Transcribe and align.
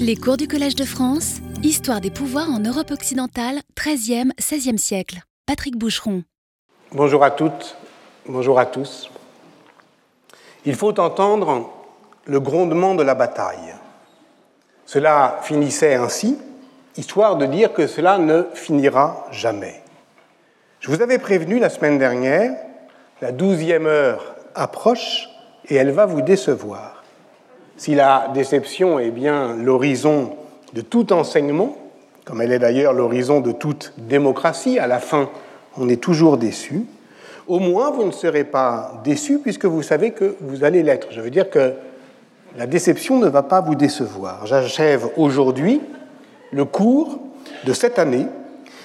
Les 0.00 0.16
cours 0.16 0.36
du 0.36 0.48
Collège 0.48 0.74
de 0.74 0.84
France, 0.84 1.36
Histoire 1.62 2.00
des 2.00 2.10
pouvoirs 2.10 2.50
en 2.50 2.58
Europe 2.58 2.90
occidentale, 2.90 3.60
13e, 3.76 4.30
16e 4.38 4.78
siècle. 4.78 5.20
Patrick 5.46 5.76
Boucheron. 5.76 6.22
Bonjour 6.92 7.22
à 7.24 7.30
toutes, 7.30 7.76
bonjour 8.26 8.58
à 8.58 8.66
tous. 8.66 9.10
Il 10.64 10.74
faut 10.74 10.98
entendre 11.00 11.70
le 12.26 12.40
grondement 12.40 12.94
de 12.94 13.02
la 13.02 13.14
bataille. 13.14 13.74
Cela 14.86 15.38
finissait 15.42 15.94
ainsi, 15.94 16.36
histoire 16.96 17.36
de 17.36 17.46
dire 17.46 17.72
que 17.72 17.86
cela 17.86 18.18
ne 18.18 18.44
finira 18.54 19.26
jamais. 19.30 19.82
Je 20.80 20.90
vous 20.90 21.02
avais 21.02 21.18
prévenu 21.18 21.58
la 21.58 21.70
semaine 21.70 21.98
dernière, 21.98 22.56
la 23.20 23.32
douzième 23.32 23.86
heure 23.86 24.34
approche 24.54 25.28
et 25.68 25.74
elle 25.76 25.90
va 25.90 26.06
vous 26.06 26.22
décevoir. 26.22 26.99
Si 27.80 27.94
la 27.94 28.30
déception 28.34 28.98
est 28.98 29.10
bien 29.10 29.56
l'horizon 29.56 30.32
de 30.74 30.82
tout 30.82 31.14
enseignement, 31.14 31.78
comme 32.26 32.42
elle 32.42 32.52
est 32.52 32.58
d'ailleurs 32.58 32.92
l'horizon 32.92 33.40
de 33.40 33.52
toute 33.52 33.94
démocratie, 33.96 34.78
à 34.78 34.86
la 34.86 34.98
fin 34.98 35.30
on 35.78 35.88
est 35.88 35.96
toujours 35.96 36.36
déçu, 36.36 36.84
au 37.48 37.58
moins 37.58 37.90
vous 37.90 38.04
ne 38.04 38.10
serez 38.10 38.44
pas 38.44 39.00
déçu 39.02 39.38
puisque 39.38 39.64
vous 39.64 39.80
savez 39.80 40.10
que 40.10 40.36
vous 40.42 40.62
allez 40.62 40.82
l'être. 40.82 41.08
Je 41.10 41.22
veux 41.22 41.30
dire 41.30 41.48
que 41.48 41.72
la 42.54 42.66
déception 42.66 43.18
ne 43.18 43.28
va 43.28 43.42
pas 43.42 43.62
vous 43.62 43.76
décevoir. 43.76 44.44
J'achève 44.44 45.08
aujourd'hui 45.16 45.80
le 46.52 46.66
cours 46.66 47.18
de 47.64 47.72
cette 47.72 47.98
année 47.98 48.26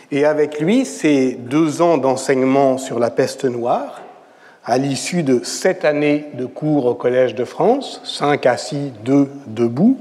et 0.09 0.23
avec 0.23 0.61
lui 0.61 0.85
ces 0.85 1.33
deux 1.33 1.81
ans 1.81 1.97
d'enseignement 1.97 2.77
sur 2.77 2.97
la 2.99 3.09
peste 3.09 3.43
noire 3.43 4.04
à 4.65 4.77
l'issue 4.79 5.21
de 5.21 5.43
sept 5.43 5.85
années 5.85 6.25
de 6.33 6.45
cours 6.45 6.87
au 6.87 6.95
Collège 6.95 7.35
de 7.35 7.45
France, 7.45 8.01
cinq 8.03 8.47
assis, 8.47 8.91
deux 9.03 9.29
debout, 9.45 9.99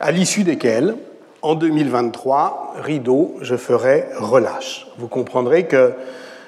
à 0.00 0.10
l'issue 0.10 0.42
desquels, 0.42 0.94
en 1.42 1.54
2023, 1.54 2.74
rideau, 2.78 3.36
je 3.42 3.56
ferai 3.56 4.06
relâche. 4.16 4.88
Vous 4.98 5.06
comprendrez 5.06 5.66
que 5.66 5.92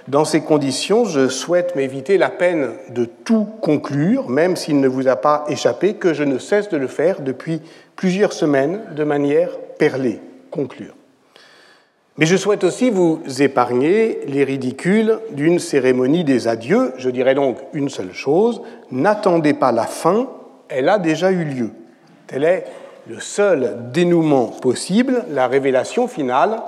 dans 0.08 0.24
ces 0.24 0.40
conditions, 0.40 1.04
je 1.04 1.28
souhaite 1.28 1.77
m'éviter 1.77 2.18
la 2.18 2.30
peine 2.30 2.70
de 2.88 3.04
tout 3.04 3.46
conclure, 3.60 4.28
même 4.28 4.56
s'il 4.56 4.80
ne 4.80 4.88
vous 4.88 5.06
a 5.06 5.16
pas 5.16 5.44
échappé 5.48 5.94
que 5.94 6.14
je 6.14 6.24
ne 6.24 6.38
cesse 6.38 6.70
de 6.70 6.78
le 6.78 6.88
faire 6.88 7.20
depuis 7.20 7.60
plusieurs 7.96 8.32
semaines 8.32 8.80
de 8.96 9.05
manière 9.05 9.50
perlée, 9.78 10.20
conclure. 10.50 10.94
Mais 12.20 12.26
je 12.26 12.36
souhaite 12.36 12.64
aussi 12.64 12.90
vous 12.90 13.22
épargner 13.38 14.18
les 14.26 14.44
ridicules 14.44 15.20
d'une 15.30 15.58
cérémonie 15.58 16.22
des 16.22 16.48
adieux. 16.48 16.92
Je 16.98 17.08
dirais 17.08 17.34
donc 17.34 17.56
une 17.72 17.88
seule 17.88 18.12
chose, 18.12 18.60
n'attendez 18.90 19.54
pas 19.54 19.72
la 19.72 19.86
fin, 19.86 20.28
elle 20.68 20.90
a 20.90 20.98
déjà 20.98 21.32
eu 21.32 21.44
lieu. 21.44 21.70
Tel 22.27 22.44
est 22.44 22.66
le 23.08 23.20
seul 23.20 23.90
dénouement 23.90 24.48
possible, 24.48 25.24
la 25.30 25.46
révélation 25.46 26.08
finale 26.08 26.60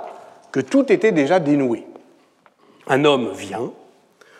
que 0.51 0.59
tout 0.59 0.91
était 0.91 1.11
déjà 1.11 1.39
dénoué. 1.39 1.85
Un 2.87 3.05
homme 3.05 3.29
vient, 3.35 3.71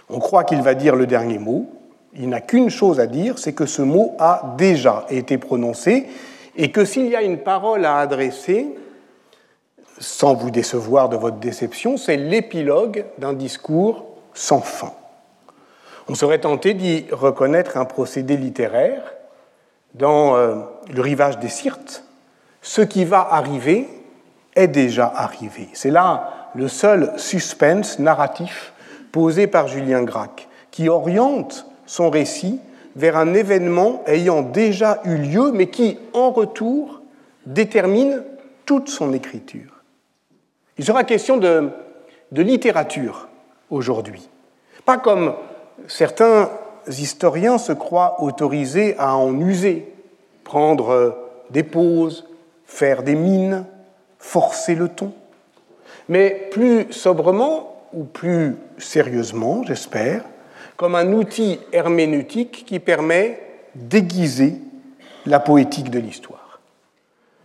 on 0.09 0.17
croit 0.17 0.45
qu'il 0.45 0.63
va 0.63 0.73
dire 0.73 0.95
le 0.95 1.05
dernier 1.05 1.37
mot, 1.37 1.67
il 2.15 2.27
n'a 2.27 2.41
qu'une 2.41 2.71
chose 2.71 2.99
à 2.99 3.05
dire, 3.05 3.37
c'est 3.37 3.53
que 3.53 3.67
ce 3.67 3.83
mot 3.83 4.15
a 4.17 4.55
déjà 4.57 5.05
été 5.11 5.37
prononcé 5.37 6.07
et 6.57 6.71
que 6.71 6.85
s'il 6.85 7.05
y 7.05 7.15
a 7.15 7.21
une 7.21 7.37
parole 7.37 7.85
à 7.85 7.97
adresser, 7.97 8.65
sans 10.03 10.33
vous 10.33 10.51
décevoir 10.51 11.07
de 11.07 11.15
votre 11.15 11.37
déception, 11.37 11.95
c'est 11.97 12.17
l'épilogue 12.17 13.05
d'un 13.17 13.33
discours 13.33 14.05
sans 14.33 14.59
fin. 14.59 14.91
On 16.09 16.15
serait 16.15 16.39
tenté 16.39 16.73
d'y 16.73 17.05
reconnaître 17.11 17.77
un 17.77 17.85
procédé 17.85 18.35
littéraire 18.35 19.13
dans 19.93 20.35
euh, 20.35 20.55
le 20.93 21.01
rivage 21.01 21.39
des 21.39 21.47
Sirtes. 21.47 22.03
Ce 22.61 22.81
qui 22.81 23.05
va 23.05 23.25
arriver 23.31 23.87
est 24.55 24.67
déjà 24.67 25.11
arrivé. 25.15 25.69
C'est 25.73 25.91
là 25.91 26.51
le 26.53 26.67
seul 26.67 27.13
suspense 27.17 27.99
narratif 27.99 28.73
posé 29.11 29.47
par 29.47 29.67
Julien 29.67 30.03
Gracq, 30.03 30.49
qui 30.71 30.89
oriente 30.89 31.65
son 31.85 32.09
récit 32.09 32.59
vers 32.95 33.17
un 33.17 33.33
événement 33.33 34.03
ayant 34.05 34.41
déjà 34.41 34.99
eu 35.05 35.15
lieu, 35.15 35.51
mais 35.53 35.67
qui, 35.67 35.97
en 36.13 36.31
retour, 36.31 37.01
détermine 37.45 38.23
toute 38.65 38.89
son 38.89 39.13
écriture. 39.13 39.72
Il 40.77 40.85
sera 40.85 41.03
question 41.03 41.37
de, 41.37 41.69
littérature 42.31 43.27
aujourd'hui. 43.69 44.27
Pas 44.85 44.97
comme 44.97 45.35
certains 45.87 46.49
historiens 46.87 47.57
se 47.57 47.73
croient 47.73 48.21
autorisés 48.23 48.95
à 48.97 49.15
en 49.15 49.39
user, 49.39 49.93
prendre 50.43 51.15
des 51.51 51.63
pauses, 51.63 52.27
faire 52.65 53.03
des 53.03 53.15
mines, 53.15 53.65
forcer 54.17 54.73
le 54.73 54.89
ton, 54.89 55.13
mais 56.09 56.49
plus 56.51 56.91
sobrement 56.91 57.87
ou 57.93 58.03
plus 58.03 58.55
sérieusement, 58.79 59.63
j'espère, 59.63 60.23
comme 60.75 60.95
un 60.95 61.13
outil 61.13 61.59
herméneutique 61.71 62.65
qui 62.65 62.79
permet 62.79 63.39
d'aiguiser 63.75 64.55
la 65.27 65.39
poétique 65.39 65.91
de 65.91 65.99
l'histoire. 65.99 66.59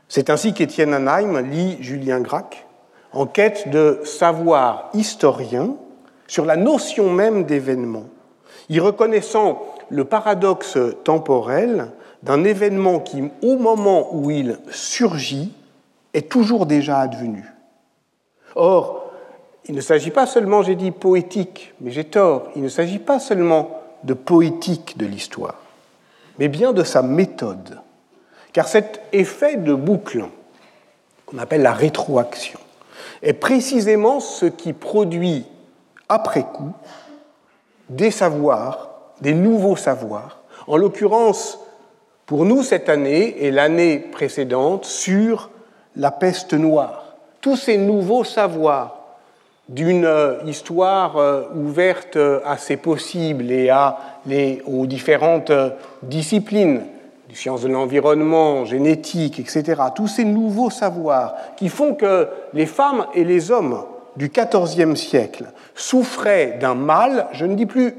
C'est 0.09 0.31
ainsi 0.31 0.55
qu'Étienne 0.55 0.95
Anheim 0.95 1.43
lit 1.43 1.77
Julien 1.81 2.21
Gracq 2.21 2.68
en 3.13 3.27
quête 3.27 3.69
de 3.71 4.01
savoir 4.05 4.91
historien 4.95 5.77
sur 6.27 6.45
la 6.45 6.57
notion 6.57 7.11
même 7.11 7.45
d'événement, 7.45 8.05
y 8.69 8.81
reconnaissant 8.81 9.63
le 9.89 10.05
paradoxe 10.05 10.79
temporel 11.05 11.91
d'un 12.23 12.45
événement 12.45 13.01
qui, 13.01 13.31
au 13.43 13.57
moment 13.57 14.15
où 14.15 14.31
il 14.31 14.59
surgit, 14.71 15.53
est 16.15 16.29
toujours 16.29 16.67
déjà 16.67 16.99
advenu. 16.99 17.45
Or, 18.55 19.11
il 19.67 19.75
ne 19.75 19.81
s'agit 19.81 20.11
pas 20.11 20.27
seulement, 20.27 20.63
j'ai 20.63 20.75
dit 20.75 20.91
poétique, 20.91 21.75
mais 21.81 21.91
j'ai 21.91 22.05
tort, 22.05 22.49
il 22.57 22.63
ne 22.63 22.69
s'agit 22.69 22.99
pas 22.99 23.21
seulement 23.21 23.81
de 24.05 24.15
poétique 24.15 24.97
de 24.97 25.07
l'histoire, 25.07 25.57
mais 26.39 26.49
bien 26.49 26.73
de 26.73 26.85
sa 26.85 27.03
méthode. 27.03 27.81
Car 28.53 28.67
cet 28.67 29.01
effet 29.13 29.57
de 29.57 29.75
boucle, 29.75 30.25
qu'on 31.27 31.39
appelle 31.39 31.63
la 31.63 31.73
rétroaction, 31.73 32.59
est 33.23 33.33
précisément 33.33 34.21
ce 34.21 34.47
qui 34.47 34.73
produit 34.73 35.45
après 36.09 36.43
coup 36.43 36.73
des 37.89 38.11
savoirs, 38.11 38.91
des 39.21 39.35
nouveaux 39.35 39.77
savoirs. 39.77 40.41
En 40.67 40.77
l'occurrence, 40.77 41.59
pour 42.27 42.45
nous 42.45 42.63
cette 42.63 42.89
année 42.89 43.45
et 43.45 43.51
l'année 43.51 43.99
précédente, 43.99 44.85
sur 44.85 45.51
la 45.97 46.11
peste 46.11 46.55
noire. 46.55 47.17
Tous 47.41 47.57
ces 47.57 47.79
nouveaux 47.79 48.25
savoirs 48.25 48.95
d'une 49.69 50.09
histoire 50.47 51.17
euh, 51.19 51.43
ouverte 51.55 52.19
à 52.45 52.57
ses 52.57 52.77
possibles 52.77 53.51
et 53.51 53.69
à 53.69 53.99
les, 54.27 54.63
aux 54.67 54.87
différentes 54.87 55.53
disciplines 56.03 56.83
des 57.29 57.35
sciences 57.35 57.63
de 57.63 57.69
l'environnement, 57.69 58.65
génétique, 58.65 59.39
etc., 59.39 59.83
tous 59.95 60.09
ces 60.09 60.25
nouveaux 60.25 60.71
savoirs 60.71 61.35
qui 61.57 61.69
font 61.69 61.95
que 61.95 62.29
les 62.55 62.67
femmes 62.67 63.07
et 63.15 63.25
les 63.25 63.51
hommes 63.51 63.85
du 64.17 64.31
XIVe 64.31 64.97
siècle 64.97 65.53
souffraient 65.75 66.59
d'un 66.61 66.75
mal, 66.75 67.29
je 67.33 67.45
ne 67.45 67.55
dis 67.55 67.67
plus 67.67 67.95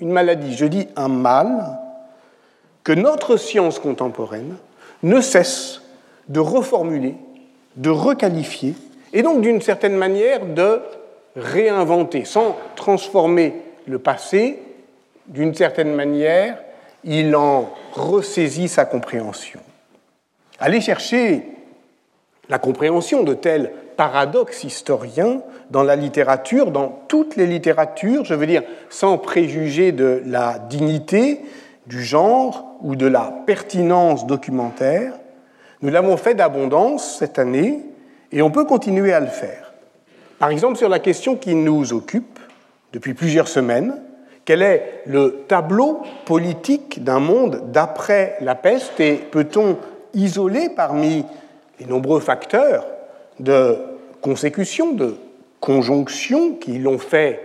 une 0.00 0.10
maladie, 0.10 0.54
je 0.56 0.66
dis 0.66 0.88
un 0.96 1.08
mal, 1.08 1.78
que 2.82 2.92
notre 2.92 3.36
science 3.36 3.78
contemporaine 3.78 4.56
ne 5.02 5.20
cesse 5.20 5.80
de 6.28 6.40
reformuler, 6.40 7.14
de 7.76 7.90
requalifier, 7.90 8.74
et 9.12 9.22
donc 9.22 9.42
d'une 9.42 9.62
certaine 9.62 9.96
manière 9.96 10.44
de 10.44 10.80
réinventer, 11.36 12.24
sans 12.24 12.56
transformer 12.74 13.54
le 13.86 13.98
passé, 13.98 14.60
d'une 15.26 15.54
certaine 15.54 15.94
manière, 15.94 16.58
il 17.04 17.36
en 17.36 17.70
ressaisit 17.92 18.68
sa 18.68 18.84
compréhension. 18.84 19.60
Aller 20.58 20.80
chercher 20.80 21.42
la 22.48 22.58
compréhension 22.58 23.22
de 23.22 23.34
tels 23.34 23.72
paradoxes 23.96 24.64
historiens 24.64 25.40
dans 25.70 25.82
la 25.82 25.96
littérature, 25.96 26.70
dans 26.70 26.88
toutes 27.08 27.36
les 27.36 27.46
littératures, 27.46 28.24
je 28.24 28.34
veux 28.34 28.46
dire 28.46 28.62
sans 28.90 29.18
préjuger 29.18 29.92
de 29.92 30.22
la 30.26 30.58
dignité, 30.58 31.40
du 31.86 32.02
genre 32.02 32.76
ou 32.80 32.96
de 32.96 33.06
la 33.06 33.32
pertinence 33.46 34.26
documentaire, 34.26 35.12
nous 35.82 35.90
l'avons 35.90 36.16
fait 36.16 36.34
d'abondance 36.34 37.18
cette 37.18 37.38
année 37.38 37.80
et 38.32 38.42
on 38.42 38.50
peut 38.50 38.64
continuer 38.64 39.12
à 39.12 39.20
le 39.20 39.26
faire. 39.26 39.74
Par 40.38 40.50
exemple 40.50 40.76
sur 40.76 40.88
la 40.88 40.98
question 40.98 41.36
qui 41.36 41.54
nous 41.54 41.92
occupe 41.92 42.38
depuis 42.92 43.14
plusieurs 43.14 43.48
semaines, 43.48 43.94
quel 44.44 44.62
est 44.62 45.02
le 45.06 45.44
tableau 45.48 46.02
politique 46.26 47.02
d'un 47.02 47.20
monde 47.20 47.72
d'après 47.72 48.36
la 48.40 48.54
peste 48.54 49.00
et 49.00 49.14
peut-on 49.14 49.78
isoler 50.12 50.68
parmi 50.68 51.24
les 51.80 51.86
nombreux 51.86 52.20
facteurs 52.20 52.86
de 53.40 53.76
consécution, 54.20 54.92
de 54.92 55.16
conjonction 55.60 56.54
qui 56.54 56.78
l'ont 56.78 56.98
fait 56.98 57.40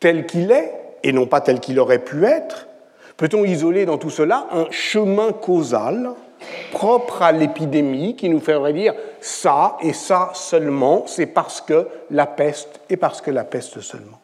tel 0.00 0.26
qu'il 0.26 0.52
est 0.52 0.72
et 1.02 1.12
non 1.12 1.26
pas 1.26 1.40
tel 1.40 1.60
qu'il 1.60 1.80
aurait 1.80 1.98
pu 1.98 2.24
être? 2.24 2.68
Peut-on 3.16 3.44
isoler 3.44 3.84
dans 3.84 3.98
tout 3.98 4.10
cela 4.10 4.46
un 4.52 4.66
chemin 4.70 5.32
causal 5.32 6.10
propre 6.70 7.22
à 7.22 7.32
l'épidémie 7.32 8.14
qui 8.14 8.28
nous 8.28 8.40
ferait 8.40 8.72
dire 8.72 8.94
ça 9.20 9.76
et 9.82 9.92
ça 9.92 10.30
seulement, 10.34 11.04
c'est 11.06 11.26
parce 11.26 11.60
que 11.60 11.88
la 12.10 12.26
peste 12.26 12.80
et 12.90 12.96
parce 12.96 13.20
que 13.20 13.30
la 13.30 13.44
peste 13.44 13.80
seulement? 13.80 14.17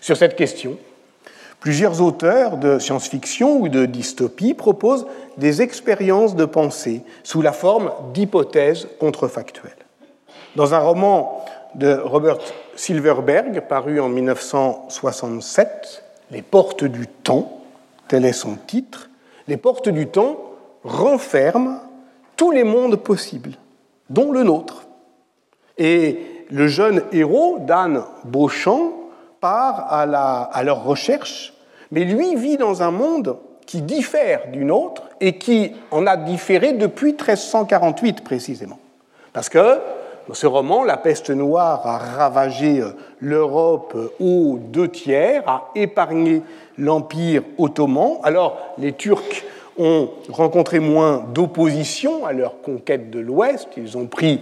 Sur 0.00 0.16
cette 0.16 0.36
question, 0.36 0.78
plusieurs 1.60 2.00
auteurs 2.00 2.56
de 2.56 2.78
science-fiction 2.78 3.60
ou 3.60 3.68
de 3.68 3.84
dystopie 3.86 4.54
proposent 4.54 5.06
des 5.36 5.62
expériences 5.62 6.34
de 6.34 6.46
pensée 6.46 7.02
sous 7.22 7.42
la 7.42 7.52
forme 7.52 7.92
d'hypothèses 8.14 8.88
contrefactuelles. 8.98 9.72
Dans 10.56 10.74
un 10.74 10.78
roman 10.78 11.44
de 11.74 12.00
Robert 12.02 12.38
Silverberg, 12.74 13.60
paru 13.68 14.00
en 14.00 14.08
1967, 14.08 16.04
Les 16.32 16.42
portes 16.42 16.84
du 16.84 17.06
temps, 17.06 17.60
tel 18.08 18.24
est 18.24 18.32
son 18.32 18.54
titre, 18.54 19.10
Les 19.48 19.56
portes 19.56 19.88
du 19.88 20.06
temps 20.06 20.38
renferment 20.84 21.80
tous 22.36 22.52
les 22.52 22.64
mondes 22.64 22.96
possibles, 22.96 23.52
dont 24.08 24.32
le 24.32 24.44
nôtre. 24.44 24.86
Et 25.76 26.46
le 26.50 26.68
jeune 26.68 27.02
héros, 27.12 27.58
Dan 27.60 28.02
Beauchamp, 28.24 28.99
part 29.40 29.86
à, 29.88 30.02
à 30.42 30.62
leur 30.62 30.84
recherche, 30.84 31.54
mais 31.90 32.04
lui 32.04 32.36
vit 32.36 32.56
dans 32.56 32.82
un 32.82 32.90
monde 32.90 33.36
qui 33.66 33.82
diffère 33.82 34.48
d'une 34.52 34.70
autre 34.70 35.04
et 35.20 35.38
qui 35.38 35.72
en 35.90 36.06
a 36.06 36.16
différé 36.16 36.72
depuis 36.72 37.12
1348 37.12 38.24
précisément. 38.24 38.78
Parce 39.32 39.48
que 39.48 39.78
dans 40.28 40.34
ce 40.34 40.46
roman, 40.46 40.84
la 40.84 40.96
peste 40.96 41.30
noire 41.30 41.86
a 41.86 41.98
ravagé 41.98 42.80
euh, 42.80 42.90
l'Europe 43.20 43.94
euh, 43.96 44.12
aux 44.20 44.58
deux 44.58 44.88
tiers, 44.88 45.42
a 45.48 45.70
épargné 45.74 46.42
l'Empire 46.78 47.42
ottoman. 47.58 48.18
Alors 48.22 48.58
les 48.78 48.92
Turcs 48.92 49.42
ont 49.78 50.08
rencontré 50.28 50.78
moins 50.78 51.24
d'opposition 51.32 52.26
à 52.26 52.32
leur 52.32 52.60
conquête 52.60 53.10
de 53.10 53.18
l'Ouest. 53.18 53.68
Ils 53.76 53.96
ont 53.96 54.06
pris 54.06 54.40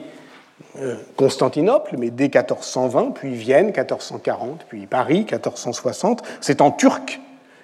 Constantinople, 1.16 1.96
mais 1.98 2.10
dès 2.10 2.24
1420, 2.24 3.12
puis 3.14 3.34
Vienne 3.34 3.66
1440, 3.66 4.64
puis 4.68 4.86
Paris 4.86 5.26
1460. 5.30 6.22
C'est 6.40 6.60
en 6.60 6.70
turc 6.70 7.20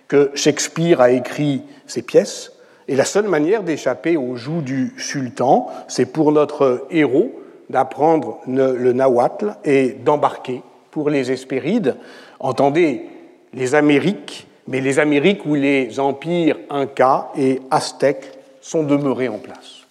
que 0.09 0.31
Shakespeare 0.35 1.01
a 1.01 1.11
écrit 1.11 1.63
ses 1.87 2.03
pièces. 2.03 2.53
Et 2.89 2.97
la 2.97 3.05
seule 3.05 3.29
manière 3.29 3.63
d'échapper 3.63 4.17
aux 4.17 4.37
joues 4.37 4.61
du 4.61 4.95
sultan, 4.99 5.69
c'est 5.89 6.07
pour 6.07 6.33
notre 6.33 6.87
héros 6.91 7.33
d'apprendre 7.71 8.41
le 8.47 8.93
nahuatl 8.93 9.57
et 9.65 9.93
d'embarquer 9.93 10.63
pour 10.91 11.09
les 11.09 11.33
Hespérides. 11.33 11.97
Entendez 12.41 13.09
les 13.55 13.75
Amériques, 13.75 14.47
mais 14.69 14.81
les 14.81 14.99
Amériques 14.99 15.47
où 15.47 15.55
les 15.55 15.99
empires 15.99 16.59
incas 16.69 17.29
et 17.37 17.61
aztèques 17.71 18.39
sont 18.61 18.83
demeurés 18.83 19.29
en 19.29 19.39
place. 19.39 19.83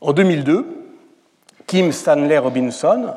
En 0.00 0.12
2002, 0.12 0.81
Kim 1.66 1.92
Stanley 1.92 2.38
Robinson 2.38 3.14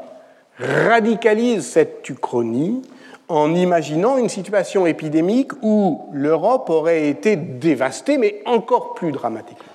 radicalise 0.60 1.66
cette 1.66 2.08
uchronie 2.10 2.82
en 3.28 3.54
imaginant 3.54 4.18
une 4.18 4.30
situation 4.30 4.86
épidémique 4.86 5.52
où 5.62 6.08
l'Europe 6.14 6.70
aurait 6.70 7.10
été 7.10 7.36
dévastée, 7.36 8.18
mais 8.18 8.42
encore 8.46 8.94
plus 8.94 9.12
dramatiquement. 9.12 9.74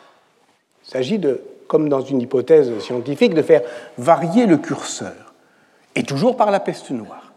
Il 0.86 0.90
s'agit 0.90 1.18
de 1.18 1.42
comme 1.70 1.88
dans 1.88 2.00
une 2.00 2.20
hypothèse 2.20 2.76
scientifique, 2.80 3.32
de 3.32 3.42
faire 3.42 3.62
varier 3.96 4.46
le 4.46 4.56
curseur, 4.56 5.34
et 5.94 6.02
toujours 6.02 6.36
par 6.36 6.50
la 6.50 6.58
peste 6.58 6.90
noire. 6.90 7.32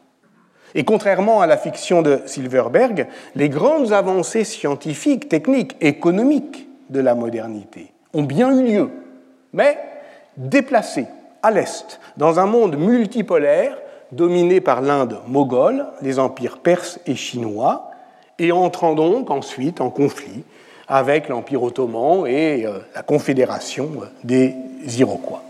Et 0.73 0.83
contrairement 0.83 1.41
à 1.41 1.45
la 1.45 1.55
fiction 1.55 2.01
de 2.01 2.19
Silverberg, 2.25 3.07
les 3.35 3.47
grandes 3.47 3.93
avancées 3.93 4.43
scientifiques, 4.43 5.29
techniques, 5.29 5.75
économiques 5.81 6.67
de 6.89 6.99
la 6.99 7.13
modernité 7.13 7.93
ont 8.11 8.23
bien 8.23 8.51
eu 8.57 8.63
lieu, 8.63 8.89
mais 9.53 9.77
déplacées 10.35 11.05
à 11.43 11.51
l'est, 11.51 11.99
dans 12.17 12.39
un 12.39 12.45
monde 12.45 12.77
multipolaire 12.77 13.77
dominé 14.13 14.61
par 14.61 14.81
l'Inde 14.81 15.17
moghole, 15.27 15.85
les 16.01 16.17
empires 16.17 16.57
perses 16.57 16.99
et 17.05 17.15
chinois, 17.15 17.91
et 18.39 18.51
entrant 18.51 18.95
donc 18.95 19.29
ensuite 19.29 19.81
en 19.81 19.89
conflit 19.89 20.43
avec 20.87 21.29
l'Empire 21.29 21.63
ottoman 21.63 22.25
et 22.27 22.65
euh, 22.65 22.79
la 22.95 23.03
Confédération 23.03 23.89
des 24.23 24.55
Iroquois. 24.97 25.43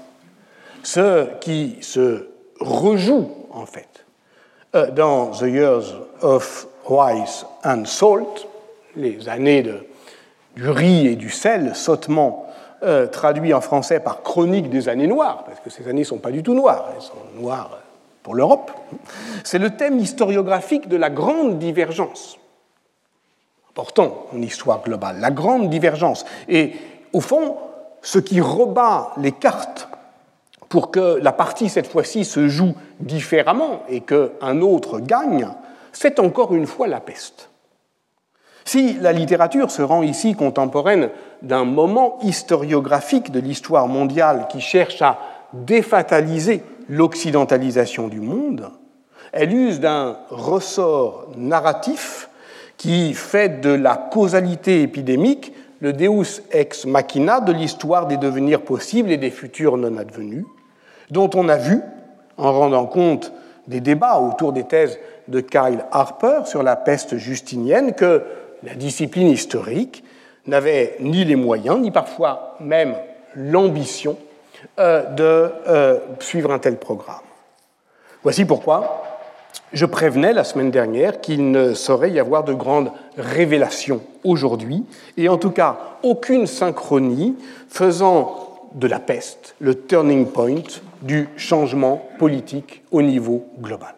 Ce 0.83 1.27
qui 1.39 1.77
se 1.81 2.27
rejoue, 2.59 3.29
en 3.51 3.65
fait, 3.65 4.05
euh, 4.75 4.91
dans 4.91 5.27
The 5.27 5.43
Years 5.43 5.95
of 6.21 6.67
Rice 6.87 7.45
and 7.63 7.85
Salt, 7.85 8.47
les 8.95 9.27
années 9.29 9.63
du 10.55 10.69
riz 10.69 11.07
et 11.07 11.15
du 11.15 11.29
sel, 11.29 11.75
sottement 11.75 12.52
euh, 12.83 13.07
traduit 13.07 13.53
en 13.53 13.62
français 13.62 14.00
par 14.00 14.21
Chronique 14.21 14.69
des 14.69 14.89
années 14.89 15.07
noires, 15.07 15.44
parce 15.45 15.59
que 15.59 15.69
ces 15.69 15.88
années 15.88 16.01
ne 16.01 16.06
sont 16.06 16.18
pas 16.18 16.31
du 16.31 16.44
tout 16.44 16.53
noires, 16.53 16.89
elles 16.95 17.01
sont 17.01 17.41
noires 17.41 17.80
pour 18.21 18.35
l'Europe, 18.35 18.71
c'est 19.44 19.59
le 19.59 19.75
thème 19.75 20.00
historiographique 20.00 20.88
de 20.88 20.95
la 20.95 21.09
grande 21.09 21.59
divergence 21.59 22.38
important 23.74 24.27
en 24.31 24.41
histoire 24.41 24.83
globale, 24.83 25.19
la 25.19 25.31
grande 25.31 25.69
divergence. 25.69 26.25
Et 26.47 26.74
au 27.12 27.21
fond, 27.21 27.57
ce 28.03 28.19
qui 28.19 28.39
rebat 28.39 29.13
les 29.18 29.31
cartes 29.31 29.89
pour 30.69 30.91
que 30.91 31.19
la 31.21 31.31
partie, 31.31 31.69
cette 31.69 31.88
fois-ci, 31.88 32.24
se 32.24 32.47
joue 32.47 32.75
différemment 33.00 33.83
et 33.89 34.01
qu'un 34.01 34.62
autre 34.62 35.00
gagne, 35.00 35.47
c'est 35.91 36.19
encore 36.19 36.53
une 36.53 36.68
fois 36.68 36.88
la 36.88 37.00
peste. 37.00 37.50
Si 38.65 38.94
la 38.94 39.12
littérature 39.12 39.71
se 39.71 39.81
rend 39.81 40.04
ici 40.04 40.36
contemporaine 40.36 41.10
d'un 41.42 41.65
moment 41.65 42.18
historiographique 42.21 43.31
de 43.31 43.39
l'histoire 43.39 43.88
mondiale 43.88 44.48
qui 44.50 44.62
cherche 44.62 45.01
à 45.01 45.19
défataliser 45.54 46.63
l'occidentalisation 46.89 48.07
du 48.07 48.19
monde, 48.19 48.69
elle 49.31 49.54
use 49.54 49.80
d'un 49.80 50.18
ressort 50.30 51.27
narratif 51.38 52.30
qui 52.77 53.13
fait 53.13 53.62
de 53.62 53.71
la 53.71 53.95
causalité 53.95 54.81
épidémique 54.81 55.54
le 55.83 55.92
deus 55.92 56.42
ex 56.51 56.86
machina 56.86 57.42
de 57.42 57.51
l'histoire 57.51 58.07
des 58.07 58.15
devenirs 58.15 58.62
possibles 58.62 59.12
et 59.12 59.18
des 59.18 59.30
futurs 59.30 59.75
non 59.75 59.98
advenus, 59.98 60.45
dont 61.12 61.30
on 61.36 61.50
a 61.50 61.57
vu, 61.57 61.81
en 62.38 62.54
rendant 62.54 62.86
compte 62.86 63.33
des 63.68 63.81
débats 63.81 64.19
autour 64.19 64.54
des 64.54 64.63
thèses 64.63 64.98
de 65.27 65.42
Kyle 65.42 65.83
Harper 65.92 66.42
sur 66.45 66.63
la 66.63 66.77
peste 66.77 67.18
justinienne, 67.18 67.94
que 67.94 68.24
la 68.63 68.75
discipline 68.75 69.27
historique 69.27 70.04
n'avait 70.48 70.95
ni 71.00 71.24
les 71.25 71.36
moyens, 71.36 71.80
ni 71.80 71.92
parfois 71.92 72.56
même 72.60 72.95
l'ambition 73.36 74.18
euh, 74.79 75.03
de 75.03 75.51
euh, 75.67 76.00
suivre 76.20 76.51
un 76.51 76.60
tel 76.60 76.77
programme. 76.77 77.17
Voici 78.24 78.46
pourquoi 78.46 79.03
je 79.72 79.86
prévenais 79.86 80.34
la 80.34 80.43
semaine 80.43 80.72
dernière 80.72 81.20
qu'il 81.20 81.51
ne 81.51 81.74
saurait 81.74 82.12
y 82.12 82.20
avoir 82.20 82.43
de 82.43 82.53
grandes 82.53 82.91
révélations 83.17 84.01
aujourd'hui, 84.24 84.86
et 85.17 85.29
en 85.29 85.38
tout 85.38 85.51
cas 85.51 85.77
aucune 86.03 86.48
synchronie 86.48 87.36
faisant 87.70 88.70
de 88.75 88.88
la 88.88 89.00
peste 89.00 89.55
le 89.60 89.75
turning 89.75 90.27
point 90.27 90.63
du 91.01 91.29
changement 91.38 92.08
politique 92.17 92.84
au 92.91 93.01
niveau 93.01 93.46
global. 93.60 93.96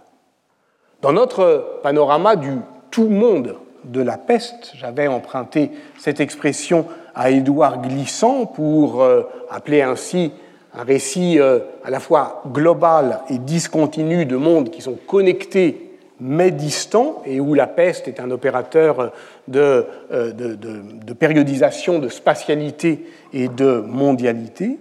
Dans 1.01 1.13
notre 1.13 1.79
panorama 1.83 2.35
du 2.35 2.53
tout 2.89 3.07
monde 3.07 3.55
de 3.85 4.01
la 4.01 4.17
peste, 4.17 4.73
j'avais 4.75 5.07
emprunté 5.07 5.71
cette 5.97 6.19
expression 6.19 6.85
à 7.13 7.29
Édouard 7.29 7.81
Glissant 7.81 8.45
pour 8.45 9.01
euh, 9.01 9.23
appeler 9.49 9.81
ainsi 9.81 10.31
un 10.73 10.83
récit 10.83 11.39
euh, 11.39 11.59
à 11.83 11.89
la 11.89 11.99
fois 11.99 12.43
global 12.51 13.21
et 13.29 13.37
discontinu 13.37 14.25
de 14.25 14.35
mondes 14.35 14.69
qui 14.69 14.81
sont 14.81 14.97
connectés 15.07 15.81
mais 16.19 16.51
distants 16.51 17.21
et 17.25 17.39
où 17.39 17.53
la 17.53 17.67
peste 17.67 18.07
est 18.07 18.19
un 18.19 18.31
opérateur 18.31 19.11
de, 19.47 19.85
euh, 20.11 20.31
de, 20.31 20.55
de, 20.55 21.13
périodisation, 21.13 21.99
de 21.99 22.07
spatialité 22.07 23.05
et 23.33 23.49
de 23.49 23.83
mondialité. 23.85 24.79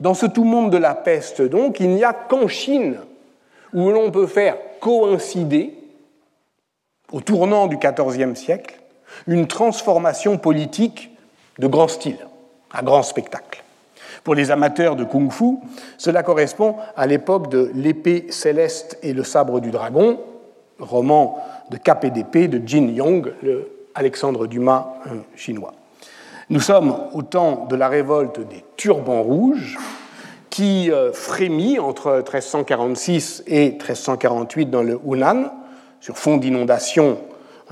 Dans 0.00 0.14
ce 0.14 0.26
tout 0.26 0.44
monde 0.44 0.70
de 0.70 0.76
la 0.76 0.94
peste, 0.94 1.40
donc, 1.40 1.80
il 1.80 1.88
n'y 1.88 2.04
a 2.04 2.12
qu'en 2.12 2.46
Chine 2.46 2.96
où 3.72 3.90
l'on 3.90 4.10
peut 4.10 4.26
faire 4.26 4.56
coïncider, 4.80 5.72
au 7.12 7.20
tournant 7.20 7.66
du 7.66 7.76
XIVe 7.76 8.34
siècle, 8.34 8.80
une 9.26 9.46
transformation 9.46 10.38
politique 10.38 11.10
de 11.58 11.66
grand 11.66 11.88
style, 11.88 12.18
à 12.72 12.82
grand 12.82 13.02
spectacle. 13.02 13.62
Pour 14.24 14.34
les 14.34 14.50
amateurs 14.50 14.96
de 14.96 15.04
kung-fu, 15.04 15.58
cela 15.98 16.22
correspond 16.22 16.76
à 16.96 17.06
l'époque 17.06 17.48
de 17.48 17.70
l'épée 17.74 18.26
céleste 18.30 18.98
et 19.02 19.12
le 19.12 19.22
sabre 19.22 19.60
du 19.60 19.70
dragon, 19.70 20.18
roman 20.78 21.38
de 21.70 21.76
cap 21.76 22.04
et 22.04 22.10
d'épée 22.10 22.48
de 22.48 22.66
Jin 22.66 22.88
Yong, 22.88 23.32
le 23.42 23.70
Alexandre 23.94 24.46
Dumas 24.46 24.94
chinois. 25.36 25.72
Nous 26.50 26.60
sommes 26.60 26.94
au 27.12 27.22
temps 27.22 27.66
de 27.68 27.76
la 27.76 27.88
révolte 27.88 28.40
des 28.40 28.62
turbans 28.76 29.22
rouges 29.22 29.78
qui 30.50 30.90
euh, 30.92 31.12
frémit 31.12 31.78
entre 31.78 32.12
1346 32.16 33.44
et 33.46 33.70
1348 33.70 34.70
dans 34.70 34.82
le 34.82 34.98
Hunan, 35.04 35.50
sur 36.06 36.18
fond 36.18 36.36
d'inondation 36.36 37.18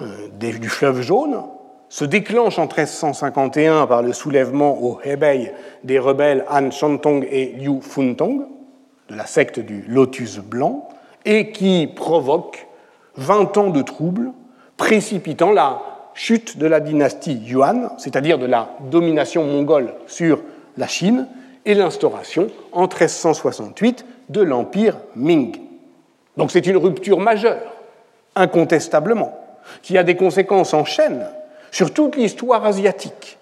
euh, 0.01 0.29
du 0.41 0.69
fleuve 0.69 1.03
jaune, 1.03 1.41
se 1.89 2.05
déclenche 2.05 2.59
en 2.59 2.63
1351 2.63 3.87
par 3.87 4.03
le 4.03 4.13
soulèvement 4.13 4.77
au 4.83 4.99
Hebei 5.05 5.53
des 5.85 6.01
rebelles 6.01 6.45
Han 6.51 6.73
Shantong 6.73 7.25
et 7.31 7.53
Liu 7.53 7.81
Funtong, 7.81 8.41
de 9.09 9.15
la 9.15 9.27
secte 9.27 9.61
du 9.61 9.85
Lotus 9.87 10.39
Blanc, 10.39 10.89
et 11.25 11.53
qui 11.53 11.87
provoque 11.87 12.67
20 13.19 13.57
ans 13.57 13.71
de 13.71 13.83
troubles, 13.83 14.33
précipitant 14.77 15.53
la 15.53 15.81
chute 16.15 16.59
de 16.59 16.67
la 16.67 16.81
dynastie 16.81 17.35
Yuan, 17.37 17.91
c'est-à-dire 17.99 18.41
de 18.41 18.47
la 18.47 18.71
domination 18.91 19.45
mongole 19.45 19.95
sur 20.09 20.43
la 20.77 20.89
Chine, 20.89 21.29
et 21.65 21.75
l'instauration 21.75 22.49
en 22.73 22.89
1368 22.89 24.05
de 24.31 24.41
l'empire 24.41 24.97
Ming. 25.15 25.57
Donc 26.37 26.51
c'est 26.51 26.67
une 26.67 26.79
rupture 26.79 27.21
majeure, 27.21 27.74
incontestablement, 28.37 29.39
qui 29.83 29.99
a 29.99 30.03
des 30.03 30.17
conséquences 30.17 30.75
en 30.75 30.85
chaîne 30.85 31.27
sur 31.71 31.93
toute 31.93 32.17
l'histoire 32.17 32.65
asiatique. 32.65 33.39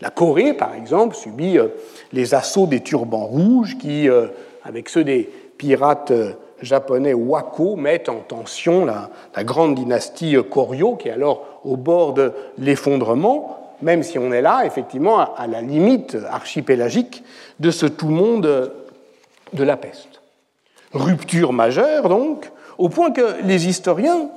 La 0.00 0.10
Corée, 0.10 0.54
par 0.54 0.74
exemple, 0.74 1.16
subit 1.16 1.58
euh, 1.58 1.68
les 2.12 2.34
assauts 2.34 2.66
des 2.66 2.80
turbans 2.80 3.26
rouges 3.26 3.76
qui, 3.78 4.08
euh, 4.08 4.28
avec 4.64 4.88
ceux 4.88 5.02
des 5.02 5.28
pirates 5.58 6.12
euh, 6.12 6.32
japonais 6.62 7.14
Wako, 7.14 7.74
mettent 7.76 8.08
en 8.08 8.20
tension 8.20 8.84
la, 8.84 9.10
grande 9.44 9.74
dynastie 9.74 10.36
Koryo, 10.50 10.96
qui 10.96 11.08
est 11.08 11.12
alors 11.12 11.60
au 11.64 11.76
bord 11.76 12.14
de 12.14 12.32
l'effondrement, 12.58 13.76
même 13.82 14.02
si 14.02 14.18
on 14.18 14.32
est 14.32 14.42
là, 14.42 14.62
effectivement, 14.64 15.34
à 15.34 15.46
la 15.46 15.62
limite 15.62 16.16
archipélagique 16.30 17.22
de 17.60 17.70
ce 17.70 17.86
tout 17.86 18.08
monde 18.08 18.72
de 19.52 19.64
la 19.64 19.76
peste. 19.76 20.20
Rupture 20.92 21.52
majeure, 21.52 22.08
donc, 22.08 22.50
au 22.78 22.88
point 22.88 23.10
que 23.10 23.42
les 23.42 23.66
historiens 23.66 24.30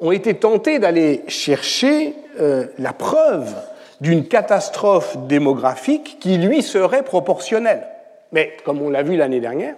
ont 0.00 0.12
été 0.12 0.34
tentés 0.34 0.78
d'aller 0.78 1.24
chercher 1.26 2.14
euh, 2.38 2.66
la 2.78 2.92
preuve 2.92 3.54
d'une 4.02 4.28
catastrophe 4.28 5.16
démographique 5.26 6.18
qui 6.20 6.36
lui 6.36 6.62
serait 6.62 7.02
proportionnelle. 7.02 7.86
Mais 8.32 8.56
comme 8.64 8.82
on 8.82 8.90
l'a 8.90 9.02
vu 9.02 9.16
l'année 9.16 9.40
dernière, 9.40 9.74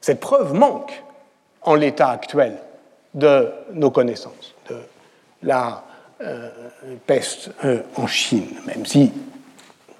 cette 0.00 0.20
preuve 0.20 0.54
manque 0.54 1.02
en 1.62 1.74
l'état 1.74 2.10
actuel 2.10 2.56
de 3.14 3.50
nos 3.72 3.90
connaissances, 3.90 4.54
de 4.68 4.76
la 5.42 5.82
euh, 6.20 6.48
peste 7.06 7.50
euh, 7.64 7.80
en 7.96 8.06
Chine, 8.06 8.48
même 8.66 8.86
si 8.86 9.12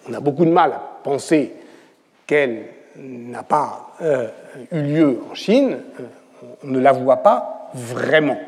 on 0.09 0.15
a 0.15 0.21
beaucoup 0.21 0.45
de 0.45 0.51
mal 0.51 0.73
à 0.73 0.83
penser 1.03 1.55
qu'elle 2.27 2.67
n'a 2.97 3.43
pas 3.43 3.91
eu 4.71 4.81
lieu 4.81 5.21
en 5.31 5.35
Chine, 5.35 5.79
on 6.63 6.69
ne 6.69 6.81
la 6.81 6.93
voit 6.93 7.19
pas 7.19 7.71
vraiment. 7.75 8.39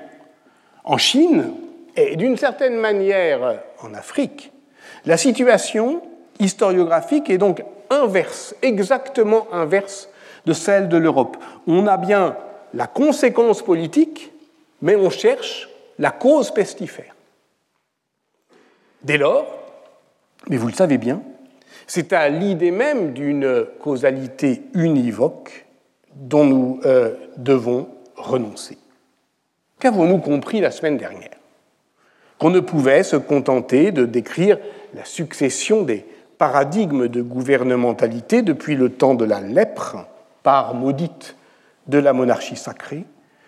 En 0.85 0.99
Chine, 0.99 1.53
et 1.97 2.17
d'une 2.17 2.37
certaine 2.37 2.77
manière 2.77 3.61
en 3.83 3.95
Afrique, 3.95 4.53
la 5.05 5.17
situation 5.17 6.03
historiographique 6.39 7.31
est 7.31 7.39
donc 7.39 7.63
inverse, 7.91 8.55
exactement 8.63 9.47
inverse 9.53 10.09
de 10.45 10.53
celle 10.53 10.89
de 10.89 10.97
l'Europe. 10.97 11.37
On 11.67 11.87
a 11.87 11.97
bien 11.97 12.37
la 12.75 12.87
conséquence 12.87 13.63
politique, 13.63 14.33
mais 14.83 14.97
on 14.97 15.11
cherche 15.11 15.69
la 15.99 16.11
cause 16.11 16.53
pestifère. 16.53 17.15
Dès 19.03 19.19
lors, 19.19 19.47
mais 20.49 20.57
vous 20.57 20.69
le 20.69 20.75
savez 20.75 20.99
bien, 20.99 21.23
c'est 21.87 22.13
à 22.13 22.29
l'idée 22.29 22.71
même 22.71 23.13
d'une 23.13 23.67
causalité 23.81 24.63
univoque 24.75 25.66
dont 26.17 26.45
nous 26.45 26.81
euh, 26.85 27.15
devons 27.37 27.89
renoncer. 28.17 28.79
Qu'avons-nous 29.79 30.19
compris 30.19 30.61
la 30.61 30.71
semaine 30.71 30.97
dernière? 30.97 31.37
Qu'on 32.39 32.51
ne 32.51 32.61
pouvait 32.61 33.03
se 33.03 33.17
contenter 33.17 33.93
de 33.93 34.05
décrire 34.05 34.59
la 34.95 35.05
succession 35.05 35.83
des 35.83 36.05
paradigmes 36.39 37.09
de 37.09 37.23
gouvernementalité 37.23 38.43
depuis 38.43 38.77
le 38.77 38.91
temps 38.91 39.15
de 39.15 39.25
la 39.25 39.41
lèpre, 39.41 40.07
part 40.43 40.75
maudite 40.75 41.37
de 41.87 41.99
la 41.99 42.13
monarchie 42.13 42.57
sacrée, 42.57 43.05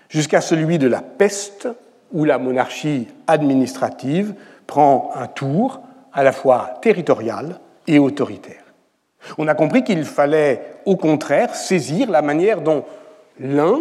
jusqu'à 0.09 0.41
celui 0.41 0.79
de 0.79 0.89
la 0.89 1.03
peste, 1.03 1.69
où 2.13 2.25
la 2.25 2.39
monarchie 2.39 3.09
administrative 3.27 4.35
prend 4.67 5.11
un 5.15 5.27
tour 5.27 5.81
à 6.13 6.23
la 6.23 6.33
fois 6.33 6.79
territorial 6.81 7.59
et 7.87 7.99
autoritaire. 7.99 8.68
On 9.37 9.49
a 9.49 9.55
compris 9.55 9.85
qu'il 9.85 10.05
fallait 10.05 10.63
au 10.85 10.97
contraire 10.97 11.55
saisir 11.55 12.11
la 12.11 12.23
manière 12.23 12.61
dont 12.61 12.85
l'un 13.41 13.81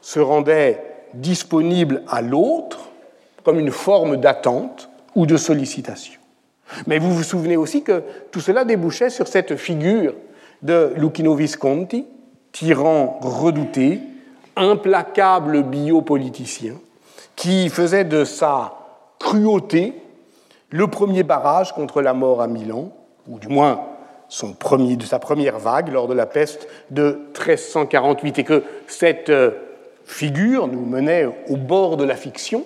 se 0.00 0.20
rendait 0.20 0.82
disponible 1.14 2.02
à 2.08 2.22
l'autre 2.22 2.90
comme 3.44 3.58
une 3.58 3.70
forme 3.70 4.16
d'attente 4.16 4.90
ou 5.14 5.26
de 5.26 5.36
sollicitation. 5.36 6.20
Mais 6.86 6.98
vous 6.98 7.12
vous 7.12 7.22
souvenez 7.22 7.56
aussi 7.56 7.82
que 7.82 8.02
tout 8.30 8.40
cela 8.40 8.64
débouchait 8.64 9.10
sur 9.10 9.28
cette 9.28 9.56
figure 9.56 10.14
de 10.62 10.92
Lucchino 10.96 11.34
Visconti, 11.34 12.06
tyran 12.52 13.18
redouté, 13.20 14.00
implacable 14.56 15.62
biopoliticien, 15.64 16.74
qui 17.36 17.68
faisait 17.68 18.04
de 18.04 18.24
sa 18.24 18.74
cruauté 19.18 19.94
le 20.70 20.86
premier 20.86 21.22
barrage 21.22 21.72
contre 21.72 22.00
la 22.00 22.14
mort 22.14 22.40
à 22.40 22.46
Milan, 22.46 22.90
ou 23.28 23.38
du 23.38 23.48
moins 23.48 23.80
son 24.32 24.54
premier, 24.54 24.96
de 24.96 25.04
sa 25.04 25.18
première 25.18 25.58
vague 25.58 25.92
lors 25.92 26.08
de 26.08 26.14
la 26.14 26.24
peste 26.24 26.66
de 26.90 27.20
1348, 27.34 28.38
et 28.38 28.44
que 28.44 28.64
cette 28.86 29.28
euh, 29.28 29.50
figure 30.06 30.68
nous 30.68 30.86
menait 30.86 31.26
au 31.50 31.56
bord 31.58 31.98
de 31.98 32.04
la 32.04 32.16
fiction, 32.16 32.64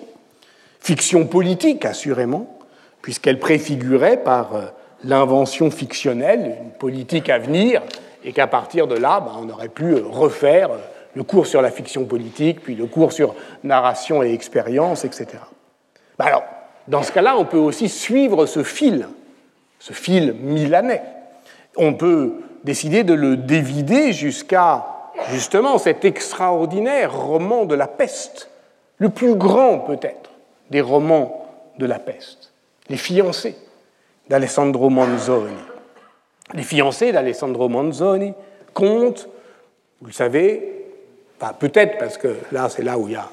fiction 0.79 1.27
politique 1.27 1.83
assurément, 1.83 2.57
puisqu'elle 3.01 3.37
préfigurait 3.37 4.23
par 4.23 4.55
euh, 4.55 4.61
l'invention 5.03 5.69
fictionnelle 5.69 6.55
une 6.63 6.71
politique 6.71 7.29
à 7.29 7.37
venir, 7.37 7.83
et 8.23 8.31
qu'à 8.31 8.47
partir 8.47 8.87
de 8.87 8.95
là, 8.95 9.19
bah, 9.19 9.33
on 9.37 9.49
aurait 9.49 9.67
pu 9.67 9.91
euh, 9.91 10.03
refaire 10.09 10.69
le 11.15 11.23
cours 11.23 11.47
sur 11.47 11.61
la 11.61 11.69
fiction 11.69 12.05
politique, 12.05 12.61
puis 12.61 12.75
le 12.75 12.85
cours 12.85 13.11
sur 13.11 13.35
narration 13.65 14.23
et 14.23 14.31
expérience, 14.31 15.03
etc. 15.03 15.27
Bah, 16.17 16.27
alors, 16.27 16.45
dans 16.87 17.03
ce 17.03 17.11
cas-là, 17.11 17.35
on 17.37 17.43
peut 17.43 17.57
aussi 17.57 17.89
suivre 17.89 18.45
ce 18.45 18.63
fil, 18.63 19.09
ce 19.79 19.91
fil 19.91 20.33
milanais. 20.41 21.01
On 21.77 21.93
peut 21.93 22.33
décider 22.63 23.03
de 23.03 23.13
le 23.13 23.37
dévider 23.37 24.13
jusqu'à 24.13 24.87
justement 25.29 25.77
cet 25.77 26.05
extraordinaire 26.05 27.15
roman 27.15 27.65
de 27.65 27.75
la 27.75 27.87
peste, 27.87 28.49
le 28.97 29.09
plus 29.09 29.35
grand 29.35 29.79
peut-être 29.79 30.31
des 30.69 30.81
romans 30.81 31.45
de 31.77 31.85
la 31.85 31.99
peste, 31.99 32.51
Les 32.89 32.97
fiancés 32.97 33.55
d'Alessandro 34.29 34.89
Manzoni. 34.89 35.53
Les 36.53 36.63
fiancés 36.63 37.11
d'Alessandro 37.11 37.69
Manzoni 37.69 38.33
comptent, 38.73 39.29
vous 40.01 40.07
le 40.07 40.13
savez, 40.13 40.85
peut-être 41.59 41.97
parce 41.97 42.17
que 42.17 42.35
là 42.51 42.67
c'est 42.69 42.83
là 42.83 42.97
où 42.97 43.07
il 43.07 43.13
y 43.13 43.15
a, 43.15 43.29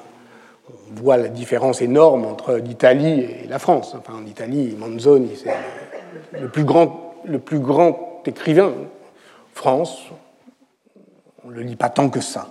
on 0.69 1.01
voit 1.01 1.17
la 1.17 1.27
différence 1.27 1.81
énorme 1.81 2.25
entre 2.25 2.55
l'Italie 2.55 3.21
et 3.21 3.47
la 3.47 3.59
France. 3.59 3.95
Enfin, 3.97 4.13
en 4.21 4.25
Italie, 4.25 4.75
Manzoni, 4.77 5.35
c'est 5.35 6.39
le 6.39 6.49
plus 6.49 6.63
grand, 6.63 7.15
le 7.25 7.39
plus 7.39 7.59
grand 7.59 8.14
écrivain. 8.27 8.73
France, 9.53 10.09
on 11.45 11.49
ne 11.49 11.55
le 11.55 11.61
lit 11.61 11.75
pas 11.75 11.89
tant 11.89 12.09
que 12.09 12.21
ça. 12.21 12.47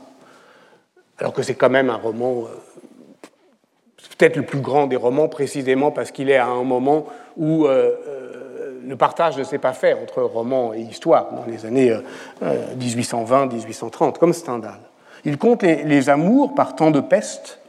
Alors 1.19 1.33
que 1.33 1.43
c'est 1.43 1.55
quand 1.55 1.71
même 1.71 1.91
un 1.91 1.97
roman, 1.97 2.45
euh, 2.45 4.07
peut-être 4.17 4.37
le 4.37 4.43
plus 4.43 4.61
grand 4.61 4.87
des 4.87 4.97
romans, 4.97 5.29
précisément 5.29 5.91
parce 5.91 6.11
qu'il 6.11 6.31
est 6.31 6.37
à 6.37 6.47
un 6.47 6.65
moment 6.65 7.07
où 7.37 7.67
euh, 7.67 7.95
euh, 8.09 8.81
le 8.87 8.97
partage 8.97 9.37
ne 9.37 9.45
s'est 9.45 9.59
pas 9.59 9.73
fait 9.73 9.95
entre 9.95 10.23
roman 10.23 10.75
et 10.75 10.81
histoire, 10.81 11.33
dans 11.33 11.45
les 11.47 11.67
années 11.67 11.97
1820-1830, 12.43 14.19
comme 14.19 14.33
Stendhal. 14.33 14.81
Il 15.25 15.39
compte 15.39 15.63
les, 15.63 16.11
amours 16.11 16.55
par 16.55 16.77
temps 16.77 16.91
de 16.91 17.01
peste, 17.01 17.61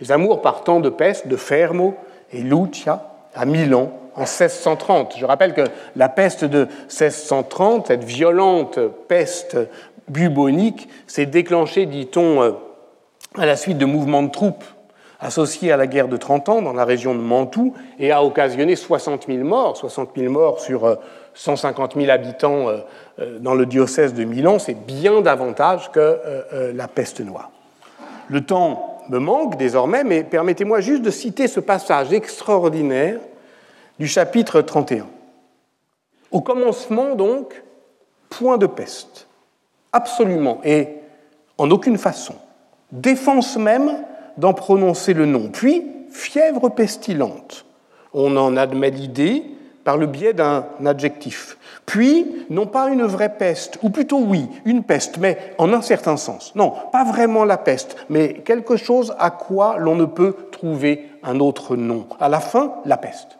les 0.00 0.10
amours 0.10 0.40
par 0.40 0.64
temps 0.64 0.80
de 0.80 0.88
peste 0.88 1.28
de 1.28 1.36
Fermo 1.36 1.94
et 2.32 2.40
Lucia 2.40 3.10
à 3.34 3.44
Milan 3.44 3.92
en 4.16 4.22
1630. 4.22 5.14
Je 5.18 5.26
rappelle 5.26 5.54
que 5.54 5.64
la 5.96 6.08
peste 6.08 6.44
de 6.44 6.64
1630, 6.64 7.88
cette 7.88 8.04
violente 8.04 8.78
peste 9.08 9.56
bubonique 10.08 10.88
s'est 11.06 11.26
déclenché, 11.26 11.86
dit-on, 11.86 12.42
euh, 12.42 12.52
à 13.36 13.46
la 13.46 13.56
suite 13.56 13.78
de 13.78 13.86
mouvements 13.86 14.22
de 14.22 14.30
troupes 14.30 14.64
associés 15.20 15.72
à 15.72 15.76
la 15.76 15.86
guerre 15.86 16.08
de 16.08 16.16
30 16.16 16.48
ans 16.48 16.62
dans 16.62 16.72
la 16.72 16.84
région 16.84 17.14
de 17.14 17.20
Mantoue 17.20 17.74
et 17.98 18.12
a 18.12 18.22
occasionné 18.22 18.76
60 18.76 19.26
000 19.26 19.38
morts, 19.38 19.76
60 19.76 20.10
000 20.16 20.30
morts 20.30 20.60
sur 20.60 20.98
150 21.34 21.96
euh, 21.96 22.00
000 22.00 22.12
habitants 22.12 22.68
euh, 22.68 23.38
dans 23.40 23.54
le 23.54 23.64
diocèse 23.64 24.12
de 24.12 24.24
Milan, 24.24 24.58
c'est 24.58 24.74
bien 24.86 25.20
davantage 25.20 25.90
que 25.92 26.18
la 26.74 26.88
peste 26.88 27.20
noire. 27.20 27.50
Le 28.28 28.40
temps 28.40 28.98
me 29.08 29.18
manque 29.18 29.56
désormais, 29.56 30.02
mais 30.02 30.24
permettez-moi 30.24 30.80
juste 30.80 31.02
de 31.02 31.10
citer 31.10 31.46
ce 31.46 31.60
passage 31.60 32.12
extraordinaire 32.12 33.20
du 33.98 34.06
chapitre 34.06 34.60
31. 34.60 35.06
Au 36.30 36.40
commencement, 36.40 37.14
donc, 37.14 37.62
point 38.28 38.58
de 38.58 38.66
peste 38.66 39.28
absolument 39.92 40.60
et 40.64 40.88
en 41.58 41.70
aucune 41.70 41.98
façon, 41.98 42.34
défense 42.90 43.56
même 43.56 44.04
d'en 44.36 44.52
prononcer 44.52 45.14
le 45.14 45.26
nom, 45.26 45.48
puis 45.52 45.84
fièvre 46.10 46.68
pestilente, 46.68 47.64
On 48.12 48.36
en 48.36 48.56
admet 48.56 48.90
l'idée 48.90 49.44
par 49.84 49.96
le 49.96 50.06
biais 50.06 50.32
d'un 50.32 50.64
adjectif. 50.84 51.58
Puis, 51.86 52.46
non 52.48 52.66
pas 52.66 52.88
une 52.88 53.04
vraie 53.04 53.36
peste, 53.36 53.78
ou 53.82 53.90
plutôt 53.90 54.18
oui, 54.18 54.48
une 54.64 54.82
peste, 54.82 55.18
mais 55.18 55.54
en 55.58 55.72
un 55.72 55.82
certain 55.82 56.16
sens. 56.16 56.54
Non, 56.54 56.72
pas 56.90 57.04
vraiment 57.04 57.44
la 57.44 57.58
peste, 57.58 57.96
mais 58.08 58.34
quelque 58.34 58.76
chose 58.76 59.14
à 59.18 59.30
quoi 59.30 59.76
l'on 59.78 59.94
ne 59.94 60.06
peut 60.06 60.34
trouver 60.50 61.10
un 61.22 61.38
autre 61.40 61.76
nom. 61.76 62.06
À 62.18 62.28
la 62.28 62.40
fin, 62.40 62.74
la 62.84 62.96
peste, 62.96 63.38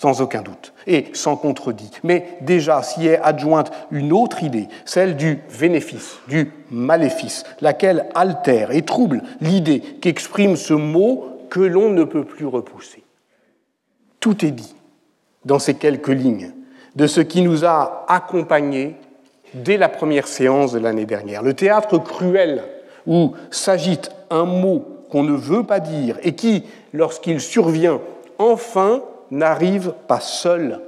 sans 0.00 0.22
aucun 0.22 0.40
doute, 0.40 0.72
et 0.86 1.08
sans 1.12 1.36
contredit. 1.36 1.90
Mais 2.04 2.38
déjà 2.40 2.82
s'y 2.82 3.06
est 3.06 3.20
adjointe 3.20 3.70
une 3.90 4.14
autre 4.14 4.42
idée, 4.42 4.66
celle 4.86 5.14
du 5.14 5.40
bénéfice, 5.60 6.16
du 6.26 6.50
maléfice, 6.70 7.44
laquelle 7.60 8.06
altère 8.14 8.70
et 8.70 8.80
trouble 8.80 9.20
l'idée 9.42 9.80
qu'exprime 9.80 10.56
ce 10.56 10.72
mot 10.72 11.26
que 11.50 11.60
l'on 11.60 11.90
ne 11.90 12.04
peut 12.04 12.24
plus 12.24 12.46
repousser. 12.46 13.02
Tout 14.20 14.42
est 14.42 14.52
dit 14.52 14.74
dans 15.44 15.58
ces 15.58 15.74
quelques 15.74 16.08
lignes 16.08 16.52
de 16.96 17.06
ce 17.06 17.20
qui 17.20 17.42
nous 17.42 17.66
a 17.66 18.06
accompagnés 18.08 18.96
dès 19.52 19.76
la 19.76 19.90
première 19.90 20.28
séance 20.28 20.72
de 20.72 20.78
l'année 20.78 21.04
dernière. 21.04 21.42
Le 21.42 21.52
théâtre 21.52 21.98
cruel 21.98 22.64
où 23.06 23.34
s'agite 23.50 24.10
un 24.30 24.44
mot 24.44 24.82
qu'on 25.10 25.24
ne 25.24 25.36
veut 25.36 25.64
pas 25.64 25.80
dire 25.80 26.16
et 26.22 26.34
qui, 26.34 26.64
lorsqu'il 26.94 27.38
survient, 27.38 28.00
enfin 28.38 29.02
n'arrive 29.30 29.92
pas 30.08 30.20
seul, 30.20 30.80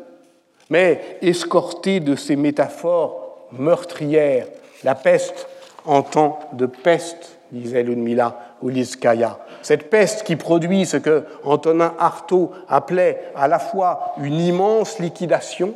mais 0.71 1.19
escorté 1.23 2.01
de 2.01 2.17
ces 2.17 2.37
métaphores 2.37 3.49
meurtrières. 3.53 4.47
La 4.85 4.95
peste 4.95 5.47
en 5.85 6.03
temps 6.03 6.39
de 6.53 6.67
peste, 6.67 7.39
disait 7.51 7.83
Ludmila 7.83 8.57
Uliskaya. 8.63 9.39
Cette 9.63 9.91
peste 9.91 10.25
qui 10.25 10.37
produit 10.37 10.87
ce 10.87 10.97
que 10.97 11.25
Antonin 11.45 11.95
Artaud 11.99 12.53
appelait 12.69 13.31
à 13.37 13.47
la 13.47 13.59
fois 13.59 14.15
une 14.19 14.41
immense 14.41 14.99
liquidation 14.99 15.75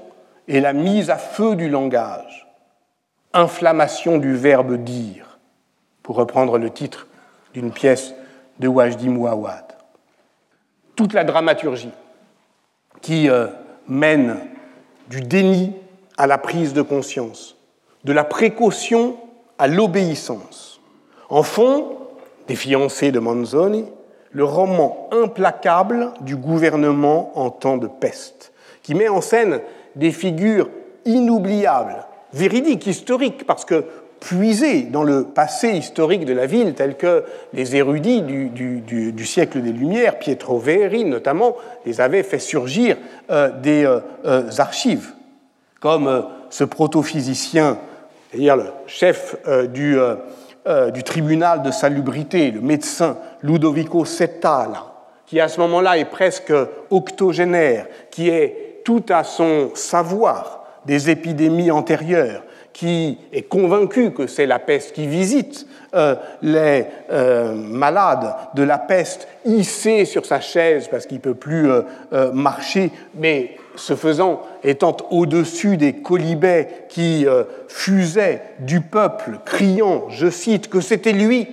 et 0.49 0.61
la 0.61 0.73
mise 0.73 1.11
à 1.11 1.17
feu 1.17 1.57
du 1.57 1.69
langage, 1.69 2.49
inflammation 3.33 4.19
du 4.19 4.35
verbe 4.35 4.77
dire, 4.77 5.39
pour 6.03 6.17
reprendre 6.17 6.59
le 6.59 6.71
titre 6.71 7.07
d'une 7.53 7.73
pièce 7.73 8.15
de 8.59 8.69
Wajdi 8.69 9.09
Mouawad. 9.09 9.65
Toute 10.95 11.13
la 11.13 11.25
dramaturgie 11.25 11.93
qui 13.07 13.31
euh, 13.31 13.47
mène 13.87 14.37
du 15.09 15.21
déni 15.21 15.73
à 16.19 16.27
la 16.27 16.39
prise 16.39 16.75
de 16.75 16.83
conscience, 16.83 17.57
de 18.03 18.13
la 18.13 18.25
précaution 18.25 19.17
à 19.61 19.69
l'obéissance. 19.69 20.81
En 21.29 21.45
fond, 21.45 21.99
des 22.49 22.57
fiancés 22.57 23.13
de 23.13 23.21
Manzoni, 23.21 23.85
le 24.33 24.43
roman 24.43 25.09
implacable 25.13 26.15
du 26.23 26.35
gouvernement 26.35 27.31
en 27.39 27.51
temps 27.51 27.77
de 27.77 27.87
peste, 27.87 28.53
qui 28.83 28.97
met 28.97 29.07
en 29.09 29.21
scène 29.21 29.61
des 29.95 30.11
figures 30.11 30.69
inoubliables, 31.05 32.05
véridiques, 32.33 32.89
historiques, 32.89 33.47
parce 33.47 33.65
que 33.65 33.85
puisées 34.21 34.83
dans 34.83 35.03
le 35.03 35.25
passé 35.25 35.71
historique 35.71 36.25
de 36.25 36.33
la 36.33 36.47
ville, 36.47 36.75
tels 36.75 36.97
que 36.97 37.25
les 37.53 37.77
érudits 37.77 38.23
du, 38.23 39.27
siècle 39.27 39.61
des 39.61 39.73
Lumières, 39.73 40.19
Pietro 40.19 40.59
Veri 40.59 41.05
notamment, 41.05 41.57
les 41.85 42.01
avaient 42.01 42.23
fait 42.23 42.39
surgir 42.39 42.97
euh, 43.31 43.51
des 43.61 43.85
euh, 43.85 44.01
euh, 44.25 44.51
archives, 44.59 45.13
comme 45.81 46.25
ce 46.51 46.65
protophysicien, 46.65 47.79
c'est-à-dire 48.31 48.57
le 48.57 48.65
chef 48.87 49.37
du, 49.73 49.97
du, 50.93 51.03
tribunal 51.05 51.63
de 51.63 51.71
salubrité, 51.71 52.51
le 52.51 52.61
médecin 52.61 53.19
Ludovico 53.43 54.05
Setala, 54.05 54.87
qui 55.27 55.39
à 55.39 55.49
ce 55.49 55.61
moment-là 55.61 55.99
est 55.99 56.07
presque 56.07 56.53
octogénaire, 56.91 57.87
qui 58.11 58.31
est 58.31 58.81
tout 58.85 59.05
à 59.11 59.23
son 59.23 59.71
savoir 59.75 60.65
des 60.87 61.11
épidémies 61.11 61.71
antérieures, 61.71 62.43
qui 62.77 63.17
est 63.33 63.49
convaincu 63.49 64.11
que 64.11 64.27
c'est 64.27 64.45
la 64.45 64.59
peste 64.59 64.93
qui 64.93 65.07
visite 65.07 65.67
euh, 65.95 66.15
les 66.43 66.85
euh, 67.11 67.55
malades 67.55 68.35
de 68.55 68.63
la 68.63 68.77
peste, 68.77 69.29
hissé 69.47 70.05
sur 70.05 70.27
sa 70.27 70.41
chaise 70.41 70.87
parce 70.91 71.07
qu'il 71.07 71.17
ne 71.17 71.23
peut 71.23 71.35
plus 71.35 71.71
euh, 71.71 72.33
marcher, 72.35 72.91
mais 73.15 73.57
ce 73.77 73.97
faisant 73.97 74.43
étant 74.63 74.95
au-dessus 75.11 75.79
des 75.79 75.95
colibets 75.95 76.69
qui 76.91 77.27
fusaient 77.69 78.43
du 78.61 78.83
peuple, 78.83 79.39
criant, 79.47 80.11
je 80.11 80.29
cite, 80.29 80.69
que 80.69 80.83
c'était 80.83 81.13
lui, 81.13 81.49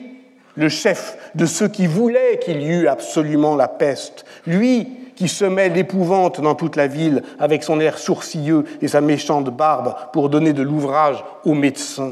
le 0.55 0.67
chef 0.67 1.17
de 1.36 1.45
ceux 1.45 1.69
qui 1.69 1.88
voulaient 1.88 2.39
qu'il 2.39 2.62
y 2.62 2.67
eût 2.67 2.88
absolument 2.89 3.55
la 3.55 3.69
peste, 3.69 4.25
lui 4.45 5.02
qui 5.23 5.29
semait 5.29 5.69
l'épouvante 5.69 6.41
dans 6.41 6.53
toute 6.53 6.75
la 6.75 6.88
ville 6.88 7.23
avec 7.39 7.63
son 7.63 7.79
air 7.79 7.97
sourcilleux 7.97 8.65
et 8.81 8.89
sa 8.89 8.99
méchante 8.99 9.49
barbe 9.55 9.95
pour 10.12 10.27
donner 10.27 10.51
de 10.51 10.62
l'ouvrage 10.62 11.23
aux 11.45 11.53
médecins. 11.53 12.12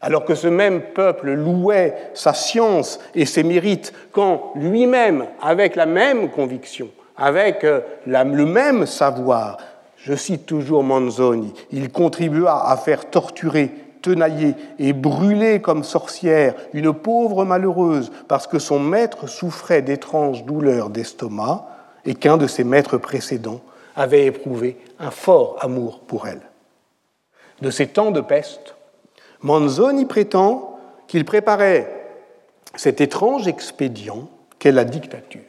Alors 0.00 0.24
que 0.24 0.34
ce 0.34 0.48
même 0.48 0.80
peuple 0.92 1.30
louait 1.34 1.94
sa 2.14 2.34
science 2.34 2.98
et 3.14 3.26
ses 3.26 3.44
mérites 3.44 3.92
quand 4.10 4.50
lui-même, 4.56 5.26
avec 5.40 5.76
la 5.76 5.86
même 5.86 6.30
conviction, 6.30 6.88
avec 7.16 7.62
euh, 7.62 7.82
le 8.06 8.44
même 8.44 8.86
savoir, 8.86 9.58
je 9.96 10.16
cite 10.16 10.46
toujours 10.46 10.82
Manzoni, 10.82 11.54
il 11.70 11.92
contribua 11.92 12.72
à 12.72 12.76
faire 12.76 13.08
torturer 13.08 13.70
tenailler 14.02 14.56
et 14.80 14.92
brûler 14.92 15.60
comme 15.60 15.84
sorcière 15.84 16.54
une 16.72 16.92
pauvre 16.92 17.44
malheureuse 17.44 18.10
parce 18.26 18.48
que 18.48 18.58
son 18.58 18.80
maître 18.80 19.28
souffrait 19.28 19.80
d'étranges 19.80 20.44
douleurs 20.44 20.90
d'estomac, 20.90 21.68
et 22.06 22.14
qu'un 22.14 22.36
de 22.36 22.46
ses 22.46 22.64
maîtres 22.64 22.98
précédents 22.98 23.60
avait 23.96 24.26
éprouvé 24.26 24.76
un 24.98 25.10
fort 25.10 25.56
amour 25.60 26.00
pour 26.00 26.26
elle. 26.26 26.42
De 27.60 27.70
ces 27.70 27.86
temps 27.86 28.10
de 28.10 28.20
peste, 28.20 28.74
Manzoni 29.42 30.06
prétend 30.06 30.78
qu'il 31.06 31.24
préparait 31.24 31.90
cet 32.74 33.00
étrange 33.00 33.46
expédient 33.46 34.28
qu'est 34.58 34.72
la 34.72 34.84
dictature, 34.84 35.40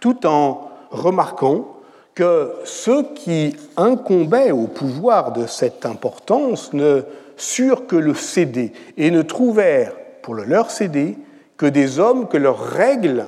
tout 0.00 0.26
en 0.26 0.70
remarquant 0.90 1.76
que 2.14 2.52
ceux 2.64 3.04
qui 3.14 3.56
incombaient 3.76 4.50
au 4.50 4.66
pouvoir 4.66 5.32
de 5.32 5.46
cette 5.46 5.86
importance 5.86 6.72
ne 6.72 7.02
surent 7.36 7.86
que 7.86 7.96
le 7.96 8.14
céder 8.14 8.72
et 8.96 9.10
ne 9.10 9.22
trouvèrent 9.22 9.94
pour 10.22 10.34
le 10.34 10.44
leur 10.44 10.70
céder 10.70 11.16
que 11.56 11.66
des 11.66 11.98
hommes 11.98 12.28
que 12.28 12.36
leurs 12.36 12.58
règles 12.58 13.26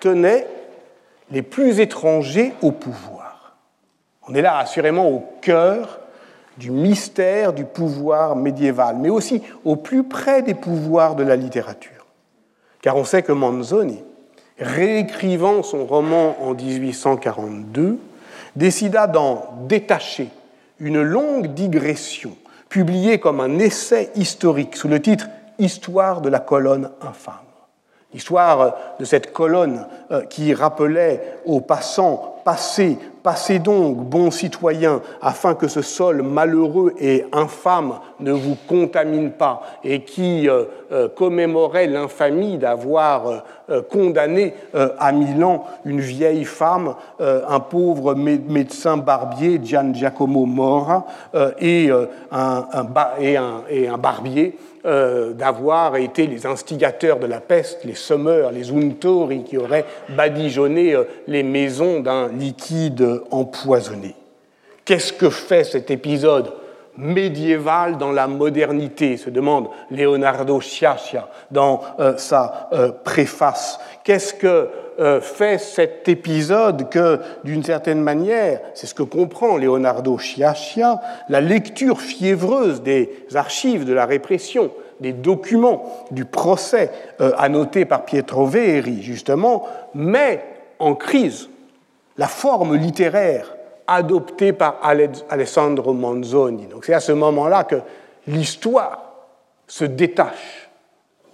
tenaient 0.00 0.46
les 1.32 1.42
plus 1.42 1.80
étrangers 1.80 2.52
au 2.62 2.70
pouvoir. 2.70 3.56
On 4.28 4.34
est 4.34 4.42
là 4.42 4.58
assurément 4.58 5.08
au 5.08 5.24
cœur 5.40 6.00
du 6.58 6.70
mystère 6.70 7.54
du 7.54 7.64
pouvoir 7.64 8.36
médiéval, 8.36 8.96
mais 9.00 9.08
aussi 9.08 9.42
au 9.64 9.76
plus 9.76 10.04
près 10.04 10.42
des 10.42 10.54
pouvoirs 10.54 11.16
de 11.16 11.24
la 11.24 11.34
littérature. 11.34 12.06
Car 12.82 12.96
on 12.96 13.04
sait 13.04 13.22
que 13.22 13.32
Manzoni, 13.32 14.04
réécrivant 14.58 15.62
son 15.62 15.86
roman 15.86 16.36
en 16.42 16.52
1842, 16.52 17.98
décida 18.54 19.06
d'en 19.06 19.46
détacher 19.66 20.28
une 20.78 21.00
longue 21.00 21.54
digression, 21.54 22.36
publiée 22.68 23.18
comme 23.18 23.40
un 23.40 23.58
essai 23.58 24.10
historique 24.14 24.76
sous 24.76 24.88
le 24.88 25.00
titre 25.00 25.26
Histoire 25.58 26.20
de 26.22 26.28
la 26.28 26.40
colonne 26.40 26.90
infâme. 27.00 27.51
L'histoire 28.12 28.76
de 29.00 29.04
cette 29.06 29.32
colonne 29.32 29.86
euh, 30.10 30.22
qui 30.22 30.52
rappelait 30.52 31.38
aux 31.46 31.60
passants 31.60 32.28
Passez, 32.44 32.98
passez 33.22 33.60
donc, 33.60 33.98
bons 33.98 34.32
citoyens, 34.32 35.00
afin 35.20 35.54
que 35.54 35.68
ce 35.68 35.80
sol 35.80 36.22
malheureux 36.22 36.92
et 36.98 37.24
infâme 37.32 38.00
ne 38.18 38.32
vous 38.32 38.56
contamine 38.66 39.30
pas, 39.30 39.62
et 39.84 40.02
qui 40.02 40.48
euh, 40.48 40.64
euh, 40.90 41.08
commémorait 41.08 41.86
l'infamie 41.86 42.58
d'avoir 42.58 43.44
condamné 43.90 44.54
à 44.74 45.12
Milan 45.12 45.64
une 45.84 46.00
vieille 46.00 46.44
femme, 46.44 46.96
un 47.20 47.60
pauvre 47.60 48.14
médecin 48.14 48.96
barbier, 48.98 49.60
Gian 49.64 49.94
Giacomo 49.94 50.44
Mora, 50.44 51.06
et 51.58 51.90
un 52.32 53.98
barbier 53.98 54.58
euh, 54.84 55.32
d'avoir 55.32 55.94
été 55.94 56.26
les 56.26 56.44
instigateurs 56.44 57.20
de 57.20 57.26
la 57.26 57.40
peste, 57.40 57.84
les 57.84 57.94
sommeurs, 57.94 58.50
les 58.50 58.72
untori 58.72 59.44
qui 59.44 59.56
auraient 59.56 59.84
badigeonné 60.08 60.94
euh, 60.94 61.04
les 61.28 61.44
maisons 61.44 62.00
d'un 62.00 62.26
liquide 62.26 63.20
empoisonné. 63.30 64.16
Qu'est-ce 64.84 65.12
que 65.12 65.30
fait 65.30 65.62
cet 65.62 65.92
épisode 65.92 66.52
médiéval 66.96 67.96
dans 67.96 68.10
la 68.10 68.26
modernité 68.26 69.16
se 69.16 69.30
demande 69.30 69.68
Leonardo 69.92 70.60
Sciascia 70.60 71.28
dans 71.52 71.82
euh, 72.00 72.16
sa 72.16 72.68
préface. 73.04 73.78
Qu'est-ce 74.04 74.34
que 74.34 74.68
fait 75.20 75.58
cet 75.58 76.08
épisode 76.08 76.90
que, 76.90 77.18
d'une 77.44 77.64
certaine 77.64 78.02
manière, 78.02 78.60
c'est 78.74 78.86
ce 78.86 78.94
que 78.94 79.02
comprend 79.02 79.56
Leonardo 79.56 80.18
Sciascia, 80.18 81.00
la 81.28 81.40
lecture 81.40 82.00
fiévreuse 82.00 82.82
des 82.82 83.26
archives 83.34 83.84
de 83.84 83.94
la 83.94 84.04
répression, 84.04 84.70
des 85.02 85.12
documents 85.12 86.06
du 86.10 86.24
procès 86.24 86.90
euh, 87.20 87.32
annoté 87.36 87.84
par 87.84 88.04
Pietro 88.04 88.46
Veri, 88.46 89.02
justement, 89.02 89.66
met 89.94 90.42
en 90.78 90.94
crise 90.94 91.50
la 92.16 92.28
forme 92.28 92.76
littéraire 92.76 93.54
adoptée 93.86 94.52
par 94.52 94.80
Alessandro 95.28 95.92
Manzoni. 95.92 96.66
Donc 96.66 96.84
c'est 96.84 96.94
à 96.94 97.00
ce 97.00 97.12
moment-là 97.12 97.64
que 97.64 97.76
l'histoire 98.26 99.02
se 99.66 99.84
détache 99.84 100.70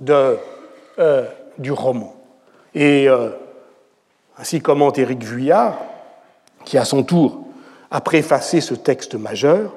de, 0.01 0.39
euh, 0.99 1.25
du 1.59 1.71
roman. 1.71 2.15
Et 2.79 3.09
euh, 3.09 3.31
ainsi 4.39 4.61
commente 4.61 4.99
Éric 4.99 5.25
Vuillard, 5.25 5.79
qui 6.65 6.79
à 6.79 6.85
son 6.85 7.03
tour 7.03 7.41
a 7.91 8.01
préfacé 8.01 8.61
ce 8.61 8.75
texte 8.75 9.17
majeur, 9.17 9.75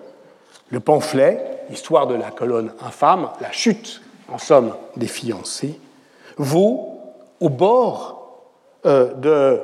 le 0.69 0.79
pamphlet, 0.79 1.47
Histoire 1.71 2.05
de 2.05 2.15
la 2.15 2.31
colonne 2.31 2.73
infâme, 2.81 3.29
la 3.39 3.51
chute, 3.51 4.01
en 4.27 4.37
somme, 4.37 4.75
des 4.97 5.07
fiancés, 5.07 5.79
vaut 6.37 6.99
au 7.39 7.49
bord 7.49 8.43
euh, 8.85 9.13
de 9.13 9.61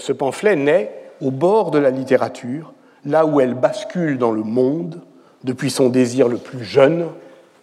ce 0.00 0.12
pamphlet 0.12 0.56
naît 0.56 1.12
au 1.20 1.30
bord 1.30 1.70
de 1.70 1.78
la 1.78 1.90
littérature, 1.90 2.72
là 3.04 3.24
où 3.24 3.40
elle 3.40 3.54
bascule 3.54 4.18
dans 4.18 4.32
le 4.32 4.42
monde 4.42 5.00
depuis 5.44 5.70
son 5.70 5.88
désir 5.88 6.28
le 6.28 6.36
plus 6.36 6.64
jeune, 6.64 7.06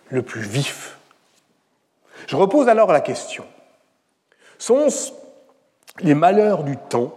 le 0.09 0.21
plus 0.21 0.41
vif. 0.41 0.97
Je 2.27 2.35
repose 2.35 2.69
alors 2.69 2.91
la 2.91 3.01
question. 3.01 3.43
Sont-ce 4.57 5.11
les 6.01 6.13
malheurs 6.13 6.63
du 6.63 6.77
temps 6.77 7.15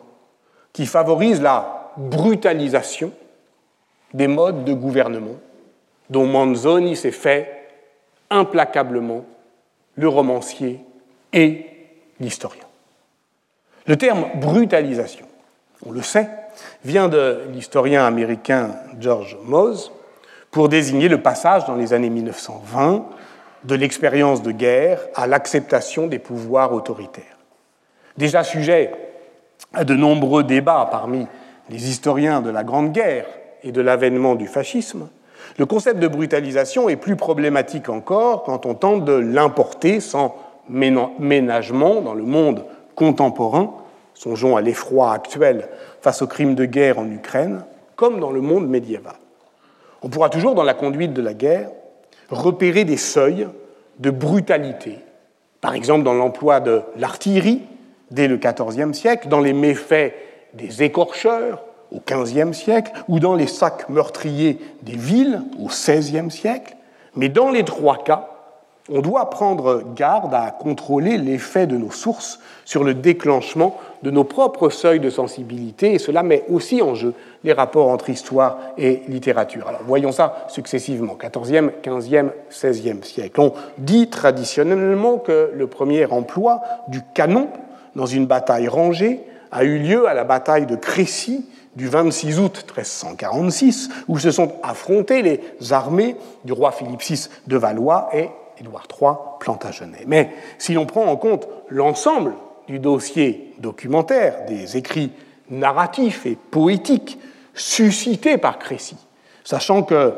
qui 0.72 0.86
favorisent 0.86 1.42
la 1.42 1.92
brutalisation 1.96 3.12
des 4.14 4.28
modes 4.28 4.64
de 4.64 4.72
gouvernement 4.72 5.36
dont 6.08 6.26
Manzoni 6.26 6.96
s'est 6.96 7.10
fait 7.10 7.68
implacablement 8.30 9.24
le 9.96 10.08
romancier 10.08 10.80
et 11.32 11.66
l'historien. 12.18 12.64
Le 13.86 13.96
terme 13.96 14.26
brutalisation 14.36 15.26
on 15.86 15.92
le 15.92 16.02
sait, 16.02 16.28
vient 16.84 17.08
de 17.08 17.42
l'historien 17.52 18.04
américain 18.04 18.74
George 18.98 19.38
Mose 19.44 19.92
pour 20.50 20.68
désigner 20.68 21.08
le 21.08 21.22
passage 21.22 21.64
dans 21.64 21.76
les 21.76 21.92
années 21.92 22.10
1920 22.10 23.06
de 23.64 23.74
l'expérience 23.74 24.42
de 24.42 24.52
guerre 24.52 25.00
à 25.14 25.26
l'acceptation 25.26 26.06
des 26.06 26.18
pouvoirs 26.18 26.72
autoritaires. 26.72 27.38
Déjà 28.16 28.44
sujet 28.44 28.92
à 29.72 29.84
de 29.84 29.94
nombreux 29.94 30.44
débats 30.44 30.88
parmi 30.90 31.26
les 31.68 31.88
historiens 31.88 32.40
de 32.40 32.50
la 32.50 32.64
Grande 32.64 32.92
Guerre 32.92 33.26
et 33.62 33.72
de 33.72 33.80
l'avènement 33.80 34.34
du 34.34 34.46
fascisme, 34.46 35.08
le 35.58 35.66
concept 35.66 36.00
de 36.00 36.08
brutalisation 36.08 36.88
est 36.88 36.96
plus 36.96 37.16
problématique 37.16 37.88
encore 37.88 38.42
quand 38.42 38.66
on 38.66 38.74
tente 38.74 39.04
de 39.04 39.12
l'importer 39.12 40.00
sans 40.00 40.36
ménagement 40.68 42.00
dans 42.00 42.14
le 42.14 42.22
monde 42.22 42.64
contemporain 42.94 43.74
Songeons 44.20 44.54
à 44.54 44.60
l'effroi 44.60 45.14
actuel 45.14 45.66
face 46.02 46.20
aux 46.20 46.26
crimes 46.26 46.54
de 46.54 46.66
guerre 46.66 46.98
en 46.98 47.10
Ukraine, 47.10 47.64
comme 47.96 48.20
dans 48.20 48.30
le 48.30 48.42
monde 48.42 48.68
médiéval. 48.68 49.14
On 50.02 50.10
pourra 50.10 50.28
toujours, 50.28 50.54
dans 50.54 50.62
la 50.62 50.74
conduite 50.74 51.14
de 51.14 51.22
la 51.22 51.32
guerre, 51.32 51.70
repérer 52.30 52.84
des 52.84 52.96
seuils 52.96 53.48
de 53.98 54.10
brutalité, 54.10 54.98
par 55.60 55.74
exemple 55.74 56.04
dans 56.04 56.14
l'emploi 56.14 56.60
de 56.60 56.82
l'artillerie 56.96 57.62
dès 58.10 58.28
le 58.28 58.36
XIVe 58.36 58.92
siècle, 58.92 59.28
dans 59.28 59.40
les 59.40 59.52
méfaits 59.52 60.14
des 60.54 60.82
écorcheurs 60.82 61.62
au 61.92 62.00
XVe 62.00 62.52
siècle, 62.52 62.92
ou 63.08 63.18
dans 63.18 63.34
les 63.34 63.46
sacs 63.46 63.88
meurtriers 63.88 64.58
des 64.82 64.96
villes 64.96 65.42
au 65.58 65.66
XVIe 65.66 66.30
siècle. 66.30 66.76
Mais 67.16 67.28
dans 67.28 67.50
les 67.50 67.64
trois 67.64 68.04
cas, 68.04 68.28
on 68.90 69.00
doit 69.00 69.30
prendre 69.30 69.82
garde 69.94 70.34
à 70.34 70.50
contrôler 70.50 71.16
l'effet 71.16 71.66
de 71.66 71.76
nos 71.76 71.90
sources 71.90 72.40
sur 72.64 72.82
le 72.82 72.94
déclenchement 72.94 73.76
de 74.02 74.10
nos 74.10 74.24
propres 74.24 74.70
seuils 74.70 75.00
de 75.00 75.10
sensibilité, 75.10 75.94
et 75.94 75.98
cela 75.98 76.22
met 76.22 76.44
aussi 76.48 76.82
en 76.82 76.94
jeu 76.94 77.14
les 77.44 77.52
rapports 77.52 77.88
entre 77.88 78.10
histoire 78.10 78.58
et 78.76 79.02
littérature. 79.08 79.68
Alors 79.68 79.82
voyons 79.86 80.12
ça 80.12 80.46
successivement, 80.48 81.16
14e, 81.20 81.70
15e, 81.82 82.30
16e 82.50 83.02
siècle. 83.04 83.40
On 83.40 83.52
dit 83.78 84.08
traditionnellement 84.08 85.18
que 85.18 85.52
le 85.54 85.66
premier 85.66 86.06
emploi 86.06 86.62
du 86.88 87.00
canon 87.14 87.48
dans 87.94 88.06
une 88.06 88.26
bataille 88.26 88.68
rangée 88.68 89.20
a 89.52 89.64
eu 89.64 89.78
lieu 89.78 90.08
à 90.08 90.14
la 90.14 90.24
bataille 90.24 90.66
de 90.66 90.76
Crécy 90.76 91.46
du 91.76 91.88
26 91.88 92.40
août 92.40 92.64
1346, 92.66 93.90
où 94.08 94.18
se 94.18 94.30
sont 94.30 94.52
affrontées 94.62 95.22
les 95.22 95.72
armées 95.72 96.16
du 96.44 96.52
roi 96.52 96.72
Philippe 96.72 97.02
VI 97.02 97.28
de 97.46 97.56
Valois 97.56 98.08
et 98.12 98.28
Édouard 98.60 98.86
III 99.00 99.12
Plantagenet. 99.40 100.04
Mais 100.06 100.30
si 100.58 100.74
l'on 100.74 100.86
prend 100.86 101.06
en 101.06 101.16
compte 101.16 101.48
l'ensemble 101.68 102.34
du 102.68 102.78
dossier 102.78 103.54
documentaire, 103.58 104.46
des 104.46 104.76
écrits 104.76 105.12
narratifs 105.48 106.26
et 106.26 106.36
poétiques 106.36 107.18
suscités 107.54 108.38
par 108.38 108.58
Crécy, 108.58 108.96
sachant 109.44 109.82
que 109.82 110.14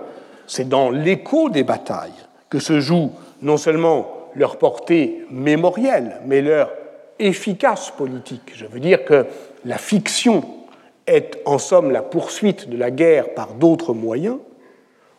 c'est 0.46 0.68
dans 0.68 0.90
l'écho 0.90 1.48
des 1.48 1.64
batailles 1.64 2.12
que 2.50 2.58
se 2.58 2.80
joue 2.80 3.12
non 3.40 3.56
seulement 3.56 4.08
leur 4.34 4.58
portée 4.58 5.24
mémorielle, 5.30 6.20
mais 6.26 6.42
leur 6.42 6.70
efficace 7.18 7.90
politique. 7.90 8.52
Je 8.54 8.66
veux 8.66 8.80
dire 8.80 9.04
que 9.04 9.26
la 9.64 9.78
fiction 9.78 10.44
est 11.06 11.38
en 11.44 11.58
somme 11.58 11.90
la 11.90 12.02
poursuite 12.02 12.68
de 12.68 12.76
la 12.76 12.90
guerre 12.90 13.34
par 13.34 13.54
d'autres 13.54 13.94
moyens. 13.94 14.38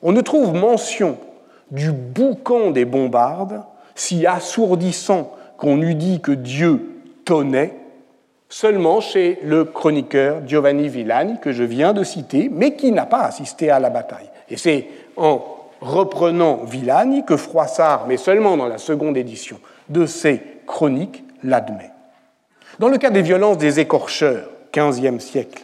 On 0.01 0.12
ne 0.12 0.21
trouve 0.21 0.53
mention 0.53 1.17
du 1.71 1.91
boucan 1.91 2.71
des 2.71 2.86
bombardes, 2.86 3.62
si 3.95 4.26
assourdissant 4.26 5.36
qu'on 5.58 5.82
eût 5.82 5.95
dit 5.95 6.19
que 6.19 6.32
Dieu 6.32 7.02
tonnait, 7.26 7.76
seulement 8.49 9.02
chez 9.02 9.39
le 9.43 9.65
chroniqueur 9.65 10.47
Giovanni 10.47 10.88
Villani, 10.88 11.39
que 11.39 11.52
je 11.52 11.63
viens 11.63 11.93
de 11.93 12.04
citer, 12.04 12.49
mais 12.52 12.76
qui 12.76 12.91
n'a 12.91 13.06
pas 13.06 13.21
assisté 13.21 13.71
à 13.71 13.80
la 13.80 13.89
bataille. 13.89 14.30
Et 14.49 14.58
c'est 14.58 14.88
en 15.17 15.43
reprenant 15.82 16.63
Villani 16.63 17.26
que 17.26 17.38
Froissart, 17.38 18.06
mais 18.08 18.17
seulement 18.17 18.56
dans 18.58 18.67
la 18.67 18.78
seconde 18.78 19.17
édition 19.17 19.60
de 19.89 20.06
ses 20.06 20.41
chroniques, 20.67 21.23
l'admet. 21.43 21.91
Dans 22.80 22.89
le 22.89 22.97
cas 22.97 23.10
des 23.10 23.21
violences 23.21 23.58
des 23.58 23.80
écorcheurs, 23.80 24.49
15e 24.71 25.19
siècle, 25.19 25.63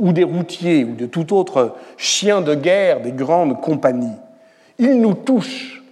ou 0.00 0.12
des 0.12 0.24
routiers, 0.24 0.84
ou 0.84 0.94
de 0.94 1.06
tout 1.06 1.36
autre 1.36 1.74
chien 1.96 2.40
de 2.40 2.54
guerre 2.54 3.00
des 3.00 3.12
grandes 3.12 3.60
compagnies, 3.60 4.18
ils 4.82 5.00
nous 5.00 5.14
touchent. 5.14 5.82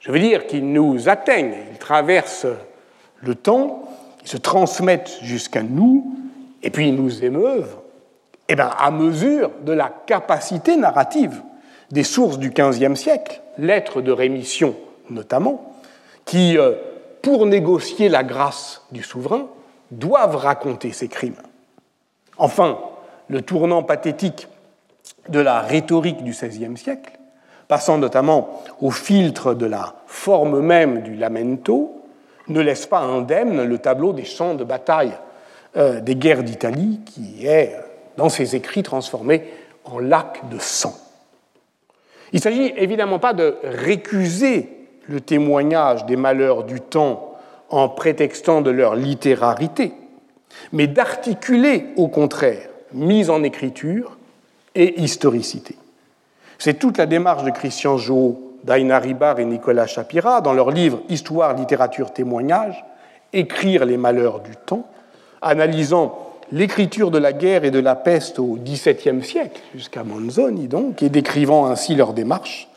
Je 0.00 0.10
veux 0.10 0.18
dire 0.18 0.46
qu'ils 0.46 0.72
nous 0.72 1.08
atteignent, 1.08 1.54
ils 1.70 1.78
traversent 1.78 2.46
le 3.20 3.34
temps, 3.34 3.88
ils 4.22 4.28
se 4.28 4.36
transmettent 4.36 5.18
jusqu'à 5.22 5.62
nous, 5.62 6.16
et 6.62 6.70
puis 6.70 6.88
ils 6.88 6.94
nous 6.94 7.24
émeuvent, 7.24 7.76
eh 8.48 8.56
bien, 8.56 8.70
à 8.78 8.90
mesure 8.90 9.50
de 9.64 9.72
la 9.72 9.92
capacité 10.06 10.76
narrative 10.76 11.40
des 11.90 12.02
sources 12.02 12.38
du 12.38 12.50
XVe 12.50 12.94
siècle, 12.94 13.40
lettres 13.58 14.02
de 14.02 14.12
rémission 14.12 14.74
notamment, 15.08 15.76
qui, 16.24 16.58
euh, 16.58 16.72
pour 17.22 17.46
négocier 17.46 18.08
la 18.08 18.24
grâce 18.24 18.82
du 18.90 19.04
souverain, 19.04 19.46
doivent 19.92 20.36
raconter 20.36 20.90
ces 20.92 21.06
crimes. 21.06 21.40
Enfin, 22.38 22.78
le 23.28 23.42
tournant 23.42 23.84
pathétique 23.84 24.48
de 25.28 25.38
la 25.38 25.60
rhétorique 25.60 26.24
du 26.24 26.32
XVIe 26.32 26.76
siècle 26.76 27.15
passant 27.68 27.98
notamment 27.98 28.62
au 28.80 28.90
filtre 28.90 29.54
de 29.54 29.66
la 29.66 29.94
forme 30.06 30.60
même 30.60 31.02
du 31.02 31.14
lamento, 31.14 32.02
ne 32.48 32.60
laisse 32.60 32.86
pas 32.86 33.00
indemne 33.00 33.64
le 33.64 33.78
tableau 33.78 34.12
des 34.12 34.24
champs 34.24 34.54
de 34.54 34.64
bataille 34.64 35.12
euh, 35.76 36.00
des 36.00 36.14
guerres 36.14 36.44
d'Italie, 36.44 37.00
qui 37.04 37.46
est, 37.46 37.74
dans 38.16 38.28
ses 38.28 38.54
écrits, 38.54 38.82
transformé 38.82 39.44
en 39.84 39.98
lac 39.98 40.48
de 40.48 40.58
sang. 40.58 40.94
Il 42.32 42.36
ne 42.36 42.42
s'agit 42.42 42.72
évidemment 42.76 43.18
pas 43.18 43.34
de 43.34 43.56
récuser 43.62 44.70
le 45.08 45.20
témoignage 45.20 46.06
des 46.06 46.16
malheurs 46.16 46.64
du 46.64 46.80
temps 46.80 47.34
en 47.68 47.88
prétextant 47.88 48.60
de 48.60 48.70
leur 48.70 48.94
littérarité, 48.94 49.92
mais 50.72 50.86
d'articuler 50.86 51.86
au 51.96 52.08
contraire 52.08 52.68
mise 52.92 53.30
en 53.30 53.42
écriture 53.42 54.16
et 54.74 55.00
historicité. 55.00 55.76
C'est 56.58 56.78
toute 56.78 56.98
la 56.98 57.06
démarche 57.06 57.44
de 57.44 57.50
Christian 57.50 57.96
Jo, 57.98 58.46
d'Aina 58.64 58.98
Ribar 58.98 59.38
et 59.38 59.44
Nicolas 59.44 59.86
Chapira 59.86 60.40
dans 60.40 60.52
leur 60.52 60.70
livre 60.70 61.00
Histoire, 61.08 61.54
littérature, 61.54 62.12
témoignage, 62.12 62.84
Écrire 63.32 63.84
les 63.84 63.96
malheurs 63.96 64.40
du 64.40 64.52
temps, 64.56 64.86
analysant 65.42 66.26
l'écriture 66.52 67.10
de 67.10 67.18
la 67.18 67.32
guerre 67.32 67.64
et 67.64 67.70
de 67.70 67.80
la 67.80 67.94
peste 67.94 68.38
au 68.38 68.56
XVIIe 68.62 69.22
siècle, 69.22 69.60
jusqu'à 69.74 70.04
Manzoni 70.04 70.68
donc, 70.68 71.02
et 71.02 71.08
décrivant 71.08 71.66
ainsi 71.66 71.94
leur 71.94 72.12
démarche. 72.12 72.68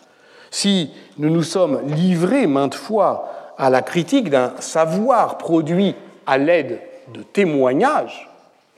Si 0.51 0.91
nous 1.17 1.29
nous 1.29 1.43
sommes 1.43 1.79
livrés 1.87 2.47
maintes 2.47 2.75
fois 2.75 3.53
à 3.57 3.69
la 3.69 3.81
critique 3.81 4.29
d'un 4.29 4.53
savoir 4.59 5.37
produit 5.37 5.95
à 6.25 6.37
l'aide 6.37 6.79
de 7.13 7.21
témoignages, 7.21 8.29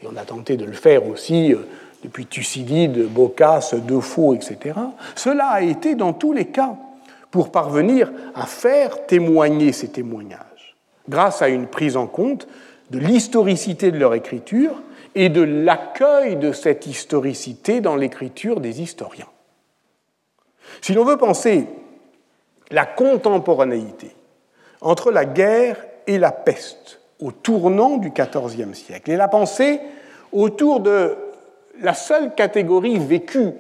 et 0.03 0.07
on 0.11 0.17
a 0.17 0.25
tenté 0.25 0.57
de 0.57 0.65
le 0.65 0.73
faire 0.73 1.07
aussi 1.07 1.53
euh, 1.53 1.67
depuis 2.03 2.25
Thucydide, 2.25 3.07
Boccace, 3.07 3.73
Defoe, 3.73 4.35
etc. 4.35 4.75
Cela 5.15 5.47
a 5.47 5.61
été 5.61 5.95
dans 5.95 6.13
tous 6.13 6.33
les 6.33 6.45
cas 6.45 6.75
pour 7.29 7.51
parvenir 7.51 8.11
à 8.35 8.45
faire 8.45 9.05
témoigner 9.05 9.71
ces 9.71 9.89
témoignages, 9.89 10.75
grâce 11.07 11.41
à 11.41 11.49
une 11.49 11.67
prise 11.67 11.97
en 11.97 12.07
compte 12.07 12.47
de 12.89 12.99
l'historicité 12.99 13.91
de 13.91 13.97
leur 13.97 14.13
écriture 14.13 14.81
et 15.15 15.29
de 15.29 15.41
l'accueil 15.41 16.35
de 16.35 16.51
cette 16.51 16.87
historicité 16.87 17.81
dans 17.81 17.95
l'écriture 17.95 18.59
des 18.59 18.81
historiens. 18.81 19.27
Si 20.81 20.93
l'on 20.93 21.05
veut 21.05 21.17
penser 21.17 21.67
la 22.69 22.85
contemporanéité 22.85 24.15
entre 24.81 25.11
la 25.11 25.25
guerre 25.25 25.77
et 26.07 26.17
la 26.17 26.31
peste 26.31 26.99
au 27.19 27.31
tournant 27.31 27.97
du 27.97 28.11
XIVe 28.11 28.73
siècle, 28.73 29.11
et 29.11 29.15
la 29.15 29.27
penser 29.27 29.79
autour 30.31 30.79
de 30.79 31.15
la 31.81 31.93
seule 31.93 32.33
catégorie 32.35 32.97
vécue 32.99 33.51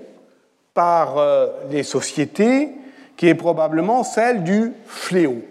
par 0.73 1.17
euh, 1.17 1.47
les 1.69 1.83
sociétés, 1.83 2.69
qui 3.17 3.27
est 3.27 3.35
probablement 3.35 4.03
celle 4.03 4.43
du 4.43 4.73
fléau, 4.85 5.41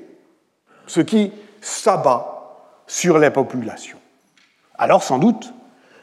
ce 0.87 1.01
qui 1.01 1.33
s'abat 1.61 2.57
sur 2.87 3.19
les 3.19 3.31
populations. 3.31 3.99
Alors 4.79 5.03
sans 5.03 5.19
doute, 5.19 5.53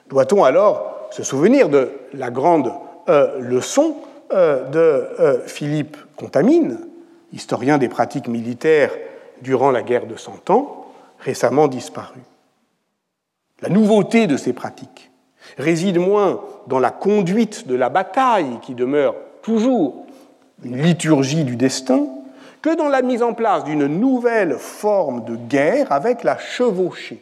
doit-on 0.10 0.43
alors 0.43 1.10
se 1.12 1.23
souvenir 1.23 1.69
de 1.69 1.91
la 2.13 2.30
grande 2.30 2.71
euh, 3.10 3.39
leçon 3.39 3.97
euh, 4.32 4.63
de 4.65 5.47
Philippe 5.47 5.97
Contamine, 6.15 6.80
historien 7.34 7.77
des 7.77 7.89
pratiques 7.89 8.27
militaires 8.27 8.91
durant 9.41 9.71
la 9.71 9.82
guerre 9.82 10.06
de 10.06 10.15
Cent 10.15 10.49
Ans, 10.49 10.86
récemment 11.19 11.67
disparu. 11.67 12.19
La 13.62 13.69
nouveauté 13.69 14.27
de 14.27 14.38
ces 14.38 14.53
pratiques 14.53 15.07
réside 15.57 15.99
moins 15.99 16.41
dans 16.67 16.79
la 16.79 16.91
conduite 16.91 17.67
de 17.67 17.75
la 17.75 17.89
bataille, 17.89 18.60
qui 18.62 18.75
demeure 18.75 19.15
toujours 19.41 20.05
une 20.63 20.81
liturgie 20.81 21.43
du 21.43 21.55
destin, 21.55 22.05
que 22.62 22.75
dans 22.75 22.89
la 22.89 23.01
mise 23.01 23.23
en 23.23 23.33
place 23.33 23.63
d'une 23.63 23.88
nouvelle 23.88 24.55
forme 24.57 25.23
de 25.25 25.36
guerre 25.36 25.91
avec 25.91 26.23
la 26.23 26.38
chevauchée. 26.38 27.21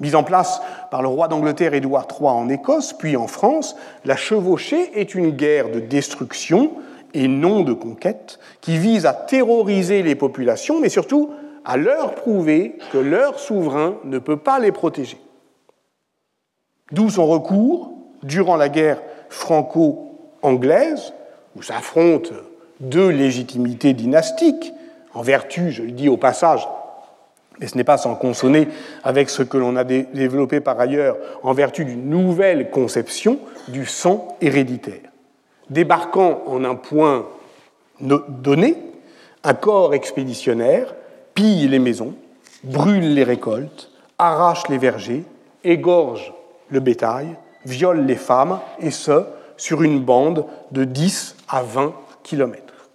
Mise 0.00 0.14
en 0.14 0.22
place 0.22 0.60
par 0.90 1.02
le 1.02 1.08
roi 1.08 1.26
d'Angleterre 1.26 1.74
Édouard 1.74 2.06
III 2.08 2.28
en 2.28 2.48
Écosse, 2.48 2.92
puis 2.92 3.16
en 3.16 3.26
France, 3.26 3.74
la 4.04 4.14
chevauchée 4.14 5.00
est 5.00 5.14
une 5.14 5.30
guerre 5.30 5.70
de 5.70 5.80
destruction 5.80 6.72
et 7.14 7.26
non 7.26 7.62
de 7.62 7.72
conquête 7.72 8.38
qui 8.60 8.78
vise 8.78 9.06
à 9.06 9.12
terroriser 9.12 10.02
les 10.02 10.14
populations, 10.14 10.80
mais 10.80 10.88
surtout 10.88 11.30
à 11.64 11.76
leur 11.76 12.14
prouver 12.14 12.76
que 12.92 12.98
leur 12.98 13.40
souverain 13.40 13.96
ne 14.04 14.18
peut 14.18 14.36
pas 14.36 14.58
les 14.60 14.72
protéger. 14.72 15.18
D'où 16.92 17.10
son 17.10 17.26
recours, 17.26 17.92
durant 18.22 18.56
la 18.56 18.68
guerre 18.68 19.02
franco-anglaise, 19.28 21.12
où 21.56 21.62
s'affrontent 21.62 22.34
deux 22.80 23.08
légitimités 23.08 23.92
dynastiques, 23.92 24.72
en 25.14 25.22
vertu, 25.22 25.70
je 25.70 25.82
le 25.82 25.90
dis 25.90 26.08
au 26.08 26.16
passage, 26.16 26.66
mais 27.60 27.66
ce 27.66 27.76
n'est 27.76 27.84
pas 27.84 27.98
sans 27.98 28.14
consonner 28.14 28.68
avec 29.02 29.30
ce 29.30 29.42
que 29.42 29.58
l'on 29.58 29.76
a 29.76 29.84
développé 29.84 30.60
par 30.60 30.78
ailleurs, 30.78 31.16
en 31.42 31.52
vertu 31.52 31.84
d'une 31.84 32.08
nouvelle 32.08 32.70
conception 32.70 33.38
du 33.68 33.84
sang 33.84 34.36
héréditaire. 34.40 35.10
Débarquant 35.70 36.42
en 36.46 36.64
un 36.64 36.76
point 36.76 37.26
donné, 38.00 38.76
un 39.44 39.54
corps 39.54 39.92
expéditionnaire 39.94 40.94
pille 41.34 41.68
les 41.68 41.78
maisons, 41.78 42.14
brûle 42.62 43.14
les 43.14 43.24
récoltes, 43.24 43.90
arrache 44.18 44.68
les 44.68 44.78
vergers, 44.78 45.24
égorge 45.64 46.32
le 46.70 46.80
bétail, 46.80 47.36
viole 47.64 48.04
les 48.06 48.16
femmes, 48.16 48.60
et 48.80 48.90
ce, 48.90 49.24
sur 49.56 49.82
une 49.82 50.00
bande 50.00 50.46
de 50.70 50.84
10 50.84 51.36
à 51.48 51.62
20 51.62 51.92
kilomètres. 52.22 52.88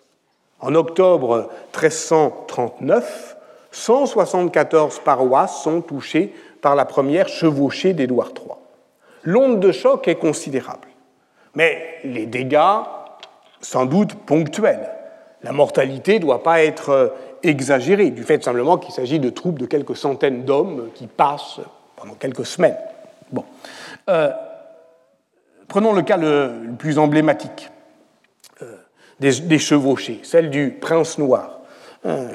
En 0.60 0.76
octobre 0.76 1.50
1339, 1.74 3.36
174 3.72 5.00
paroisses 5.00 5.62
sont 5.62 5.82
touchées 5.82 6.34
par 6.62 6.76
la 6.76 6.86
première 6.86 7.28
chevauchée 7.28 7.94
d'Édouard 7.94 8.30
III. 8.30 8.56
L'onde 9.24 9.60
de 9.60 9.72
choc 9.72 10.08
est 10.08 10.16
considérable, 10.16 10.88
mais 11.56 12.00
les 12.04 12.26
dégâts, 12.26 12.84
sans 13.62 13.86
doute 13.86 14.16
ponctuels. 14.16 14.90
La 15.42 15.52
mortalité 15.52 16.16
ne 16.16 16.20
doit 16.20 16.44
pas 16.44 16.64
être 16.64 17.14
exagéré, 17.44 18.12
du 18.12 18.24
fait 18.24 18.44
simplement 18.44 18.78
qu'il 18.78 18.94
s'agit 18.94 19.20
de 19.20 19.30
troupes 19.30 19.60
de 19.60 19.66
quelques 19.66 19.98
centaines 19.98 20.46
d'hommes 20.46 20.90
qui 20.96 21.08
passent 21.08 21.60
pendant 21.98 22.14
quelques 22.14 22.46
semaines. 22.46 22.78
Bon. 23.34 23.44
Euh, 24.10 24.32
prenons 25.68 25.92
le 25.92 26.02
cas 26.02 26.16
le, 26.16 26.74
plus 26.78 26.98
emblématique 26.98 27.70
euh, 28.62 28.78
des, 29.20 29.60
chevauchés, 29.60 30.22
celle 30.24 30.50
du 30.50 30.70
prince 30.80 31.18
noir, 31.18 31.60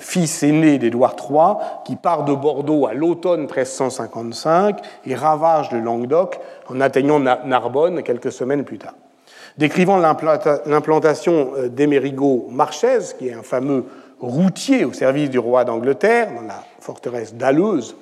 fils 0.00 0.42
aîné 0.42 0.78
d'Édouard 0.78 1.14
III, 1.18 1.82
qui 1.84 1.96
part 1.96 2.24
de 2.24 2.32
Bordeaux 2.32 2.86
à 2.86 2.94
l'automne 2.94 3.40
1355 3.40 4.80
et 5.04 5.14
ravage 5.14 5.70
le 5.72 5.80
Languedoc 5.80 6.40
en 6.68 6.80
atteignant 6.80 7.20
Narbonne 7.20 8.02
quelques 8.02 8.32
semaines 8.32 8.64
plus 8.64 8.78
tard. 8.78 8.94
Décrivant 9.58 9.96
l'implantation 9.96 11.50
euh, 11.56 11.68
d'Emerigo 11.68 12.46
Marchez, 12.48 12.98
qui 13.18 13.28
est 13.28 13.34
un 13.34 13.42
fameux 13.42 13.84
routier 14.20 14.84
au 14.84 14.92
service 14.92 15.30
du 15.30 15.40
roi 15.40 15.64
d'Angleterre, 15.64 16.28
dans 16.32 16.46
la 16.46 16.62
forteresse 16.78 17.34
d'Alleuse, 17.34 17.96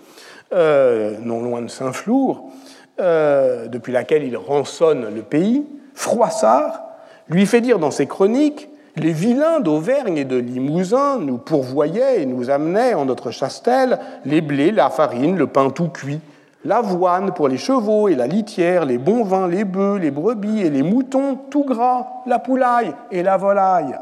euh, 0.53 1.17
non 1.23 1.41
loin 1.41 1.63
de 1.63 1.69
Saint-Flour, 1.69 2.53
euh, 3.01 3.69
depuis 3.69 3.93
laquelle 3.93 4.25
il 4.25 4.37
rançonne 4.37 5.15
le 5.15 5.23
pays, 5.23 5.67
Froissart 5.95 6.83
lui 7.29 7.47
fait 7.47 7.61
dire 7.61 7.79
dans 7.79 7.91
ses 7.91 8.07
chroniques 8.07 8.69
Les 8.97 9.13
vilains 9.13 9.61
d'Auvergne 9.61 10.17
et 10.17 10.25
de 10.25 10.37
Limousin 10.37 11.19
nous 11.19 11.39
pourvoyaient 11.39 12.23
et 12.23 12.27
nous 12.27 12.51
amenaient 12.51 12.95
en 12.95 13.05
notre 13.05 13.31
chastel 13.31 13.99
les 14.25 14.41
blés, 14.41 14.73
la 14.73 14.91
farine, 14.91 15.37
le 15.37 15.47
pain 15.47 15.71
tout 15.71 15.89
cuit, 15.89 16.21
l'avoine 16.65 17.33
pour 17.33 17.49
les 17.49 17.59
chevaux 17.59 18.09
et 18.09 18.15
la 18.15 18.27
litière, 18.27 18.85
les 18.85 18.99
bons 18.99 19.25
vins, 19.25 19.49
les 19.49 19.65
bœufs, 19.65 19.99
les 19.99 20.11
brebis 20.11 20.63
et 20.63 20.71
les 20.71 20.83
moutons 20.83 21.37
tout 21.51 21.65
gras, 21.65 22.07
la 22.27 22.39
poulaille 22.39 22.95
et 23.11 23.23
la 23.23 23.37
volaille. 23.37 23.99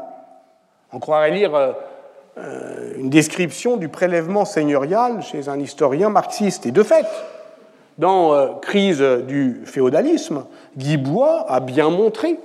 On 0.93 0.99
croirait 0.99 1.31
lire 1.31 1.53
euh, 1.55 1.73
euh, 2.37 2.93
une 2.97 3.09
description 3.09 3.77
du 3.77 3.89
prélèvement 3.89 4.45
seigneurial 4.45 5.21
chez 5.21 5.49
un 5.49 5.59
historien 5.59 6.09
marxiste. 6.09 6.65
Et 6.65 6.71
de 6.71 6.83
fait, 6.83 7.05
dans 7.97 8.33
euh, 8.33 8.47
Crise 8.61 9.01
du 9.01 9.61
féodalisme, 9.65 10.45
Guy 10.77 10.97
Bois 10.97 11.45
a 11.49 11.59
bien 11.59 11.89
montré 11.89 12.39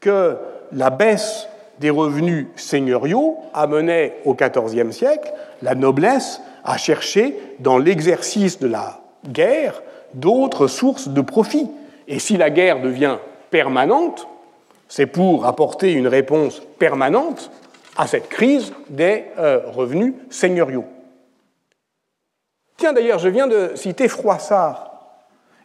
que 0.00 0.36
la 0.72 0.90
baisse 0.90 1.48
des 1.78 1.90
revenus 1.90 2.46
seigneuriaux 2.56 3.38
amenait 3.54 4.16
au 4.24 4.34
XIVe 4.34 4.92
siècle 4.92 5.32
la 5.62 5.74
noblesse 5.74 6.40
à 6.64 6.76
chercher 6.76 7.36
dans 7.58 7.78
l'exercice 7.78 8.58
de 8.58 8.68
la 8.68 9.00
guerre 9.28 9.82
d'autres 10.14 10.66
sources 10.66 11.08
de 11.08 11.20
profit. 11.20 11.68
Et 12.06 12.18
si 12.18 12.36
la 12.36 12.50
guerre 12.50 12.82
devient 12.82 13.16
permanente, 13.50 14.28
c'est 14.88 15.06
pour 15.06 15.46
apporter 15.46 15.92
une 15.92 16.08
réponse 16.08 16.60
permanente 16.78 17.50
à 17.96 18.06
cette 18.06 18.28
crise 18.28 18.72
des 18.88 19.24
euh, 19.38 19.60
revenus 19.66 20.14
seigneuriaux. 20.30 20.84
Tiens, 22.76 22.92
d'ailleurs, 22.92 23.18
je 23.18 23.28
viens 23.28 23.46
de 23.46 23.72
citer 23.74 24.08
Froissart, 24.08 24.89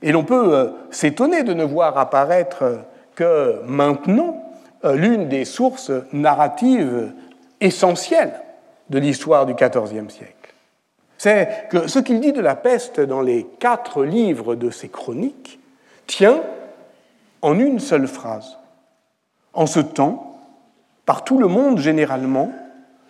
et 0.05 0.11
l'on 0.11 0.23
peut 0.23 0.53
euh, 0.53 0.67
s'étonner 0.91 1.43
de 1.43 1.53
ne 1.53 1.65
voir 1.65 1.97
apparaître 1.97 2.63
euh, 2.63 2.77
que 3.15 3.61
maintenant 3.65 4.41
l'une 4.83 5.29
des 5.29 5.45
sources 5.45 5.91
narratives 6.13 7.11
essentielles 7.59 8.39
de 8.91 8.99
l'histoire 8.99 9.47
du 9.47 9.55
XIVe 9.55 10.09
siècle. 10.09 10.53
C'est 11.17 11.69
que 11.71 11.87
ce 11.87 11.97
qu'il 11.97 12.19
dit 12.19 12.33
de 12.33 12.41
la 12.41 12.55
peste 12.55 12.99
dans 12.99 13.21
les 13.21 13.47
quatre 13.59 14.03
livres 14.03 14.53
de 14.53 14.69
ses 14.69 14.89
chroniques 14.89 15.59
tient 16.05 16.41
en 17.41 17.57
une 17.57 17.79
seule 17.79 18.07
phrase. 18.07 18.59
En 19.53 19.65
ce 19.65 19.79
temps, 19.79 20.39
par 21.07 21.23
tout 21.23 21.39
le 21.39 21.47
monde 21.47 21.79
généralement, 21.79 22.51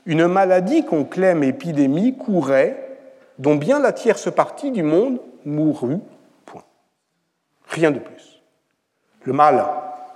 une 0.06 0.28
maladie 0.28 0.86
qu'on 0.86 1.04
clame 1.04 1.44
épidémie 1.44 2.16
courait, 2.16 3.00
dont 3.40 3.56
bien 3.56 3.80
la 3.80 3.92
tierce 3.92 4.32
partie 4.32 4.72
du 4.72 4.84
monde 4.84 5.20
mourut. 5.44 6.00
Rien 7.76 7.92
de 7.92 8.00
plus. 8.00 8.42
Le 9.26 9.34
mal 9.34 9.66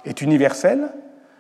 est 0.06 0.22
universel, 0.22 0.88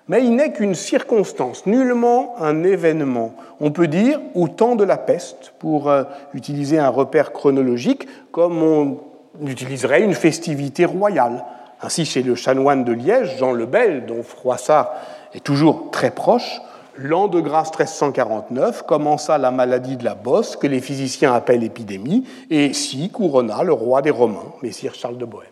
mais 0.10 0.26
il 0.26 0.36
n'est 0.36 0.52
qu'une 0.52 0.76
circonstance, 0.76 1.66
nullement 1.66 2.36
un 2.42 2.66
événement. 2.66 3.36
On 3.62 3.72
peut 3.72 3.88
dire 3.88 4.20
au 4.36 4.50
temps 4.50 4.76
de 4.76 4.84
la 4.84 4.98
peste, 4.98 5.54
pour 5.60 5.90
euh, 5.90 6.04
utiliser 6.34 6.78
un 6.78 6.90
repère 6.90 7.32
chronologique, 7.32 8.06
comme 8.34 8.62
on 8.62 9.00
utiliserait 9.46 10.02
une 10.02 10.14
festivité 10.14 10.84
royale. 10.84 11.46
Ainsi, 11.82 12.04
chez 12.04 12.22
le 12.22 12.36
chanoine 12.36 12.84
de 12.84 12.92
Liège, 12.92 13.38
Jean 13.38 13.54
le 13.54 13.66
Bel, 13.66 14.06
dont 14.06 14.22
Froissart 14.22 14.92
est 15.34 15.44
toujours 15.44 15.90
très 15.90 16.12
proche, 16.12 16.60
l'an 16.98 17.30
de 17.30 17.40
grâce 17.40 17.70
1349 17.70 18.82
commença 18.82 19.38
la 19.38 19.52
maladie 19.52 19.96
de 19.96 20.04
la 20.04 20.16
bosse 20.16 20.58
que 20.58 20.68
les 20.68 20.82
physiciens 20.82 21.34
appellent 21.34 21.64
épidémie, 21.64 22.28
et 22.50 22.74
s'y 22.74 23.10
couronna 23.10 23.64
le 23.64 23.72
roi 23.72 24.02
des 24.02 24.12
Romains, 24.12 24.52
Messire 24.62 24.96
Charles 24.96 25.18
de 25.18 25.24
Bohême. 25.24 25.48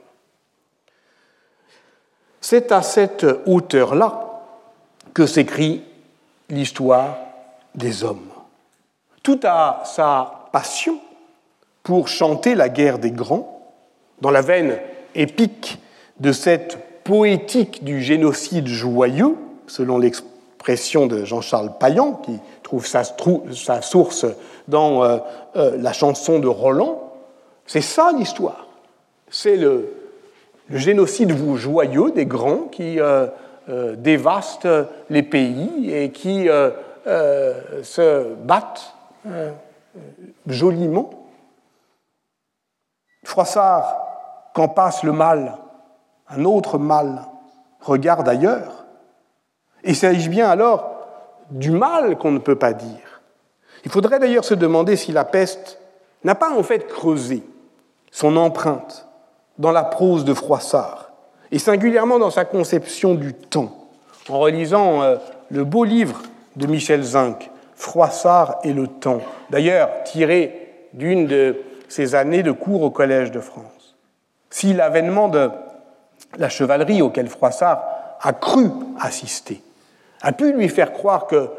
C'est 2.49 2.71
à 2.71 2.81
cette 2.81 3.25
hauteur-là 3.45 4.39
que 5.13 5.25
s'écrit 5.25 5.83
l'histoire 6.49 7.17
des 7.75 8.05
hommes. 8.05 8.29
Tout 9.21 9.41
a 9.43 9.83
sa 9.83 10.47
passion 10.53 10.97
pour 11.83 12.07
chanter 12.07 12.55
la 12.55 12.69
guerre 12.69 12.99
des 12.99 13.11
grands, 13.11 13.67
dans 14.21 14.31
la 14.31 14.39
veine 14.39 14.77
épique 15.13 15.77
de 16.21 16.31
cette 16.31 17.03
poétique 17.03 17.83
du 17.83 18.01
génocide 18.01 18.67
joyeux, 18.69 19.35
selon 19.67 19.97
l'expression 19.97 21.05
de 21.05 21.25
Jean-Charles 21.25 21.77
Payan, 21.77 22.13
qui 22.13 22.39
trouve 22.63 22.87
sa, 22.87 23.03
sa 23.03 23.81
source 23.81 24.25
dans 24.69 25.03
euh, 25.03 25.17
euh, 25.57 25.77
la 25.81 25.91
chanson 25.91 26.39
de 26.39 26.47
Roland. 26.47 27.11
C'est 27.65 27.81
ça 27.81 28.13
l'histoire. 28.17 28.67
C'est 29.29 29.57
le, 29.57 29.96
génocide 30.69 31.33
joyeux 31.55 32.11
des 32.11 32.25
grands 32.25 32.67
qui 32.71 32.99
euh, 32.99 33.27
dévastent 33.95 34.67
les 35.09 35.23
pays 35.23 35.93
et 35.93 36.11
qui 36.11 36.47
se 37.05 38.33
battent 38.35 38.93
joliment. 40.47 41.09
Froissart, 43.23 43.95
quand 44.53 44.69
passe 44.69 45.03
le 45.03 45.11
mal, 45.11 45.57
un 46.29 46.45
autre 46.45 46.77
mal 46.77 47.25
regarde 47.81 48.27
ailleurs. 48.27 48.85
Il 49.83 49.95
s'agit 49.95 50.29
bien 50.29 50.49
alors 50.49 50.97
du 51.49 51.71
mal 51.71 52.17
qu'on 52.17 52.31
ne 52.31 52.39
peut 52.39 52.57
pas 52.57 52.73
dire? 52.73 53.21
Il 53.85 53.91
faudrait 53.91 54.19
d'ailleurs 54.19 54.43
se 54.43 54.53
demander 54.53 54.95
si 54.95 55.11
la 55.11 55.23
peste 55.23 55.79
n'a 56.23 56.35
pas 56.35 56.51
en 56.51 56.63
fait 56.63 56.87
creusé 56.87 57.43
son 58.11 58.35
empreinte 58.35 59.06
dans 59.57 59.71
la 59.71 59.83
prose 59.83 60.25
de 60.25 60.33
Froissart, 60.33 61.11
et 61.51 61.59
singulièrement 61.59 62.19
dans 62.19 62.29
sa 62.29 62.45
conception 62.45 63.15
du 63.15 63.33
temps. 63.33 63.73
En 64.29 64.39
relisant 64.39 65.01
euh, 65.01 65.15
le 65.49 65.63
beau 65.63 65.83
livre 65.83 66.21
de 66.55 66.67
Michel 66.67 67.03
Zinc, 67.03 67.49
Froissart 67.75 68.59
et 68.63 68.73
le 68.73 68.87
temps, 68.87 69.21
d'ailleurs 69.49 69.89
tiré 70.03 70.87
d'une 70.93 71.27
de 71.27 71.57
ses 71.87 72.15
années 72.15 72.43
de 72.43 72.51
cours 72.51 72.81
au 72.81 72.89
Collège 72.89 73.31
de 73.31 73.39
France. 73.39 73.95
Si 74.49 74.73
l'avènement 74.73 75.29
de 75.29 75.49
la 76.37 76.49
chevalerie 76.49 77.01
auquel 77.01 77.27
Froissart 77.27 77.83
a 78.21 78.33
cru 78.33 78.69
assister 78.99 79.61
a 80.21 80.31
pu 80.31 80.51
lui 80.51 80.69
faire 80.69 80.93
croire 80.93 81.27
que 81.27 81.49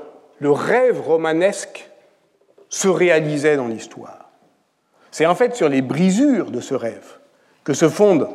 le 0.40 0.50
rêve 0.50 1.00
romanesque 1.00 1.88
se 2.68 2.88
réalisait 2.88 3.56
dans 3.56 3.68
l'histoire. 3.68 4.30
C'est 5.10 5.26
en 5.26 5.34
fait 5.34 5.54
sur 5.54 5.68
les 5.68 5.82
brisures 5.82 6.50
de 6.50 6.60
ce 6.60 6.74
rêve 6.74 7.18
que 7.68 7.74
se 7.74 7.90
fonde 7.90 8.30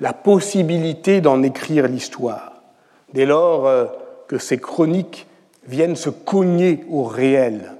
la 0.00 0.12
possibilité 0.12 1.20
d'en 1.20 1.44
écrire 1.44 1.86
l'histoire, 1.86 2.54
dès 3.12 3.26
lors 3.26 3.68
euh, 3.68 3.86
que 4.26 4.38
ces 4.38 4.58
chroniques 4.58 5.28
viennent 5.68 5.94
se 5.94 6.10
cogner 6.10 6.84
au 6.90 7.04
réel, 7.04 7.74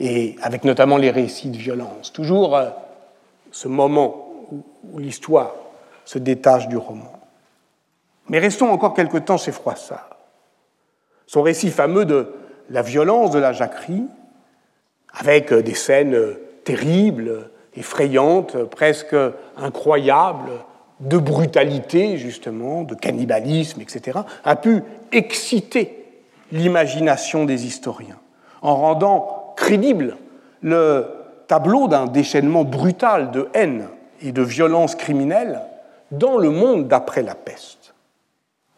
et 0.00 0.34
avec 0.42 0.64
notamment 0.64 0.96
les 0.96 1.12
récits 1.12 1.50
de 1.50 1.56
violence. 1.56 2.12
Toujours 2.12 2.56
euh, 2.56 2.68
ce 3.52 3.68
moment 3.68 4.26
où 4.92 4.98
l'histoire 4.98 5.54
se 6.04 6.18
détache 6.18 6.66
du 6.66 6.76
roman. 6.76 7.12
Mais 8.28 8.40
restons 8.40 8.70
encore 8.70 8.94
quelque 8.94 9.18
temps 9.18 9.36
chez 9.36 9.52
Froissart. 9.52 10.16
Son 11.28 11.42
récit 11.42 11.70
fameux 11.70 12.06
de 12.06 12.26
la 12.70 12.82
violence 12.82 13.30
de 13.30 13.38
la 13.38 13.52
jacquerie, 13.52 14.02
avec 15.12 15.54
des 15.54 15.74
scènes 15.74 16.34
terribles, 16.64 17.50
effrayantes, 17.76 18.56
presque 18.64 19.16
incroyables, 19.56 20.52
de 21.00 21.16
brutalité, 21.16 22.18
justement, 22.18 22.82
de 22.82 22.94
cannibalisme, 22.94 23.80
etc., 23.80 24.20
a 24.44 24.56
pu 24.56 24.82
exciter 25.12 26.04
l'imagination 26.52 27.44
des 27.44 27.66
historiens, 27.66 28.18
en 28.60 28.76
rendant 28.76 29.54
crédible 29.56 30.16
le 30.62 31.06
tableau 31.46 31.88
d'un 31.88 32.06
déchaînement 32.06 32.64
brutal 32.64 33.30
de 33.30 33.48
haine 33.54 33.88
et 34.22 34.32
de 34.32 34.42
violence 34.42 34.94
criminelle 34.94 35.60
dans 36.10 36.36
le 36.36 36.50
monde 36.50 36.86
d'après 36.86 37.22
la 37.22 37.34
peste. 37.34 37.94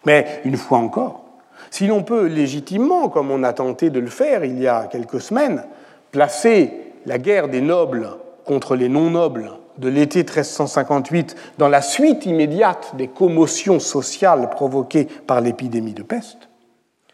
Mais 0.05 0.41
une 0.45 0.57
fois 0.57 0.79
encore, 0.79 1.25
si 1.71 1.87
l'on 1.87 2.03
peut 2.03 2.27
légitimement, 2.27 3.09
comme 3.09 3.31
on 3.31 3.43
a 3.43 3.53
tenté 3.53 3.91
de 3.91 3.99
le 3.99 4.09
faire 4.09 4.45
il 4.45 4.61
y 4.61 4.69
a 4.69 4.87
quelques 4.87 5.21
semaines, 5.21 5.65
placer 6.11 6.73
la 7.07 7.19
guerre 7.19 7.49
des 7.49 7.61
nobles 7.61 8.09
contre 8.45 8.77
les 8.77 8.89
non-nobles 8.89 9.53
de 9.79 9.89
l'été 9.89 10.21
1358 10.21 11.37
dans 11.59 11.69
la 11.69 11.83
suite 11.83 12.27
immédiate 12.27 12.95
des 12.97 13.09
commotions 13.09 13.81
sociales 13.81 14.51
provoquées 14.51 15.07
par 15.27 15.41
l'épidémie 15.41 15.95
de 15.95 16.03
peste, 16.03 16.49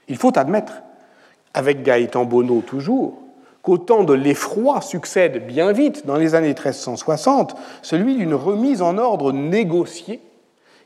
il 0.09 0.17
faut 0.17 0.37
admettre, 0.39 0.83
avec 1.55 1.83
Gaëtan 1.83 2.25
Bonneau 2.25 2.63
toujours, 2.67 3.19
qu'au 3.63 3.79
temps 3.79 4.05
de 4.05 4.15
l'effroi 4.15 4.81
succède 4.81 5.47
bien 5.47 5.73
vite, 5.73 6.07
dans 6.07 6.17
les 6.17 6.35
années 6.35 6.49
1360, 6.49 7.55
celui 7.83 8.17
d'une 8.17 8.35
remise 8.35 8.83
en 8.83 8.99
ordre 8.99 9.33
négociée 9.33 10.21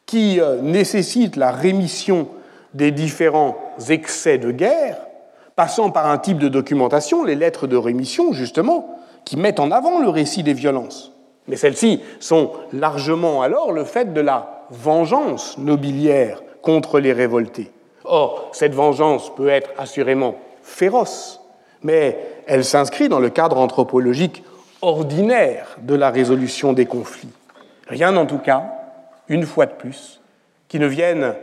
qui 0.07 0.41
euh, 0.41 0.61
nécessite 0.61 1.37
la 1.37 1.53
rémission 1.53 2.29
des 2.75 2.91
différents 2.91 3.57
excès 3.89 4.39
de 4.39 4.51
guerre, 4.51 4.99
passant 5.57 5.91
par 5.91 6.11
un 6.11 6.19
type 6.19 6.39
de 6.39 6.49
documentation, 6.49 7.25
les 7.25 7.35
lettres 7.35 7.67
de 7.67 7.77
rémission, 7.77 8.33
justement, 8.33 8.99
qui 9.25 9.37
mettent 9.37 9.61
en 9.61 9.71
avant 9.71 10.01
le 10.01 10.09
récit 10.09 10.43
des 10.43 10.55
violences. 10.55 11.13
Mais 11.49 11.57
celles-ci 11.57 12.01
sont 12.21 12.53
largement 12.73 13.43
alors 13.43 13.73
le 13.73 13.85
fait 13.85 14.13
de 14.13 14.21
la 14.21 14.65
vengeance 14.71 15.59
nobiliaire 15.59 16.43
contre 16.63 17.01
les 17.01 17.13
révoltés. 17.13 17.71
Or, 18.05 18.51
cette 18.53 18.75
vengeance 18.75 19.35
peut 19.35 19.49
être 19.49 19.71
assurément 19.79 20.37
féroce, 20.63 21.41
mais 21.83 22.19
elle 22.47 22.65
s'inscrit 22.65 23.09
dans 23.09 23.21
le 23.21 23.31
cadre 23.31 23.59
anthropologique 23.59 24.43
ordinaire 24.81 25.77
de 25.83 25.95
la 25.95 26.11
résolution 26.11 26.73
des 26.73 26.87
conflits. 26.87 27.33
Rien 27.89 28.17
en 28.17 28.27
tout 28.27 28.39
cas, 28.39 28.65
une 29.29 29.45
fois 29.45 29.67
de 29.67 29.73
plus, 29.73 30.21
qui 30.69 30.79
ne 30.79 30.87
vienne 30.87 31.35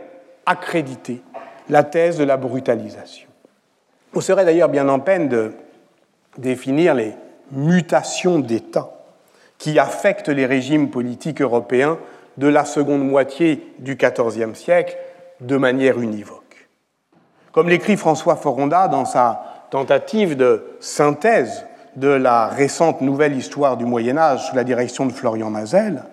accréditer 0.46 1.22
la 1.68 1.84
thèse 1.84 2.18
de 2.18 2.24
la 2.24 2.36
brutalisation. 2.36 3.28
On 4.14 4.20
serait 4.20 4.44
d'ailleurs 4.44 4.68
bien 4.68 4.88
en 4.88 4.98
peine 4.98 5.28
de 5.28 5.52
définir 6.36 6.94
les 6.94 7.14
mutations 7.52 8.38
d'État 8.38 8.90
qui 9.58 9.78
affectent 9.78 10.28
les 10.28 10.46
régimes 10.46 10.90
politiques 10.90 11.42
européens 11.42 11.98
de 12.36 12.48
la 12.48 12.64
seconde 12.64 13.06
moitié 13.06 13.74
du 13.78 13.96
XIVe 13.96 14.54
siècle 14.54 14.96
de 15.40 15.56
manière 15.56 16.00
univoque. 16.00 16.68
Comme 17.52 17.68
l'écrit 17.68 17.96
François 17.96 18.36
Foronda 18.36 18.88
dans 18.88 19.04
sa 19.04 19.66
tentative 19.70 20.36
de 20.36 20.64
synthèse 20.80 21.64
de 21.96 22.08
la 22.08 22.46
récente 22.46 23.00
nouvelle 23.00 23.36
histoire 23.36 23.76
du 23.76 23.84
Moyen 23.84 24.16
Âge 24.16 24.48
sous 24.48 24.56
la 24.56 24.64
direction 24.64 25.06
de 25.06 25.12
Florian 25.12 25.50
Mazel, 25.50 26.04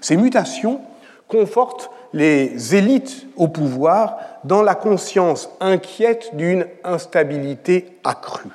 ces 0.00 0.16
mutations 0.16 0.80
confortent 1.28 1.90
les 2.12 2.74
élites 2.74 3.26
au 3.36 3.48
pouvoir 3.48 4.18
dans 4.44 4.62
la 4.62 4.74
conscience 4.74 5.50
inquiète 5.60 6.36
d'une 6.36 6.66
instabilité 6.84 7.98
accrue. 8.04 8.50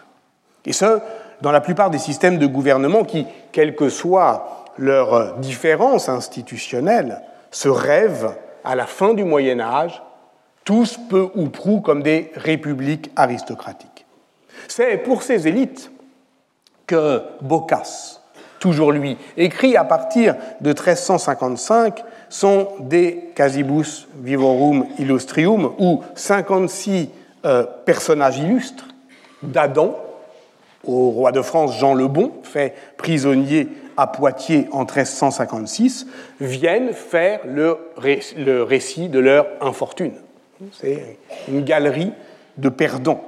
Et 0.65 0.73
ce, 0.73 0.99
dans 1.41 1.51
la 1.51 1.61
plupart 1.61 1.89
des 1.89 1.97
systèmes 1.97 2.37
de 2.37 2.47
gouvernement 2.47 3.03
qui, 3.03 3.25
quelle 3.51 3.75
que 3.75 3.89
soit 3.89 4.65
leur 4.77 5.35
différence 5.37 6.09
institutionnelle, 6.09 7.21
se 7.51 7.69
rêvent 7.69 8.35
à 8.63 8.75
la 8.75 8.85
fin 8.85 9.13
du 9.13 9.23
Moyen 9.23 9.59
Âge, 9.59 10.01
tous 10.63 10.99
peu 11.09 11.29
ou 11.35 11.49
prou 11.49 11.81
comme 11.81 12.03
des 12.03 12.31
républiques 12.35 13.11
aristocratiques. 13.15 14.05
C'est 14.67 14.97
pour 14.97 15.23
ces 15.23 15.47
élites 15.47 15.91
que 16.85 17.21
Boccace, 17.41 18.21
toujours 18.59 18.91
lui, 18.91 19.17
écrit 19.37 19.77
à 19.77 19.83
partir 19.83 20.35
de 20.61 20.69
1355 20.69 22.03
son 22.29 22.67
De 22.79 23.33
Casibus 23.33 24.07
Vivorum 24.15 24.85
Illustrium, 24.99 25.71
où 25.79 26.03
56 26.15 27.09
euh, 27.45 27.65
personnages 27.85 28.39
illustres 28.39 28.87
d'Adam 29.41 29.95
au 30.83 31.09
roi 31.09 31.31
de 31.31 31.41
France 31.41 31.77
Jean 31.77 31.93
le 31.93 32.07
Bon, 32.07 32.31
fait 32.43 32.73
prisonnier 32.97 33.67
à 33.97 34.07
Poitiers 34.07 34.67
en 34.71 34.81
1356, 34.81 36.07
viennent 36.39 36.93
faire 36.93 37.41
le, 37.45 37.77
récit 38.63 39.09
de 39.09 39.19
leur 39.19 39.47
infortune. 39.61 40.13
C'est 40.71 41.17
une 41.47 41.63
galerie 41.63 42.13
de 42.57 42.69
perdants. 42.69 43.23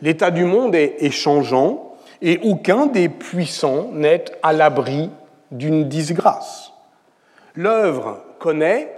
L'état 0.00 0.30
du 0.30 0.44
monde 0.44 0.74
est 0.74 1.10
changeant 1.10 1.92
et 2.22 2.38
aucun 2.42 2.86
des 2.86 3.08
puissants 3.08 3.90
n'est 3.92 4.24
à 4.42 4.52
l'abri 4.52 5.10
d'une 5.50 5.88
disgrâce. 5.88 6.72
L'œuvre 7.54 8.20
connaît 8.38 8.88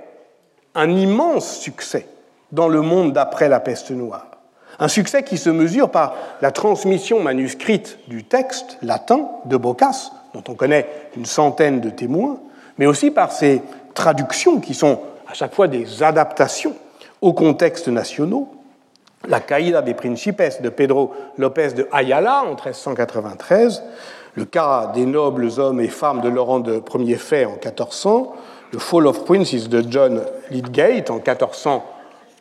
un 0.74 0.90
immense 0.90 1.58
succès 1.58 2.06
dans 2.52 2.68
le 2.68 2.82
monde 2.82 3.12
d'après 3.12 3.48
la 3.48 3.60
peste 3.60 3.90
noire. 3.90 4.33
Un 4.78 4.88
succès 4.88 5.22
qui 5.22 5.38
se 5.38 5.50
mesure 5.50 5.90
par 5.90 6.14
la 6.40 6.50
transmission 6.50 7.20
manuscrite 7.20 7.98
du 8.08 8.24
texte 8.24 8.78
latin 8.82 9.28
de 9.46 9.56
Boccace, 9.56 10.12
dont 10.34 10.42
on 10.48 10.54
connaît 10.54 10.88
une 11.16 11.26
centaine 11.26 11.80
de 11.80 11.90
témoins, 11.90 12.38
mais 12.78 12.86
aussi 12.86 13.10
par 13.10 13.32
ses 13.32 13.62
traductions 13.94 14.60
qui 14.60 14.74
sont 14.74 15.00
à 15.28 15.34
chaque 15.34 15.54
fois 15.54 15.68
des 15.68 16.02
adaptations 16.02 16.74
aux 17.20 17.32
contextes 17.32 17.88
nationaux. 17.88 18.48
La 19.26 19.40
Caïda 19.40 19.80
des 19.80 19.94
Principes 19.94 20.42
de 20.60 20.68
Pedro 20.68 21.12
López 21.38 21.68
de 21.68 21.88
Ayala 21.92 22.42
en 22.42 22.54
1393, 22.54 23.82
le 24.34 24.44
cas 24.44 24.90
des 24.94 25.06
nobles 25.06 25.48
hommes 25.58 25.80
et 25.80 25.88
femmes 25.88 26.20
de 26.20 26.28
Laurent 26.28 26.60
de 26.60 26.78
Premier 26.78 27.14
Fait 27.14 27.46
en 27.46 27.52
1400, 27.52 28.34
le 28.72 28.78
Fall 28.78 29.06
of 29.06 29.24
Princes 29.24 29.68
de 29.68 29.82
John 29.88 30.22
Lydgate 30.50 31.10
en 31.10 31.20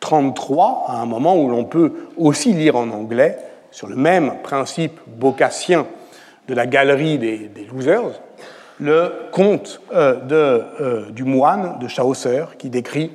1433, 0.04 0.86
à 0.88 1.02
un 1.02 1.06
moment 1.06 1.36
où 1.38 1.50
l'on 1.50 1.66
peut 1.66 1.94
aussi 2.18 2.54
lire 2.54 2.76
en 2.76 2.90
anglais, 2.90 3.38
sur 3.72 3.88
le 3.88 3.96
même 3.96 4.42
principe 4.44 5.00
bocassien 5.08 5.88
de 6.48 6.54
la 6.54 6.68
galerie 6.68 7.18
des, 7.18 7.68
losers, 7.72 8.20
le 8.80 9.12
conte 9.32 9.82
euh, 9.94 10.16
de, 10.16 10.64
euh, 10.82 11.10
du 11.10 11.24
moine 11.24 11.80
de 11.80 11.88
Chaucer 11.88 12.46
qui 12.58 12.70
décrit 12.70 13.12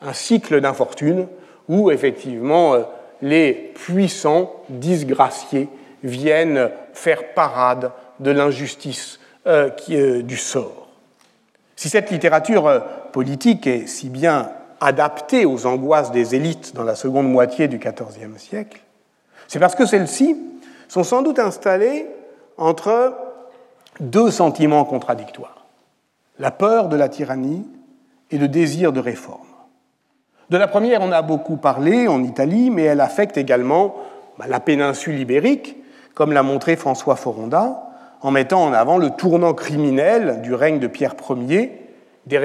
un 0.00 0.12
cycle 0.12 0.60
d'infortune 0.60 1.26
où 1.68 1.90
effectivement 1.90 2.74
euh, 2.74 2.82
les 3.22 3.52
puissants 3.52 4.50
disgraciés 4.68 5.68
viennent 6.02 6.70
faire 6.94 7.34
parade 7.34 7.92
de 8.18 8.30
l'injustice 8.30 9.20
du 9.88 10.36
sort. 10.36 10.88
Si 11.76 11.88
cette 11.88 12.10
littérature 12.10 12.82
politique 13.12 13.66
est 13.66 13.86
si 13.86 14.08
bien 14.08 14.50
adaptée 14.80 15.44
aux 15.44 15.66
angoisses 15.66 16.10
des 16.10 16.34
élites 16.34 16.74
dans 16.74 16.84
la 16.84 16.94
seconde 16.94 17.30
moitié 17.30 17.68
du 17.68 17.78
XIVe 17.78 18.38
siècle, 18.38 18.80
c'est 19.48 19.58
parce 19.58 19.74
que 19.74 19.86
celles-ci 19.86 20.36
sont 20.88 21.04
sans 21.04 21.22
doute 21.22 21.38
installées 21.38 22.06
entre 22.56 23.14
deux 24.00 24.30
sentiments 24.30 24.84
contradictoires, 24.84 25.66
la 26.38 26.50
peur 26.50 26.88
de 26.88 26.96
la 26.96 27.08
tyrannie 27.08 27.66
et 28.30 28.38
le 28.38 28.48
désir 28.48 28.92
de 28.92 29.00
réforme. 29.00 29.46
De 30.50 30.56
la 30.56 30.66
première, 30.66 31.00
on 31.02 31.12
a 31.12 31.22
beaucoup 31.22 31.56
parlé 31.56 32.08
en 32.08 32.24
Italie, 32.24 32.70
mais 32.70 32.82
elle 32.82 33.00
affecte 33.00 33.36
également 33.36 33.96
bah, 34.38 34.46
la 34.48 34.58
péninsule 34.58 35.18
ibérique, 35.18 35.76
comme 36.14 36.32
l'a 36.32 36.42
montré 36.42 36.76
François 36.76 37.16
Foronda, 37.16 37.84
en 38.20 38.30
mettant 38.30 38.64
en 38.64 38.72
avant 38.72 38.98
le 38.98 39.10
tournant 39.10 39.54
criminel 39.54 40.42
du 40.42 40.54
règne 40.54 40.78
de 40.78 40.86
Pierre 40.86 41.14
Ier, 41.30 41.72
des 42.26 42.38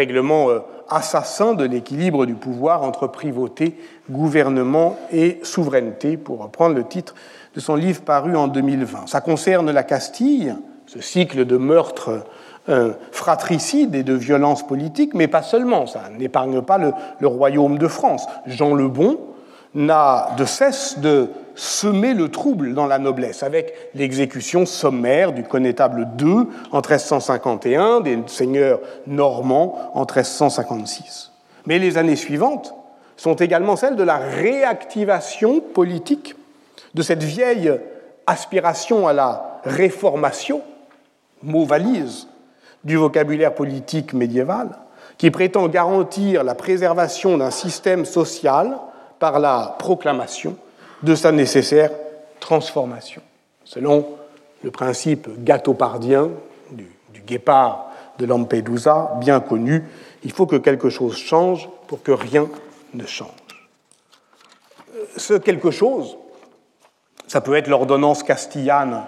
assassins 0.89 1.53
de 1.53 1.65
l'équilibre 1.65 2.25
du 2.25 2.35
pouvoir 2.35 2.83
entre 2.83 3.07
privauté, 3.07 3.77
gouvernement 4.09 4.97
et 5.11 5.39
souveraineté, 5.43 6.17
pour 6.17 6.41
reprendre 6.41 6.75
le 6.75 6.83
titre 6.83 7.15
de 7.55 7.59
son 7.59 7.75
livre 7.75 8.01
paru 8.01 8.35
en 8.35 8.47
2020. 8.47 9.07
Ça 9.07 9.21
concerne 9.21 9.71
la 9.71 9.83
Castille, 9.83 10.55
ce 10.85 11.01
cycle 11.01 11.45
de 11.45 11.57
meurtres 11.57 12.25
euh, 12.69 12.93
fratricides 13.11 13.95
et 13.95 14.03
de 14.03 14.13
violences 14.13 14.65
politiques, 14.65 15.13
mais 15.13 15.27
pas 15.27 15.43
seulement, 15.43 15.87
ça 15.87 16.03
n'épargne 16.17 16.61
pas 16.61 16.77
le, 16.77 16.93
le, 17.19 17.27
royaume 17.27 17.77
de 17.77 17.87
France. 17.87 18.27
Jean 18.47 18.73
le 18.73 18.87
Bon 18.87 19.19
n'a 19.75 20.29
de 20.37 20.45
cesse 20.45 20.99
de 20.99 21.29
semer 21.55 22.13
le 22.13 22.29
trouble 22.29 22.73
dans 22.73 22.85
la 22.85 22.99
noblesse, 22.99 23.43
avec 23.43 23.73
l'exécution 23.95 24.65
sommaire 24.65 25.31
du 25.31 25.43
connétable 25.43 26.07
II 26.19 26.47
en 26.71 26.77
1351, 26.77 28.01
des 28.01 28.19
seigneurs 28.27 28.79
normands 29.07 29.91
en 29.93 30.01
1356. 30.01 31.31
Mais 31.65 31.79
les 31.79 31.97
années 31.97 32.15
suivantes 32.15 32.75
sont 33.17 33.35
également 33.35 33.75
celles 33.75 33.95
de 33.95 34.03
la 34.03 34.17
réactivation 34.17 35.59
politique 35.59 36.35
de 36.93 37.01
cette 37.01 37.23
vieille 37.23 37.73
aspiration 38.27 39.07
à 39.07 39.13
la 39.13 39.59
réformation, 39.63 40.61
mot 41.43 41.65
valise 41.65 42.27
du 42.83 42.97
vocabulaire 42.97 43.55
politique 43.55 44.13
médiéval, 44.13 44.69
qui 45.17 45.31
prétend 45.31 45.67
garantir 45.67 46.43
la 46.43 46.55
préservation 46.55 47.37
d'un 47.37 47.51
système 47.51 48.05
social 48.05 48.77
par 49.19 49.39
la 49.39 49.75
proclamation 49.79 50.57
de 51.03 51.15
sa 51.15 51.31
nécessaire 51.31 51.91
transformation, 52.39 53.21
selon 53.63 54.07
le 54.63 54.71
principe 54.71 55.29
gatopardien 55.43 56.29
du, 56.71 56.89
du 57.13 57.21
guépard 57.21 57.91
de 58.17 58.25
Lampedusa, 58.25 59.13
bien 59.19 59.39
connu, 59.39 59.83
il 60.23 60.31
faut 60.31 60.45
que 60.45 60.55
quelque 60.55 60.89
chose 60.89 61.17
change 61.17 61.69
pour 61.87 62.01
que 62.01 62.11
rien 62.11 62.47
ne 62.93 63.05
change. 63.05 63.29
Ce 65.17 65.33
quelque 65.33 65.71
chose, 65.71 66.17
ça 67.27 67.41
peut 67.41 67.55
être 67.55 67.67
l'ordonnance 67.67 68.23
castillane 68.23 69.03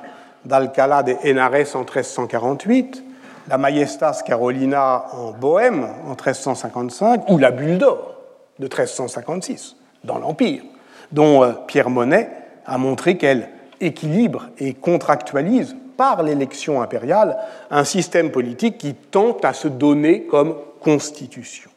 d'Alcalá 0.45 1.03
de 1.03 1.15
Henares 1.23 1.75
en 1.75 1.79
1348, 1.79 3.03
la 3.49 3.57
Majestas 3.57 4.23
Carolina 4.25 5.05
en 5.13 5.31
Bohême 5.31 5.87
en 6.05 6.09
1355, 6.09 7.29
ou 7.29 7.37
la 7.37 7.51
Bulle 7.51 7.77
d'or 7.77 8.15
de 8.59 8.65
1356 8.65 9.75
dans 10.03 10.17
l'Empire, 10.17 10.63
dont 11.11 11.43
euh, 11.43 11.51
Pierre 11.67 11.89
Monet 11.89 12.29
a 12.65 12.77
montré 12.77 13.17
qu'elle 13.17 13.49
équilibre 13.79 14.47
et 14.57 14.73
contractualise 14.73 15.75
par 15.97 16.23
l'élection 16.23 16.81
impériale 16.81 17.37
un 17.71 17.83
système 17.83 18.31
politique 18.31 18.77
qui 18.77 18.93
tente 18.93 19.43
à 19.43 19.53
se 19.53 19.67
donner 19.67 20.23
comme 20.23 20.55
constitution. 20.81 21.71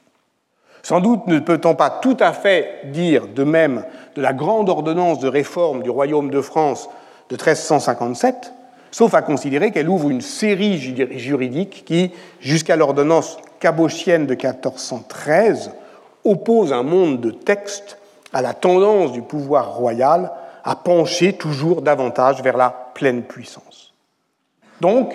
Sans 0.83 1.01
doute 1.01 1.26
ne 1.26 1.39
peut-on 1.39 1.74
pas 1.74 1.91
tout 1.91 2.16
à 2.20 2.33
fait 2.33 2.81
dire 2.85 3.26
de 3.28 3.45
même 3.45 3.85
de 4.16 4.22
la 4.22 4.33
grande 4.33 4.68
ordonnance 4.68 5.18
de 5.18 5.28
réforme 5.28 5.83
du 5.83 5.91
royaume 5.91 6.31
de 6.31 6.41
France 6.41 6.89
de 7.28 7.35
1357, 7.35 8.53
sauf 8.91 9.14
à 9.14 9.22
considérer 9.22 9.70
qu'elle 9.70 9.89
ouvre 9.89 10.11
une 10.11 10.20
série 10.20 10.78
juridique 11.18 11.85
qui, 11.87 12.12
jusqu'à 12.41 12.76
l'ordonnance 12.76 13.39
cabochienne 13.61 14.26
de 14.26 14.35
1413, 14.35 15.70
oppose 16.24 16.72
un 16.72 16.83
monde 16.83 17.20
de 17.20 17.31
textes 17.31 18.00
à 18.33 18.43
la 18.43 18.55
tendance 18.55 19.12
du 19.12 19.22
pouvoir 19.22 19.74
royal 19.74 20.31
à 20.64 20.76
pencher 20.76 21.33
toujours 21.33 21.83
davantage 21.83 22.43
vers 22.43 22.57
la 22.57 22.70
pleine 22.95 23.22
puissance. 23.22 23.95
Donc, 24.81 25.14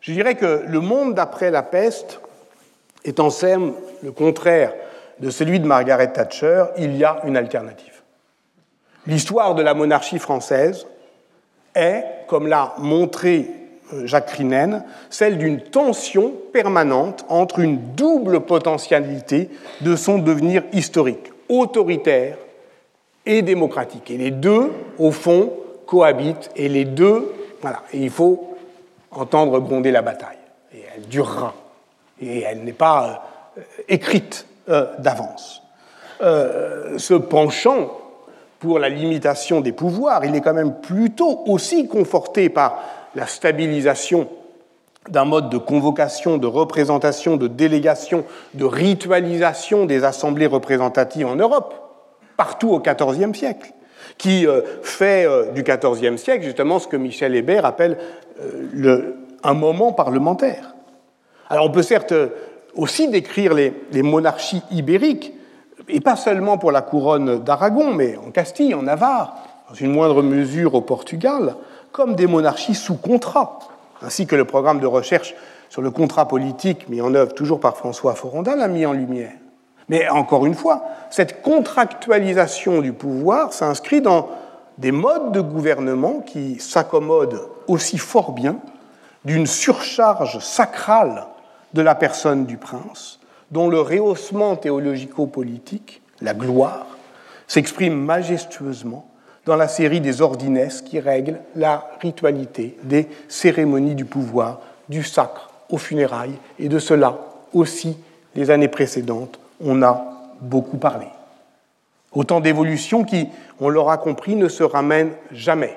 je 0.00 0.12
dirais 0.12 0.34
que 0.34 0.64
le 0.66 0.80
monde 0.80 1.14
d'après 1.14 1.50
la 1.50 1.62
peste 1.62 2.20
est 3.04 3.20
en 3.20 3.30
somme 3.30 3.74
le 4.02 4.12
contraire 4.12 4.72
de 5.20 5.30
celui 5.30 5.60
de 5.60 5.66
Margaret 5.66 6.12
Thatcher, 6.12 6.64
il 6.78 6.96
y 6.96 7.04
a 7.04 7.20
une 7.24 7.36
alternative. 7.36 8.00
L'histoire 9.06 9.54
de 9.54 9.62
la 9.62 9.74
monarchie 9.74 10.18
française 10.18 10.86
est, 11.74 12.04
comme 12.26 12.46
l'a 12.46 12.74
montré 12.78 13.50
euh, 13.92 14.06
Jacques 14.06 14.26
Crinen, 14.26 14.84
celle 15.08 15.38
d'une 15.38 15.60
tension 15.60 16.32
permanente 16.52 17.24
entre 17.28 17.60
une 17.60 17.78
double 17.94 18.40
potentialité 18.40 19.50
de 19.80 19.96
son 19.96 20.18
devenir 20.18 20.62
historique, 20.72 21.29
autoritaire 21.50 22.38
et 23.26 23.42
démocratique. 23.42 24.10
Et 24.10 24.16
les 24.16 24.30
deux, 24.30 24.70
au 24.98 25.10
fond, 25.10 25.52
cohabitent, 25.86 26.50
et 26.56 26.68
les 26.68 26.84
deux, 26.84 27.32
voilà, 27.60 27.82
et 27.92 27.98
il 27.98 28.10
faut 28.10 28.56
entendre 29.10 29.58
gronder 29.60 29.90
la 29.90 30.02
bataille. 30.02 30.38
Et 30.74 30.82
elle 30.94 31.06
durera, 31.08 31.54
et 32.22 32.42
elle 32.42 32.62
n'est 32.62 32.72
pas 32.72 33.24
euh, 33.58 33.62
écrite 33.88 34.46
euh, 34.68 34.86
d'avance. 34.98 35.62
Euh, 36.22 36.98
ce 36.98 37.14
penchant 37.14 37.98
pour 38.58 38.78
la 38.78 38.88
limitation 38.88 39.60
des 39.60 39.72
pouvoirs, 39.72 40.24
il 40.24 40.34
est 40.36 40.40
quand 40.40 40.54
même 40.54 40.80
plutôt 40.80 41.42
aussi 41.46 41.88
conforté 41.88 42.48
par 42.50 42.82
la 43.14 43.26
stabilisation 43.26 44.28
d'un 45.08 45.24
mode 45.24 45.48
de 45.48 45.58
convocation, 45.58 46.36
de 46.36 46.46
représentation, 46.46 47.36
de 47.36 47.46
délégation, 47.46 48.24
de 48.54 48.64
ritualisation 48.64 49.86
des 49.86 50.04
assemblées 50.04 50.46
représentatives 50.46 51.26
en 51.26 51.36
Europe, 51.36 51.74
partout 52.36 52.70
au 52.70 52.80
XIVe 52.80 53.34
siècle, 53.34 53.72
qui 54.18 54.46
euh, 54.46 54.62
fait 54.82 55.26
du 55.54 55.62
XIVe 55.62 56.16
siècle 56.16 56.44
justement 56.44 56.78
ce 56.78 56.88
que 56.88 56.96
Michel 56.96 57.34
Hébert 57.34 57.64
appelle 57.64 57.98
le, 58.72 59.16
un 59.42 59.54
moment 59.54 59.92
parlementaire. 59.92 60.74
Alors 61.48 61.66
on 61.66 61.70
peut 61.70 61.82
certes 61.82 62.14
aussi 62.74 63.08
décrire 63.08 63.54
les, 63.54 64.02
monarchies 64.02 64.62
ibériques, 64.70 65.32
et 65.88 66.00
pas 66.00 66.16
seulement 66.16 66.58
pour 66.58 66.72
la 66.72 66.82
couronne 66.82 67.42
d'Aragon, 67.42 67.92
mais 67.92 68.16
en 68.16 68.30
Castille, 68.30 68.74
en 68.74 68.82
Navarre, 68.82 69.36
dans 69.68 69.74
une 69.74 69.92
moindre 69.92 70.22
mesure 70.22 70.74
au 70.74 70.80
Portugal, 70.80 71.56
comme 71.92 72.14
des 72.14 72.26
monarchies 72.26 72.74
sous 72.74 72.94
contrat, 72.94 73.58
ainsi 74.02 74.26
que 74.26 74.36
le 74.36 74.44
programme 74.44 74.80
de 74.80 74.86
recherche 74.86 75.34
sur 75.68 75.82
le 75.82 75.90
contrat 75.90 76.26
politique 76.26 76.88
mis 76.88 77.00
en 77.00 77.14
œuvre 77.14 77.34
toujours 77.34 77.60
par 77.60 77.76
François 77.76 78.14
Foronda 78.14 78.56
l'a 78.56 78.68
mis 78.68 78.86
en 78.86 78.92
lumière. 78.92 79.32
Mais 79.88 80.08
encore 80.08 80.46
une 80.46 80.54
fois, 80.54 80.84
cette 81.10 81.42
contractualisation 81.42 82.80
du 82.80 82.92
pouvoir 82.92 83.52
s'inscrit 83.52 84.00
dans 84.00 84.28
des 84.78 84.92
modes 84.92 85.32
de 85.32 85.40
gouvernement 85.40 86.20
qui 86.20 86.58
s'accommodent 86.60 87.48
aussi 87.66 87.98
fort 87.98 88.32
bien 88.32 88.56
d'une 89.24 89.46
surcharge 89.46 90.38
sacrale 90.38 91.26
de 91.74 91.82
la 91.82 91.94
personne 91.94 92.46
du 92.46 92.56
prince, 92.56 93.18
dont 93.50 93.68
le 93.68 93.80
rehaussement 93.80 94.56
théologico-politique, 94.56 96.02
la 96.20 96.34
gloire, 96.34 96.86
s'exprime 97.46 97.94
majestueusement 97.94 99.09
dans 99.50 99.56
la 99.56 99.66
série 99.66 100.00
des 100.00 100.22
ordinesses 100.22 100.80
qui 100.80 101.00
règlent 101.00 101.40
la 101.56 101.90
ritualité 102.00 102.76
des 102.84 103.08
cérémonies 103.26 103.96
du 103.96 104.04
pouvoir, 104.04 104.60
du 104.88 105.02
sacre 105.02 105.50
aux 105.68 105.76
funérailles, 105.76 106.38
et 106.60 106.68
de 106.68 106.78
cela 106.78 107.18
aussi, 107.52 107.96
les 108.36 108.52
années 108.52 108.68
précédentes, 108.68 109.40
on 109.60 109.82
a 109.82 110.04
beaucoup 110.40 110.76
parlé. 110.76 111.06
Autant 112.12 112.38
d'évolutions 112.38 113.02
qui, 113.02 113.26
on 113.58 113.68
l'aura 113.68 113.98
compris, 113.98 114.36
ne 114.36 114.46
se 114.46 114.62
ramènent 114.62 115.14
jamais 115.32 115.76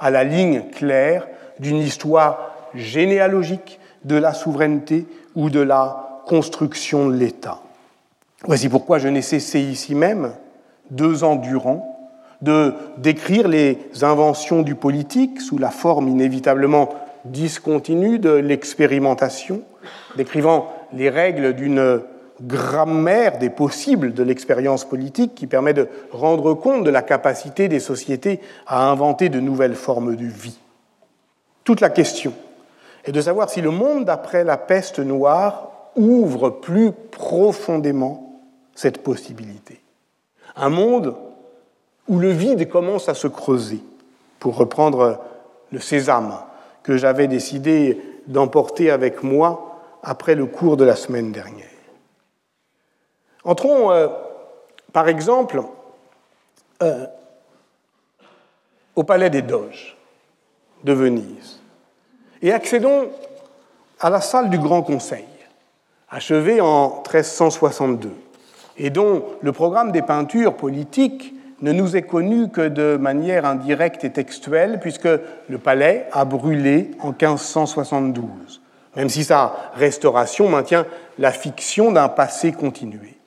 à 0.00 0.10
la 0.10 0.24
ligne 0.24 0.64
claire 0.74 1.28
d'une 1.60 1.76
histoire 1.76 2.50
généalogique 2.74 3.78
de 4.02 4.16
la 4.16 4.34
souveraineté 4.34 5.06
ou 5.36 5.50
de 5.50 5.60
la 5.60 6.20
construction 6.26 7.08
de 7.08 7.14
l'État. 7.14 7.60
Voici 8.42 8.68
pourquoi 8.68 8.98
je 8.98 9.06
n'ai 9.06 9.22
cessé 9.22 9.60
ici 9.60 9.94
même, 9.94 10.32
deux 10.90 11.22
ans 11.22 11.36
durant, 11.36 11.93
de 12.42 12.74
décrire 12.98 13.48
les 13.48 13.78
inventions 14.02 14.62
du 14.62 14.74
politique 14.74 15.40
sous 15.40 15.58
la 15.58 15.70
forme 15.70 16.08
inévitablement 16.08 16.90
discontinue 17.24 18.18
de 18.18 18.30
l'expérimentation, 18.30 19.62
décrivant 20.16 20.72
les 20.92 21.08
règles 21.08 21.54
d'une 21.54 22.02
grammaire 22.42 23.38
des 23.38 23.50
possibles 23.50 24.12
de 24.12 24.22
l'expérience 24.22 24.84
politique 24.84 25.34
qui 25.34 25.46
permet 25.46 25.72
de 25.72 25.88
rendre 26.10 26.54
compte 26.54 26.84
de 26.84 26.90
la 26.90 27.02
capacité 27.02 27.68
des 27.68 27.80
sociétés 27.80 28.40
à 28.66 28.88
inventer 28.88 29.28
de 29.28 29.40
nouvelles 29.40 29.76
formes 29.76 30.16
de 30.16 30.24
vie. 30.24 30.58
Toute 31.62 31.80
la 31.80 31.90
question 31.90 32.34
est 33.04 33.12
de 33.12 33.20
savoir 33.20 33.50
si 33.50 33.60
le 33.60 33.70
monde 33.70 34.04
d'après 34.04 34.44
la 34.44 34.56
peste 34.56 34.98
noire 34.98 35.70
ouvre 35.96 36.50
plus 36.50 36.92
profondément 36.92 38.42
cette 38.74 39.02
possibilité. 39.02 39.80
Un 40.56 40.68
monde 40.68 41.14
où 42.08 42.18
le 42.18 42.30
vide 42.30 42.68
commence 42.68 43.08
à 43.08 43.14
se 43.14 43.26
creuser, 43.26 43.80
pour 44.38 44.56
reprendre 44.56 45.20
le 45.72 45.80
sésame 45.80 46.38
que 46.82 46.96
j'avais 46.96 47.28
décidé 47.28 48.00
d'emporter 48.26 48.90
avec 48.90 49.22
moi 49.22 49.80
après 50.02 50.34
le 50.34 50.46
cours 50.46 50.76
de 50.76 50.84
la 50.84 50.96
semaine 50.96 51.32
dernière. 51.32 51.66
Entrons, 53.44 53.90
euh, 53.90 54.08
par 54.92 55.08
exemple, 55.08 55.62
euh, 56.82 57.06
au 58.96 59.02
palais 59.02 59.30
des 59.30 59.42
Doges 59.42 59.96
de 60.84 60.92
Venise 60.92 61.60
et 62.42 62.52
accédons 62.52 63.08
à 64.00 64.10
la 64.10 64.20
salle 64.20 64.50
du 64.50 64.58
Grand 64.58 64.82
Conseil, 64.82 65.24
achevée 66.10 66.60
en 66.60 67.02
1362, 67.02 68.10
et 68.76 68.90
dont 68.90 69.24
le 69.40 69.52
programme 69.52 69.92
des 69.92 70.02
peintures 70.02 70.54
politiques 70.54 71.33
ne 71.60 71.72
nous 71.72 71.96
est 71.96 72.02
connu 72.02 72.48
que 72.48 72.68
de 72.68 72.96
manière 72.96 73.44
indirecte 73.44 74.04
et 74.04 74.10
textuelle, 74.10 74.78
puisque 74.80 75.08
le 75.48 75.58
palais 75.58 76.06
a 76.12 76.24
brûlé 76.24 76.90
en 77.00 77.08
1572, 77.08 78.60
même 78.96 79.08
si 79.08 79.24
sa 79.24 79.70
restauration 79.74 80.48
maintient 80.48 80.86
la 81.18 81.30
fiction 81.30 81.92
d'un 81.92 82.08
passé 82.08 82.52
continué. 82.52 83.18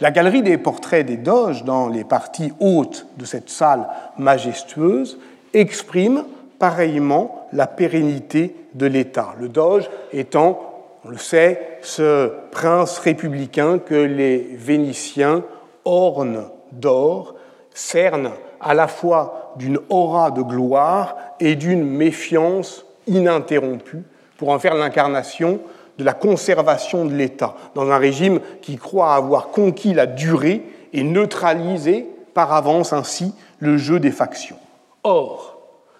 La 0.00 0.10
galerie 0.10 0.42
des 0.42 0.58
portraits 0.58 1.06
des 1.06 1.16
doges 1.16 1.64
dans 1.64 1.88
les 1.88 2.04
parties 2.04 2.52
hautes 2.60 3.06
de 3.16 3.24
cette 3.24 3.48
salle 3.48 3.88
majestueuse 4.18 5.18
exprime 5.54 6.24
pareillement 6.58 7.48
la 7.52 7.66
pérennité 7.66 8.54
de 8.74 8.86
l'État, 8.86 9.34
le 9.40 9.48
doge 9.48 9.88
étant, 10.12 10.60
on 11.04 11.08
le 11.08 11.18
sait, 11.18 11.78
ce 11.82 12.30
prince 12.50 12.98
républicain 12.98 13.78
que 13.78 13.94
les 13.94 14.38
Vénitiens 14.54 15.44
ornent 15.84 16.50
d'or 16.72 17.35
cerne 17.76 18.30
à 18.60 18.72
la 18.74 18.88
fois 18.88 19.52
d'une 19.56 19.78
aura 19.90 20.30
de 20.30 20.42
gloire 20.42 21.16
et 21.38 21.54
d'une 21.56 21.84
méfiance 21.84 22.86
ininterrompue 23.06 24.02
pour 24.38 24.48
en 24.48 24.58
faire 24.58 24.74
l'incarnation 24.74 25.60
de 25.98 26.04
la 26.04 26.14
conservation 26.14 27.04
de 27.04 27.14
l'État, 27.14 27.54
dans 27.74 27.90
un 27.90 27.98
régime 27.98 28.40
qui 28.62 28.76
croit 28.76 29.14
avoir 29.14 29.48
conquis 29.48 29.94
la 29.94 30.06
durée 30.06 30.62
et 30.92 31.02
neutralisé 31.02 32.06
par 32.34 32.52
avance 32.52 32.92
ainsi 32.92 33.34
le 33.60 33.76
jeu 33.76 34.00
des 34.00 34.10
factions. 34.10 34.58
Or, 35.04 35.58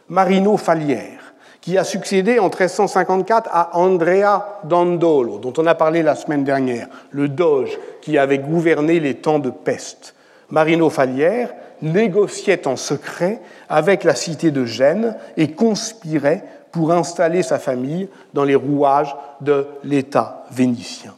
Marino 0.09 0.57
Falière, 0.57 1.35
qui 1.61 1.77
a 1.79 1.85
succédé 1.85 2.39
en 2.39 2.45
1354 2.45 3.51
à 3.53 3.77
Andrea 3.77 4.61
Dandolo, 4.64 5.39
dont 5.39 5.53
on 5.59 5.66
a 5.66 5.74
parlé 5.74 6.03
la 6.03 6.14
semaine 6.14 6.45
dernière, 6.45 6.89
le 7.11 7.29
doge 7.29 7.79
qui 8.01 8.18
avait 8.18 8.39
gouverné 8.39 8.99
les 8.99 9.14
temps 9.14 9.39
de 9.39 9.51
peste. 9.51 10.14
Marino 10.51 10.91
Falière 10.91 11.53
négociait 11.83 12.66
en 12.66 12.77
secret 12.77 13.41
avec 13.68 14.05
la 14.05 14.14
cité 14.14 14.51
de 14.51 14.64
Gênes 14.64 15.16
et 15.37 15.53
conspirait 15.53 16.45
pour 16.72 16.93
installer 16.93 17.43
sa 17.43 17.59
famille 17.59 18.09
dans 18.35 18.45
les 18.45 18.55
rouages 18.55 19.14
de 19.41 19.66
l'État 19.85 20.45
vénitien. 20.51 21.14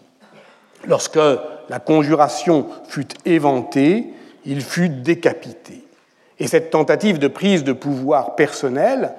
Lorsque 0.87 1.19
la 1.69 1.81
conjuration 1.81 2.67
fut 2.89 3.09
éventée, 3.25 4.07
il 4.45 4.63
fut 4.63 4.89
décapité. 4.89 5.85
Et 6.39 6.47
cette 6.47 6.71
tentative 6.71 7.19
de 7.19 7.29
prise 7.29 7.65
de 7.65 7.73
pouvoir 7.73 8.37
personnel, 8.37 9.13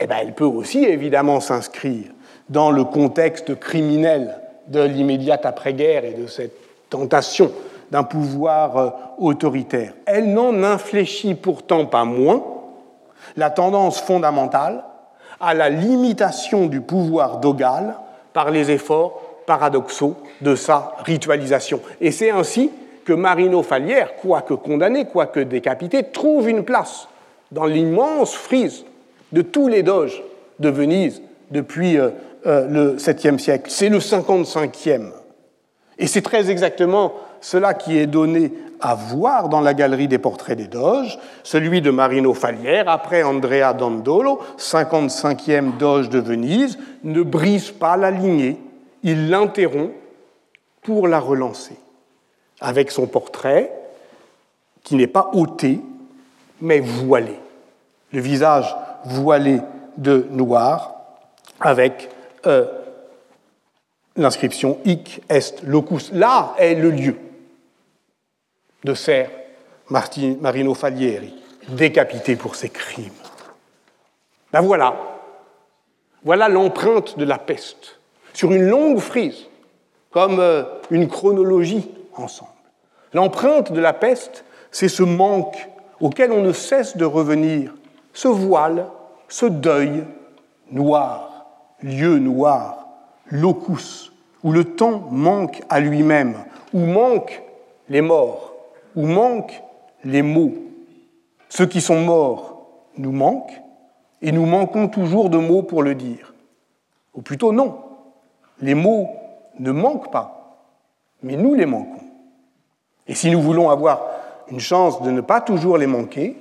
eh 0.00 0.06
ben, 0.06 0.16
elle 0.20 0.34
peut 0.34 0.44
aussi 0.44 0.84
évidemment 0.84 1.40
s'inscrire 1.40 2.06
dans 2.48 2.70
le 2.70 2.84
contexte 2.84 3.58
criminel 3.58 4.38
de 4.68 4.80
l'immédiate 4.80 5.46
après-guerre 5.46 6.04
et 6.04 6.14
de 6.14 6.26
cette 6.26 6.56
tentation 6.90 7.50
d'un 7.90 8.02
pouvoir 8.02 8.76
euh, 8.76 8.90
autoritaire. 9.18 9.94
Elle 10.06 10.32
n'en 10.32 10.62
infléchit 10.62 11.34
pourtant 11.34 11.86
pas 11.86 12.04
moins 12.04 12.42
la 13.36 13.50
tendance 13.50 14.00
fondamentale 14.00 14.84
à 15.40 15.54
la 15.54 15.68
limitation 15.68 16.66
du 16.66 16.80
pouvoir 16.80 17.38
dogal 17.38 17.96
par 18.32 18.50
les 18.50 18.70
efforts 18.70 19.20
paradoxaux 19.46 20.16
de 20.40 20.54
sa 20.54 20.94
ritualisation. 21.04 21.80
Et 22.00 22.10
c'est 22.10 22.30
ainsi 22.30 22.70
que 23.04 23.12
Marino 23.12 23.62
Falière, 23.62 24.16
quoique 24.16 24.54
condamné, 24.54 25.04
quoique 25.04 25.40
décapité, 25.40 26.04
trouve 26.04 26.48
une 26.48 26.64
place 26.64 27.08
dans 27.52 27.66
l'immense 27.66 28.34
frise 28.34 28.84
de 29.32 29.42
tous 29.42 29.68
les 29.68 29.82
doges 29.82 30.22
de 30.58 30.68
Venise 30.68 31.22
depuis 31.50 31.98
euh, 31.98 32.10
euh, 32.46 32.66
le 32.68 32.96
7e 32.96 33.38
siècle. 33.38 33.70
C'est 33.70 33.88
le 33.88 33.98
55e. 33.98 35.10
Et 35.98 36.06
c'est 36.06 36.22
très 36.22 36.50
exactement 36.50 37.12
cela 37.44 37.74
qui 37.74 37.98
est 37.98 38.06
donné 38.06 38.54
à 38.80 38.94
voir 38.94 39.50
dans 39.50 39.60
la 39.60 39.74
galerie 39.74 40.08
des 40.08 40.16
portraits 40.16 40.56
des 40.56 40.66
Doges, 40.66 41.18
celui 41.42 41.82
de 41.82 41.90
Marino 41.90 42.32
Falière, 42.32 42.88
après 42.88 43.22
Andrea 43.22 43.74
Dandolo, 43.76 44.40
55e 44.56 45.76
Doge 45.76 46.08
de 46.08 46.20
Venise, 46.20 46.78
ne 47.02 47.20
brise 47.20 47.70
pas 47.70 47.98
la 47.98 48.10
lignée, 48.10 48.56
il 49.02 49.28
l'interrompt 49.28 49.92
pour 50.80 51.06
la 51.06 51.20
relancer, 51.20 51.76
avec 52.62 52.90
son 52.90 53.06
portrait 53.06 53.70
qui 54.82 54.96
n'est 54.96 55.06
pas 55.06 55.28
ôté, 55.34 55.80
mais 56.62 56.80
voilé, 56.80 57.38
le 58.10 58.20
visage 58.20 58.74
voilé 59.04 59.60
de 59.98 60.26
noir, 60.30 60.94
avec 61.60 62.08
euh, 62.46 62.64
l'inscription 64.16 64.78
Hic 64.86 65.20
est 65.28 65.62
locus. 65.62 66.10
Là 66.10 66.54
est 66.56 66.74
le 66.74 66.90
lieu 66.90 67.16
de 68.84 68.94
Ser 68.94 69.26
Marino 69.90 70.74
Falieri, 70.74 71.34
décapité 71.68 72.36
pour 72.36 72.54
ses 72.54 72.68
crimes. 72.68 73.10
Ben 74.52 74.60
voilà, 74.60 74.94
voilà 76.22 76.48
l'empreinte 76.48 77.18
de 77.18 77.24
la 77.24 77.38
peste, 77.38 77.98
sur 78.32 78.52
une 78.52 78.68
longue 78.68 79.00
frise, 79.00 79.46
comme 80.10 80.38
euh, 80.38 80.64
une 80.90 81.08
chronologie 81.08 81.90
ensemble. 82.14 82.50
L'empreinte 83.12 83.72
de 83.72 83.80
la 83.80 83.92
peste, 83.92 84.44
c'est 84.70 84.88
ce 84.88 85.02
manque 85.02 85.68
auquel 86.00 86.32
on 86.32 86.42
ne 86.42 86.52
cesse 86.52 86.96
de 86.96 87.04
revenir, 87.04 87.74
ce 88.12 88.28
voile, 88.28 88.86
ce 89.28 89.46
deuil 89.46 90.04
noir, 90.70 91.46
lieu 91.82 92.18
noir, 92.18 92.86
locus, 93.30 94.12
où 94.42 94.52
le 94.52 94.64
temps 94.64 95.08
manque 95.10 95.62
à 95.68 95.80
lui-même, 95.80 96.36
où 96.72 96.80
manquent 96.80 97.42
les 97.88 98.00
morts, 98.00 98.53
où 98.94 99.06
manquent 99.06 99.62
les 100.04 100.22
mots. 100.22 100.54
Ceux 101.48 101.66
qui 101.66 101.80
sont 101.80 102.00
morts 102.00 102.66
nous 102.96 103.12
manquent 103.12 103.60
et 104.22 104.32
nous 104.32 104.46
manquons 104.46 104.88
toujours 104.88 105.30
de 105.30 105.38
mots 105.38 105.62
pour 105.62 105.82
le 105.82 105.94
dire. 105.94 106.34
Ou 107.14 107.22
plutôt 107.22 107.52
non, 107.52 107.78
les 108.60 108.74
mots 108.74 109.08
ne 109.58 109.70
manquent 109.70 110.10
pas, 110.10 110.58
mais 111.22 111.36
nous 111.36 111.54
les 111.54 111.66
manquons. 111.66 112.04
Et 113.06 113.14
si 113.14 113.30
nous 113.30 113.40
voulons 113.40 113.70
avoir 113.70 114.02
une 114.48 114.60
chance 114.60 115.02
de 115.02 115.10
ne 115.10 115.20
pas 115.20 115.40
toujours 115.40 115.78
les 115.78 115.86
manquer, 115.86 116.36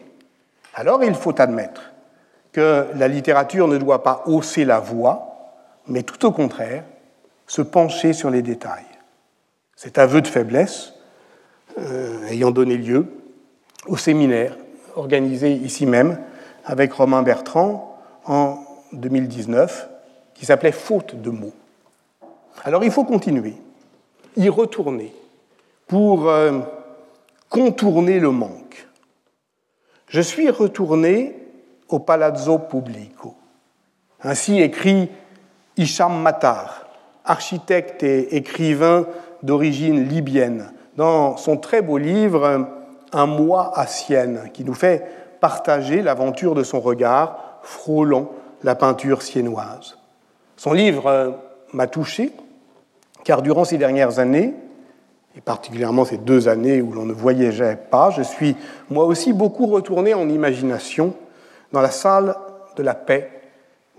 alors 0.74 1.04
il 1.04 1.14
faut 1.14 1.40
admettre 1.40 1.94
que 2.52 2.88
la 2.96 3.08
littérature 3.08 3.68
ne 3.68 3.78
doit 3.78 4.04
pas 4.04 4.24
hausser 4.26 4.66
la 4.66 4.80
voix, 4.80 5.52
mais 5.88 6.04
tout 6.04 6.26
au 6.26 6.32
contraire, 6.32 6.84
se 7.48 7.62
pencher 7.62 8.14
sur 8.14 8.30
les 8.30 8.42
détails. 8.42 8.86
Cet 9.76 9.98
aveu 9.98 10.22
de 10.22 10.28
faiblesse 10.28 10.94
euh, 11.78 12.28
ayant 12.28 12.52
donné 12.52 12.78
lieu 12.78 13.08
au 13.88 13.98
séminaire 13.98 14.58
organisé 14.96 15.52
ici 15.54 15.86
même 15.86 16.20
avec 16.66 16.94
Romain 16.94 17.24
Bertrand 17.24 18.00
en 18.26 18.60
2019 18.94 19.90
qui 20.34 20.46
s'appelait 20.46 20.72
Faute 20.72 21.20
de 21.22 21.30
mots. 21.30 21.54
Alors 22.64 22.84
il 22.84 22.92
faut 22.92 23.04
continuer, 23.04 23.56
y 24.38 24.50
retourner 24.50 25.14
pour 25.88 26.30
euh, 26.30 26.60
contourner 27.50 28.20
le 28.20 28.32
manque. 28.32 28.88
Je 30.08 30.22
suis 30.22 30.50
retourné 30.50 31.36
au 31.90 32.00
Palazzo 32.00 32.60
Pubblico. 32.60 33.36
Ainsi 34.22 34.62
écrit 34.62 35.10
Isham 35.76 36.22
Matar 36.22 36.84
architecte 37.26 38.04
et 38.04 38.36
écrivain 38.36 39.06
d'origine 39.44 40.08
libyenne, 40.08 40.73
dans 40.98 41.38
son 41.38 41.58
très 41.58 41.82
beau 41.82 41.98
livre 41.98 42.68
Un 43.12 43.26
mois 43.26 43.78
à 43.78 43.88
Sienne, 43.88 44.50
qui 44.54 44.64
nous 44.64 44.74
fait 44.74 45.06
partager 45.40 46.02
l'aventure 46.02 46.56
de 46.56 46.64
son 46.64 46.80
regard 46.80 47.60
frôlant 47.64 48.32
la 48.64 48.76
peinture 48.76 49.22
siennoise. 49.22 49.98
Son 50.58 50.74
livre 50.74 51.08
euh, 51.08 51.32
m'a 51.74 51.88
touché, 51.88 52.32
car 53.24 53.42
durant 53.42 53.66
ces 53.66 53.78
dernières 53.78 54.20
années, 54.20 54.54
et 55.36 55.42
particulièrement 55.42 56.06
ces 56.06 56.18
deux 56.18 56.48
années 56.48 56.82
où 56.82 56.92
l'on 56.92 57.06
ne 57.06 57.14
voyageait 57.14 57.76
pas, 57.76 58.10
je 58.12 58.22
suis 58.22 58.56
moi 58.90 59.06
aussi 59.06 59.34
beaucoup 59.34 59.66
retourné 59.66 60.14
en 60.14 60.30
imagination 60.30 61.14
dans 61.72 61.82
la 61.82 61.92
salle 61.92 62.36
de 62.76 62.84
la 62.84 62.94
paix 62.94 63.30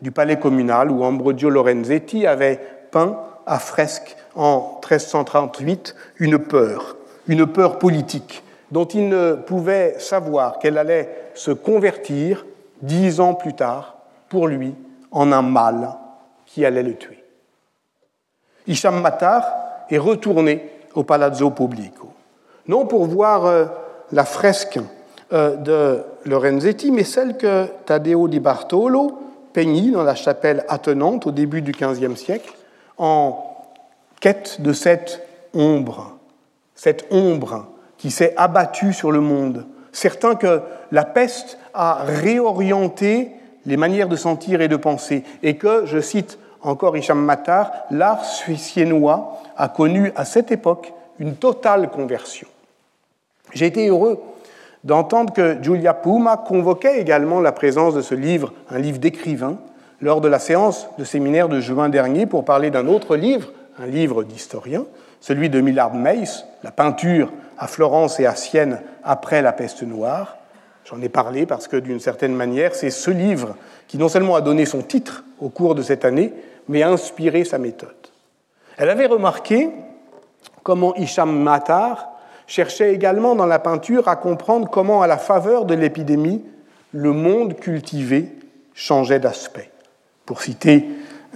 du 0.01 0.11
palais 0.11 0.39
communal 0.39 0.91
où 0.91 1.05
Ambrogio 1.05 1.51
Lorenzetti 1.51 2.27
avait 2.27 2.61
peint 2.91 3.19
à 3.47 3.59
fresque 3.59 4.17
en 4.37 4.81
1338 4.83 5.95
une 6.19 6.39
peur, 6.39 6.97
une 7.27 7.47
peur 7.47 7.79
politique 7.79 8.43
dont 8.71 8.85
il 8.87 9.09
ne 9.09 9.35
pouvait 9.35 9.97
savoir 9.99 10.59
qu'elle 10.59 10.79
allait 10.79 11.31
se 11.35 11.51
convertir 11.51 12.45
dix 12.83 13.21
ans 13.21 13.35
plus 13.35 13.55
tard 13.55 13.97
pour 14.29 14.49
lui 14.49 14.75
en 15.13 15.31
un 15.33 15.43
mal 15.43 15.91
qui 16.47 16.65
allait 16.65 16.83
le 16.83 16.97
tuer. 16.97 17.23
Hicham 18.67 19.01
Matar 19.01 19.45
est 19.91 19.99
retourné 19.99 20.71
au 20.95 21.05
Palazzo 21.05 21.51
Pubblico, 21.51 22.09
non 22.67 22.87
pour 22.87 23.05
voir 23.07 23.47
euh, 23.47 23.67
la 24.13 24.25
fresque 24.25 24.79
euh, 25.33 25.57
de 25.57 26.03
Lorenzetti, 26.25 26.91
mais 26.91 27.05
celle 27.05 27.37
que 27.37 27.67
Taddeo 27.85 28.29
di 28.29 28.41
Bartolo 28.41 29.19
peignit 29.53 29.93
dans 29.93 30.03
la 30.03 30.15
chapelle 30.15 30.65
attenante 30.69 31.27
au 31.27 31.31
début 31.31 31.63
du 31.63 31.73
XVe 31.73 32.17
siècle, 32.17 32.53
en 32.99 33.54
quête 34.25 34.63
de 34.63 34.73
cette 34.73 35.21
ombre, 35.53 36.17
cette 36.75 37.05
ombre 37.11 37.67
qui 37.99 38.11
s'est 38.11 38.33
abattue 38.39 38.95
sur 38.95 39.13
le 39.13 39.21
monde. 39.21 39.67
Certain 39.93 40.35
que 40.35 40.63
la 40.93 41.05
peste 41.05 41.59
a 41.75 42.05
réorienté 42.05 43.33
les 43.67 43.77
manières 43.77 44.09
de 44.09 44.17
sentir 44.17 44.63
et 44.63 44.69
de 44.69 44.77
penser, 44.77 45.25
et 45.43 45.59
que, 45.59 45.85
je 45.85 46.01
cite 46.01 46.39
encore 46.63 46.97
Hicham 46.97 47.23
Matar, 47.23 47.71
l'art 47.91 48.25
suéciennois 48.25 49.43
a 49.59 49.69
connu 49.69 50.11
à 50.17 50.25
cette 50.25 50.51
époque 50.51 50.95
une 51.19 51.37
totale 51.37 51.91
conversion. 51.91 52.49
J'ai 53.53 53.67
été 53.67 53.89
heureux 53.89 54.23
d'entendre 54.85 55.35
que 55.35 55.63
Giulia 55.63 55.93
Puma 55.93 56.39
convoquait 56.39 56.99
également 56.99 57.43
la 57.43 57.53
présence 57.53 57.93
de 57.93 58.01
ce 58.01 58.15
livre, 58.15 58.55
un 58.71 58.79
livre 58.79 58.99
d'écrivain, 58.99 59.59
lors 60.01 60.23
de 60.23 60.29
la 60.29 60.39
séance 60.39 60.89
de 60.97 61.05
séminaire 61.05 61.51
de 61.51 61.61
juin 61.61 61.91
dernier 61.91 62.25
pour 62.25 62.47
parler 62.47 62.71
d'un 62.71 62.89
autre 62.89 63.17
livre, 63.17 63.51
un 63.79 63.87
livre 63.87 64.25
d'historien, 64.25 64.85
celui 65.21 65.51
de 65.51 65.61
Millard 65.61 65.95
Meiss, 65.95 66.45
La 66.63 66.71
peinture 66.71 67.33
à 67.59 67.67
Florence 67.67 68.21
et 68.21 68.27
à 68.27 68.35
Sienne 68.35 68.81
après 69.03 69.43
la 69.43 69.53
peste 69.53 69.83
noire. 69.83 70.39
J'en 70.85 71.01
ai 71.01 71.09
parlé 71.09 71.47
parce 71.47 71.69
que 71.69 71.77
d'une 71.77 72.01
certaine 72.01 72.35
manière, 72.35 72.75
c'est 72.75 72.91
ce 72.91 73.11
livre 73.11 73.57
qui 73.89 73.97
non 73.97 74.09
seulement 74.09 74.35
a 74.35 74.41
donné 74.41 74.67
son 74.67 74.83
titre 74.83 75.25
au 75.41 75.49
cours 75.49 75.75
de 75.75 75.83
cette 75.83 76.05
année, 76.05 76.33
mais 76.69 76.83
a 76.83 76.91
inspiré 76.91 77.45
sa 77.45 77.59
méthode. 77.59 77.91
Elle 78.77 78.91
avait 78.91 79.07
remarqué 79.07 79.71
comment 80.63 80.95
Hicham 80.97 81.31
Matar 81.31 82.11
cherchait 82.47 82.93
également 82.93 83.35
dans 83.35 83.47
la 83.47 83.59
peinture 83.59 84.09
à 84.09 84.17
comprendre 84.17 84.69
comment, 84.69 85.03
à 85.03 85.07
la 85.07 85.19
faveur 85.19 85.65
de 85.65 85.75
l'épidémie, 85.75 86.45
le 86.93 87.13
monde 87.13 87.57
cultivé 87.57 88.33
changeait 88.75 89.21
d'aspect. 89.21 89.71
Pour 90.27 90.43
citer 90.43 90.87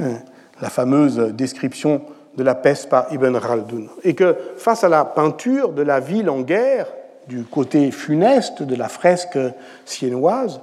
euh, 0.01 0.15
la 0.61 0.71
fameuse 0.71 1.17
description 1.17 2.03
de 2.37 2.43
la 2.43 2.55
peste 2.55 2.89
par 2.89 3.13
Ibn 3.13 3.39
Khaldun. 3.39 3.87
Et 4.05 4.15
que 4.15 4.37
face 4.57 4.85
à 4.85 4.89
la 4.89 5.05
peinture 5.05 5.71
de 5.71 5.83
la 5.83 6.01
ville 6.01 6.31
en 6.31 6.41
guerre, 6.41 6.87
du 7.27 7.45
côté 7.45 7.91
funeste 7.91 8.63
de 8.63 8.75
la 8.75 8.89
fresque 8.89 9.39
siennoise, 9.85 10.61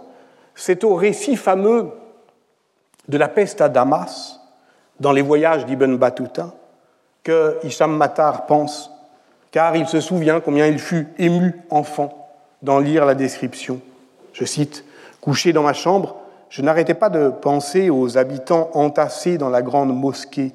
c'est 0.55 0.83
au 0.83 0.95
récit 0.95 1.35
fameux 1.35 1.89
de 3.07 3.17
la 3.17 3.27
peste 3.27 3.61
à 3.61 3.69
Damas, 3.69 4.39
dans 4.99 5.11
les 5.11 5.21
voyages 5.21 5.65
d'Ibn 5.65 5.97
Battuta, 5.97 6.53
que 7.23 7.57
Hicham 7.63 7.95
Matar 7.95 8.45
pense, 8.45 8.91
car 9.51 9.75
il 9.75 9.87
se 9.87 9.99
souvient 9.99 10.39
combien 10.39 10.67
il 10.67 10.79
fut 10.79 11.07
ému 11.17 11.61
enfant 11.69 12.29
d'en 12.61 12.79
lire 12.79 13.05
la 13.05 13.15
description. 13.15 13.79
Je 14.33 14.45
cite 14.45 14.85
Couché 15.21 15.53
dans 15.53 15.63
ma 15.63 15.73
chambre, 15.73 16.17
je 16.49 16.61
n'arrêtais 16.61 16.93
pas 16.93 17.09
de 17.09 17.29
penser 17.29 17.89
aux 17.89 18.17
habitants 18.17 18.69
entassés 18.73 19.37
dans 19.37 19.49
la 19.49 19.61
grande 19.61 19.95
mosquée, 19.95 20.51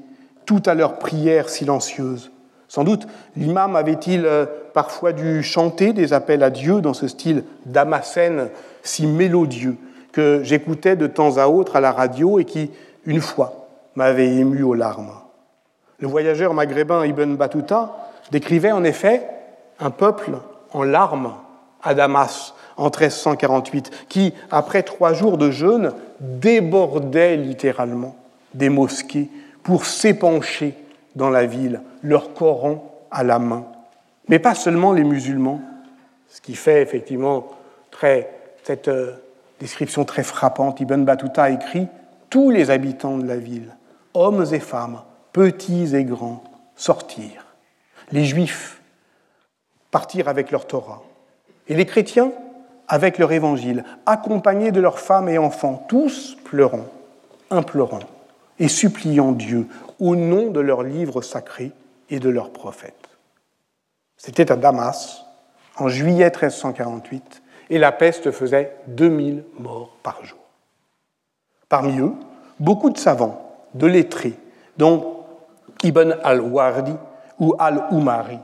tout 0.50 0.62
à 0.66 0.74
leur 0.74 0.98
prière 0.98 1.48
silencieuse. 1.48 2.32
Sans 2.66 2.82
doute, 2.82 3.06
l'imam 3.36 3.76
avait-il 3.76 4.26
euh, 4.26 4.46
parfois 4.74 5.12
dû 5.12 5.44
chanter 5.44 5.92
des 5.92 6.12
appels 6.12 6.42
à 6.42 6.50
Dieu 6.50 6.80
dans 6.80 6.92
ce 6.92 7.06
style 7.06 7.44
damascène 7.66 8.48
si 8.82 9.06
mélodieux 9.06 9.76
que 10.10 10.40
j'écoutais 10.42 10.96
de 10.96 11.06
temps 11.06 11.36
à 11.36 11.46
autre 11.46 11.76
à 11.76 11.80
la 11.80 11.92
radio 11.92 12.40
et 12.40 12.44
qui, 12.44 12.72
une 13.06 13.20
fois, 13.20 13.68
m'avait 13.94 14.26
ému 14.26 14.64
aux 14.64 14.74
larmes. 14.74 15.12
Le 16.00 16.08
voyageur 16.08 16.52
maghrébin 16.52 17.06
Ibn 17.06 17.36
Battuta 17.36 17.92
décrivait 18.32 18.72
en 18.72 18.82
effet 18.82 19.28
un 19.78 19.90
peuple 19.90 20.32
en 20.72 20.82
larmes 20.82 21.32
à 21.80 21.94
Damas 21.94 22.54
en 22.76 22.86
1348, 22.86 24.06
qui, 24.08 24.34
après 24.50 24.82
trois 24.82 25.12
jours 25.12 25.38
de 25.38 25.52
jeûne, 25.52 25.92
débordait 26.18 27.36
littéralement 27.36 28.16
des 28.52 28.68
mosquées 28.68 29.28
pour 29.62 29.86
s'épancher 29.86 30.74
dans 31.14 31.30
la 31.30 31.46
ville, 31.46 31.82
leur 32.02 32.34
Coran 32.34 33.06
à 33.10 33.24
la 33.24 33.38
main. 33.38 33.66
Mais 34.28 34.38
pas 34.38 34.54
seulement 34.54 34.92
les 34.92 35.04
musulmans, 35.04 35.60
ce 36.28 36.40
qui 36.40 36.54
fait 36.54 36.82
effectivement 36.82 37.48
cette 38.62 38.88
euh, 38.88 39.12
description 39.58 40.04
très 40.04 40.22
frappante. 40.22 40.80
Ibn 40.80 41.04
Battuta 41.04 41.50
écrit 41.50 41.88
Tous 42.30 42.50
les 42.50 42.70
habitants 42.70 43.18
de 43.18 43.26
la 43.26 43.36
ville, 43.36 43.74
hommes 44.14 44.46
et 44.52 44.60
femmes, 44.60 45.02
petits 45.32 45.94
et 45.94 46.04
grands, 46.04 46.44
sortirent. 46.76 47.46
Les 48.12 48.24
juifs 48.24 48.80
partirent 49.90 50.28
avec 50.28 50.50
leur 50.50 50.66
Torah. 50.66 51.02
Et 51.68 51.74
les 51.74 51.86
chrétiens 51.86 52.32
avec 52.88 53.18
leur 53.18 53.30
évangile, 53.30 53.84
accompagnés 54.06 54.72
de 54.72 54.80
leurs 54.80 54.98
femmes 54.98 55.28
et 55.28 55.38
enfants, 55.38 55.84
tous 55.88 56.36
pleurant, 56.44 56.86
implorant 57.50 58.00
et 58.60 58.68
suppliant 58.68 59.32
Dieu 59.32 59.66
au 59.98 60.14
nom 60.14 60.50
de 60.50 60.60
leur 60.60 60.84
livre 60.84 61.22
sacré 61.22 61.72
et 62.08 62.20
de 62.20 62.28
leurs 62.28 62.52
prophètes. 62.52 63.08
C'était 64.16 64.52
à 64.52 64.56
Damas, 64.56 65.24
en 65.76 65.88
juillet 65.88 66.26
1348, 66.26 67.42
et 67.70 67.78
la 67.78 67.90
peste 67.90 68.30
faisait 68.30 68.76
2000 68.88 69.44
morts 69.58 69.96
par 70.02 70.24
jour. 70.24 70.38
Parmi 71.68 71.98
eux, 71.98 72.12
beaucoup 72.58 72.90
de 72.90 72.98
savants, 72.98 73.50
de 73.74 73.86
lettrés, 73.86 74.34
dont 74.76 75.24
Ibn 75.82 76.16
al-Wardi 76.22 76.94
ou 77.38 77.54
al-Umari. 77.58 78.38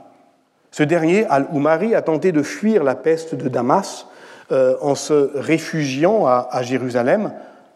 Ce 0.71 0.83
dernier, 0.83 1.25
al-Umari, 1.25 1.93
a 1.93 2.01
tenté 2.01 2.31
de 2.31 2.41
fuir 2.41 2.83
la 2.83 2.95
peste 2.95 3.35
de 3.35 3.49
Damas 3.49 4.07
euh, 4.51 4.75
en 4.81 4.95
se 4.95 5.31
réfugiant 5.35 6.25
à, 6.25 6.61
Jérusalem 6.61 7.33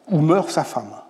où 0.09 0.19
meurt 0.19 0.49
sa 0.49 0.63
femme. 0.63 1.00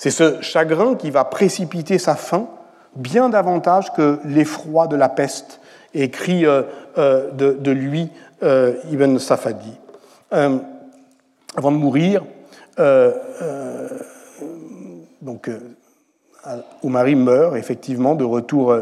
C'est 0.00 0.10
ce 0.10 0.40
chagrin 0.40 0.94
qui 0.94 1.10
va 1.10 1.24
précipiter 1.24 1.98
sa 1.98 2.14
fin 2.14 2.48
bien 2.96 3.28
davantage 3.28 3.92
que 3.92 4.18
l'effroi 4.24 4.86
de 4.86 4.96
la 4.96 5.10
peste, 5.10 5.60
écrit 5.92 6.46
euh, 6.46 6.62
euh, 6.96 7.30
de, 7.32 7.70
lui 7.70 8.08
Ibn 8.40 9.18
Safadi. 9.18 9.74
avant 10.30 11.70
de 11.70 11.76
mourir, 11.76 12.24
donc, 15.20 15.50
Oumari 16.82 17.14
meurt 17.14 17.56
effectivement 17.56 18.14
de 18.14 18.24
retour 18.24 18.74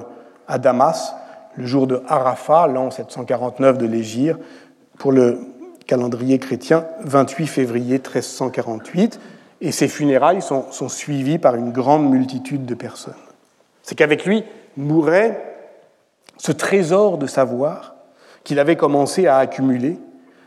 à 0.47 0.59
Damas 0.59 1.17
le 1.57 1.67
jour 1.67 1.89
de 1.89 2.01
Arafat, 2.07 2.69
l'an 2.69 2.93
749 2.93 3.77
de 3.77 3.87
l'Égir, 3.87 4.39
pour 4.99 5.11
le 5.11 5.41
calendrier 5.89 6.39
chrétien, 6.39 6.87
28 7.01 7.47
février 7.49 7.95
1348, 7.95 9.19
et 9.61 9.73
ses 9.73 9.89
funérailles 9.89 10.43
sont, 10.43 10.89
suivies 10.89 11.39
par 11.39 11.57
une 11.57 11.73
grande 11.73 12.09
multitude 12.09 12.65
de 12.65 12.75
personnes. 12.75 13.15
C'est 13.83 13.95
qu'avec 13.95 14.25
lui 14.25 14.45
mourait 14.77 15.43
ce 16.37 16.53
trésor 16.53 17.19
de 17.19 17.27
savoir 17.27 17.97
qu'il 18.45 18.59
avait 18.59 18.77
commencé 18.77 19.27
à 19.27 19.39
accumuler, 19.39 19.99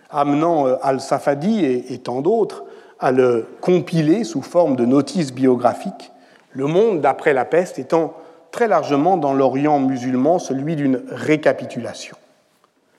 amenant 0.09 0.68
euh, 0.68 0.76
Al-Safadi 0.82 1.66
et, 1.66 1.97
tant 1.99 2.22
d'autres 2.22 2.64
à 2.99 3.12
le 3.12 3.47
compiler 3.62 4.24
sous 4.24 4.41
forme 4.41 4.76
de 4.76 4.86
notices 4.86 5.34
biographiques, 5.34 6.12
le 6.51 6.66
monde 6.68 7.01
d'après 7.01 7.34
la 7.34 7.45
peste 7.45 7.80
étant 7.80 8.14
très 8.51 8.68
largement 8.68 9.18
dans 9.18 9.34
l'Orient 9.34 9.80
musulman 9.80 10.39
celui 10.39 10.76
d'une 10.76 11.01
récapitulation. 11.09 12.16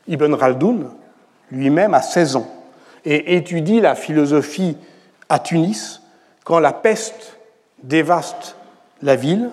Ibn 0.09 0.37
Khaldun, 0.37 0.91
lui-même 1.51 1.95
a 1.95 2.03
16 2.03 2.37
ans 2.37 2.49
et 3.05 3.37
étudie 3.37 3.81
la 3.81 3.95
philosophie 3.95 4.77
à 5.29 5.39
Tunis 5.39 6.02
quand 6.45 6.59
la 6.59 6.73
peste 6.73 7.39
dévaste 7.83 8.57
la 9.03 9.17
ville 9.17 9.51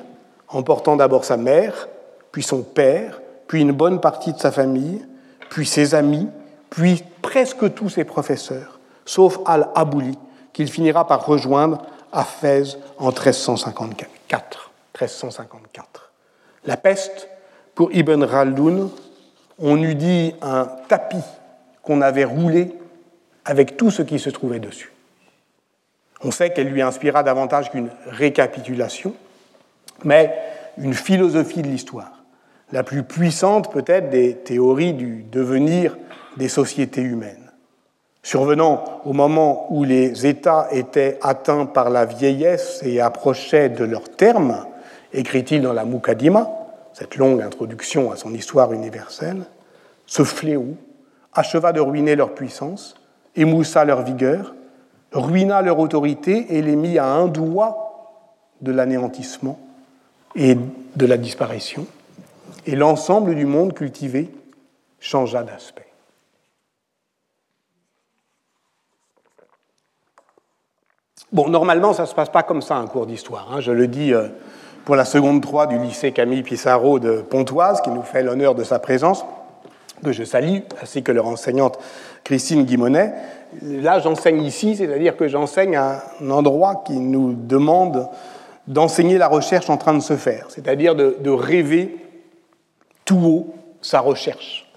emportant 0.48 0.96
d'abord 0.96 1.26
sa 1.26 1.38
mère, 1.38 1.88
puis 2.32 2.44
son 2.44 2.62
père, 2.64 3.22
puis 3.48 3.62
une 3.62 3.72
bonne 3.72 4.00
partie 4.00 4.34
de 4.34 4.40
sa 4.40 4.52
famille, 4.52 5.06
puis 5.50 5.66
ses 5.66 5.96
amis, 5.96 6.28
puis 6.70 7.04
presque 7.22 7.74
tous 7.74 7.90
ses 7.90 8.04
professeurs, 8.04 8.80
sauf 9.06 9.40
Al-Abouli, 9.46 10.18
qu'il 10.54 10.70
finira 10.70 11.08
par 11.08 11.26
rejoindre 11.26 11.84
à 12.12 12.24
Fès 12.24 12.78
en 12.98 13.08
1354. 13.08 14.72
1354. 15.00 16.12
La 16.66 16.78
peste, 16.78 17.30
pour 17.76 17.92
Ibn 17.92 18.26
Khaldoun, 18.26 18.90
on 19.58 19.78
eût 19.82 19.96
dit 19.96 20.34
un 20.42 20.66
tapis 20.88 21.24
qu'on 21.82 22.02
avait 22.02 22.26
roulé 22.26 22.74
avec 23.46 23.78
tout 23.78 23.92
ce 23.92 24.02
qui 24.02 24.20
se 24.20 24.30
trouvait 24.30 24.60
dessus. 24.60 24.92
On 26.24 26.32
sait 26.32 26.52
qu'elle 26.52 26.70
lui 26.70 26.82
inspira 26.82 27.24
davantage 27.24 27.72
qu'une 27.72 27.90
récapitulation, 28.08 29.14
mais 30.04 30.36
une 30.78 30.94
philosophie 30.94 31.62
de 31.62 31.68
l'histoire, 31.68 32.24
la 32.72 32.84
plus 32.84 33.04
puissante 33.04 33.72
peut-être 33.72 34.10
des 34.10 34.36
théories 34.36 34.94
du 34.94 35.24
devenir 35.24 35.98
des 36.38 36.50
sociétés 36.50 37.02
humaines. 37.02 37.52
Survenant 38.22 39.02
au 39.06 39.14
moment 39.14 39.68
où 39.70 39.84
les 39.84 40.28
États 40.28 40.68
étaient 40.72 41.18
atteints 41.22 41.66
par 41.66 41.90
la 41.90 42.06
vieillesse 42.06 42.82
et 42.84 43.00
approchaient 43.00 43.70
de 43.70 43.86
leur 43.86 44.10
terme, 44.10 44.66
écrit-il 45.14 45.62
dans 45.62 45.74
la 45.74 45.86
Mukaddima, 45.86 46.50
cette 46.94 47.16
longue 47.16 47.42
introduction 47.42 48.12
à 48.12 48.18
son 48.18 48.34
histoire 48.34 48.74
universelle, 48.74 49.44
ce 50.06 50.24
fléau 50.24 50.76
acheva 51.34 51.72
de 51.72 51.80
ruiner 51.80 52.16
leur 52.16 52.34
puissance, 52.34 52.96
émoussa 53.36 53.86
leur 53.86 54.02
vigueur, 54.02 54.54
ruina 55.12 55.62
leur 55.62 55.80
autorité 55.80 56.58
et 56.58 56.62
les 56.62 56.76
mit 56.76 56.98
à 57.00 57.08
un 57.08 57.28
doigt 57.28 57.90
de 58.62 58.72
l'anéantissement 58.72 59.60
et 60.36 60.56
de 60.96 61.06
la 61.06 61.18
disparition, 61.18 61.88
et 62.66 62.76
l'ensemble 62.76 63.36
du 63.36 63.46
monde 63.46 63.74
cultivé 63.74 64.30
changea 65.00 65.44
d'aspect. 65.44 65.88
Bon, 71.32 71.48
normalement, 71.48 71.94
ça 71.94 72.04
ne 72.04 72.08
se 72.08 72.16
passe 72.16 72.30
pas 72.30 72.44
comme 72.44 72.62
ça 72.62 72.76
un 72.76 72.88
cours 72.88 73.06
d'histoire. 73.06 73.50
Hein. 73.52 73.62
Je 73.62 73.72
le 73.72 73.88
dis 73.88 74.14
euh, 74.14 74.30
pour 74.84 74.96
la 74.96 75.06
seconde 75.06 75.42
3 75.42 75.68
du 75.68 75.78
lycée 75.78 76.12
Camille 76.12 76.42
Pissarro 76.42 77.00
de 77.00 77.22
Pontoise, 77.22 77.82
qui 77.82 77.92
nous 77.92 78.02
fait 78.02 78.24
l'honneur 78.24 78.56
de 78.56 78.64
sa 78.64 78.80
présence, 78.80 79.24
que 80.04 80.12
je 80.12 80.24
salue, 80.24 80.60
ainsi 80.82 81.04
que 81.04 81.12
leur 81.12 81.28
enseignante 81.28 81.78
Christine 82.24 82.64
Guimonet. 82.64 83.14
Là, 83.62 84.00
j'enseigne 84.00 84.44
ici, 84.44 84.76
c'est-à-dire 84.76 85.18
que 85.18 85.28
j'enseigne 85.28 85.76
à 85.76 86.04
un 86.22 86.30
endroit 86.30 86.84
qui 86.86 87.00
nous 87.00 87.34
demande 87.34 88.08
d'enseigner 88.68 89.18
la 89.18 89.28
recherche 89.28 89.70
en 89.70 89.78
train 89.78 89.96
de 89.96 90.02
se 90.02 90.16
faire, 90.16 90.46
c'est-à-dire 90.50 90.96
de, 90.96 91.30
rêver 91.30 91.98
tout 93.06 93.18
haut 93.18 93.56
sa 93.82 94.00
recherche, 94.00 94.72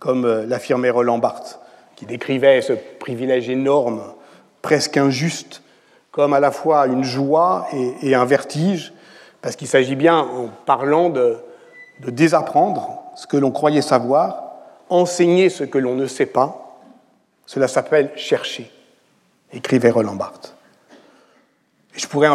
comme 0.00 0.24
euh, 0.24 0.44
l'affirmait 0.46 0.90
Roland 0.90 1.18
Barthes, 1.18 1.60
qui 1.94 2.06
décrivait 2.06 2.62
ce 2.62 2.72
privilège 2.98 3.48
énorme, 3.48 4.02
presque 4.62 4.96
injuste, 4.96 5.62
comme 6.10 6.32
à 6.32 6.40
la 6.40 6.50
fois 6.50 6.86
une 6.86 7.04
joie 7.04 7.68
et, 8.02 8.14
un 8.16 8.24
vertige, 8.24 8.92
parce 9.42 9.54
qu'il 9.54 9.68
s'agit 9.68 9.94
bien, 9.94 10.18
en 10.18 10.48
parlant, 10.66 11.10
de, 11.10 11.36
de 12.00 12.10
désapprendre 12.10 13.02
ce 13.14 13.28
que 13.28 13.36
l'on 13.36 13.52
croyait 13.52 13.82
savoir, 13.82 14.54
enseigner 14.88 15.50
ce 15.50 15.62
que 15.62 15.78
l'on 15.78 15.94
ne 15.94 16.06
sait 16.06 16.26
pas, 16.26 16.69
cela 17.50 17.66
s'appelle 17.66 18.12
chercher, 18.14 18.70
écrivait 19.52 19.90
Roland 19.90 20.14
Barthes. 20.14 20.56
je 21.94 22.06
pourrais 22.06 22.28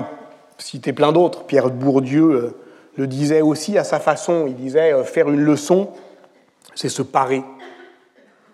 citer 0.57 0.91
plein 0.91 1.13
d'autres. 1.13 1.45
Pierre 1.45 1.70
Bourdieu 1.70 2.24
euh, 2.24 2.55
le 2.97 3.07
disait 3.07 3.39
aussi 3.39 3.78
à 3.78 3.86
sa 3.86 4.01
façon. 4.01 4.43
Il 4.45 4.55
disait 4.55 4.91
euh, 4.91 5.05
faire 5.05 5.30
une 5.30 5.39
leçon, 5.39 5.91
c'est 6.76 6.89
se 6.89 7.01
parer, 7.01 7.43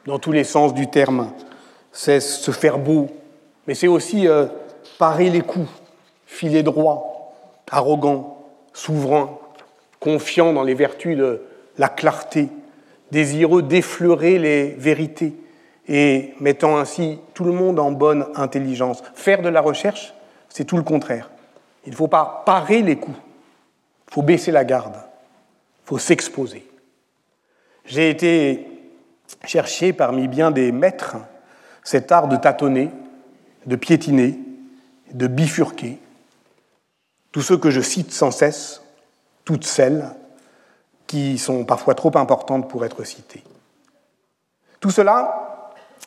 dans 0.06 0.20
tous 0.20 0.32
les 0.32 0.44
sens 0.44 0.76
du 0.76 0.88
terme. 0.88 1.32
C'est 1.92 2.20
se 2.20 2.52
faire 2.52 2.78
beau, 2.78 3.08
mais 3.66 3.74
c'est 3.74 3.88
aussi 3.88 4.28
euh, 4.28 4.46
parer 5.00 5.32
les 5.32 5.42
coups, 5.42 5.68
filer 6.28 6.62
droit, 6.62 7.34
arrogant, 7.72 8.38
souverain, 8.72 9.36
confiant 10.00 10.54
dans 10.54 10.64
les 10.64 10.76
vertus 10.76 11.18
de 11.18 11.42
la 11.80 11.90
clarté, 11.90 12.50
désireux 13.10 13.64
d'effleurer 13.64 14.38
les 14.38 14.68
vérités 14.78 15.34
et 15.88 16.34
mettant 16.40 16.78
ainsi 16.78 17.20
tout 17.34 17.44
le 17.44 17.52
monde 17.52 17.80
en 17.80 17.92
bonne 17.92 18.28
intelligence. 18.36 19.04
Faire 19.16 19.42
de 19.42 19.50
la 19.50 19.62
recherche, 19.62 20.14
c'est 20.50 20.66
tout 20.66 20.78
le 20.78 20.84
contraire. 20.84 21.30
Il 21.86 21.92
ne 21.92 21.96
faut 21.96 22.08
pas 22.08 22.44
parer 22.46 22.82
les 22.82 22.98
coups, 22.98 23.18
il 24.08 24.14
faut 24.14 24.22
baisser 24.22 24.52
la 24.52 24.64
garde, 24.64 24.96
il 24.96 25.88
faut 25.88 25.98
s'exposer. 25.98 26.70
J'ai 27.86 28.10
été 28.10 28.68
chercher 29.46 29.94
parmi 29.94 30.28
bien 30.28 30.52
des 30.52 30.72
maîtres 30.72 31.18
cet 31.84 32.12
art 32.12 32.28
de 32.28 32.36
tâtonner, 32.36 32.92
de 33.66 33.76
piétiner, 33.76 34.38
de 35.14 35.28
bifurquer. 35.28 35.98
Tous 37.32 37.42
ceux 37.42 37.58
que 37.58 37.72
je 37.72 37.82
cite 37.82 38.12
sans 38.12 38.32
cesse, 38.32 38.84
toutes 39.46 39.66
celles 39.66 40.12
qui 41.08 41.38
sont 41.38 41.66
parfois 41.66 41.96
trop 41.96 42.16
importantes 42.16 42.70
pour 42.70 42.86
être 42.86 43.04
citées. 43.04 43.44
Tout 44.80 44.92
cela, 44.92 45.51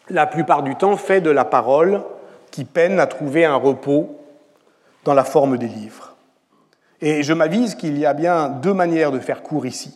la 0.08 0.26
plupart 0.26 0.62
du 0.62 0.76
temps, 0.76 0.96
fait 0.96 1.20
de 1.20 1.30
la 1.30 1.44
parole 1.44 2.02
qui 2.50 2.64
peine 2.64 3.00
à 3.00 3.06
trouver 3.06 3.44
un 3.44 3.56
repos 3.56 4.20
dans 5.04 5.14
la 5.14 5.24
forme 5.24 5.58
des 5.58 5.68
livres. 5.68 6.14
Et 7.00 7.22
je 7.22 7.32
m'avise 7.32 7.74
qu'il 7.74 7.98
y 7.98 8.06
a 8.06 8.14
bien 8.14 8.48
deux 8.48 8.72
manières 8.72 9.12
de 9.12 9.18
faire 9.18 9.42
cours 9.42 9.66
ici. 9.66 9.94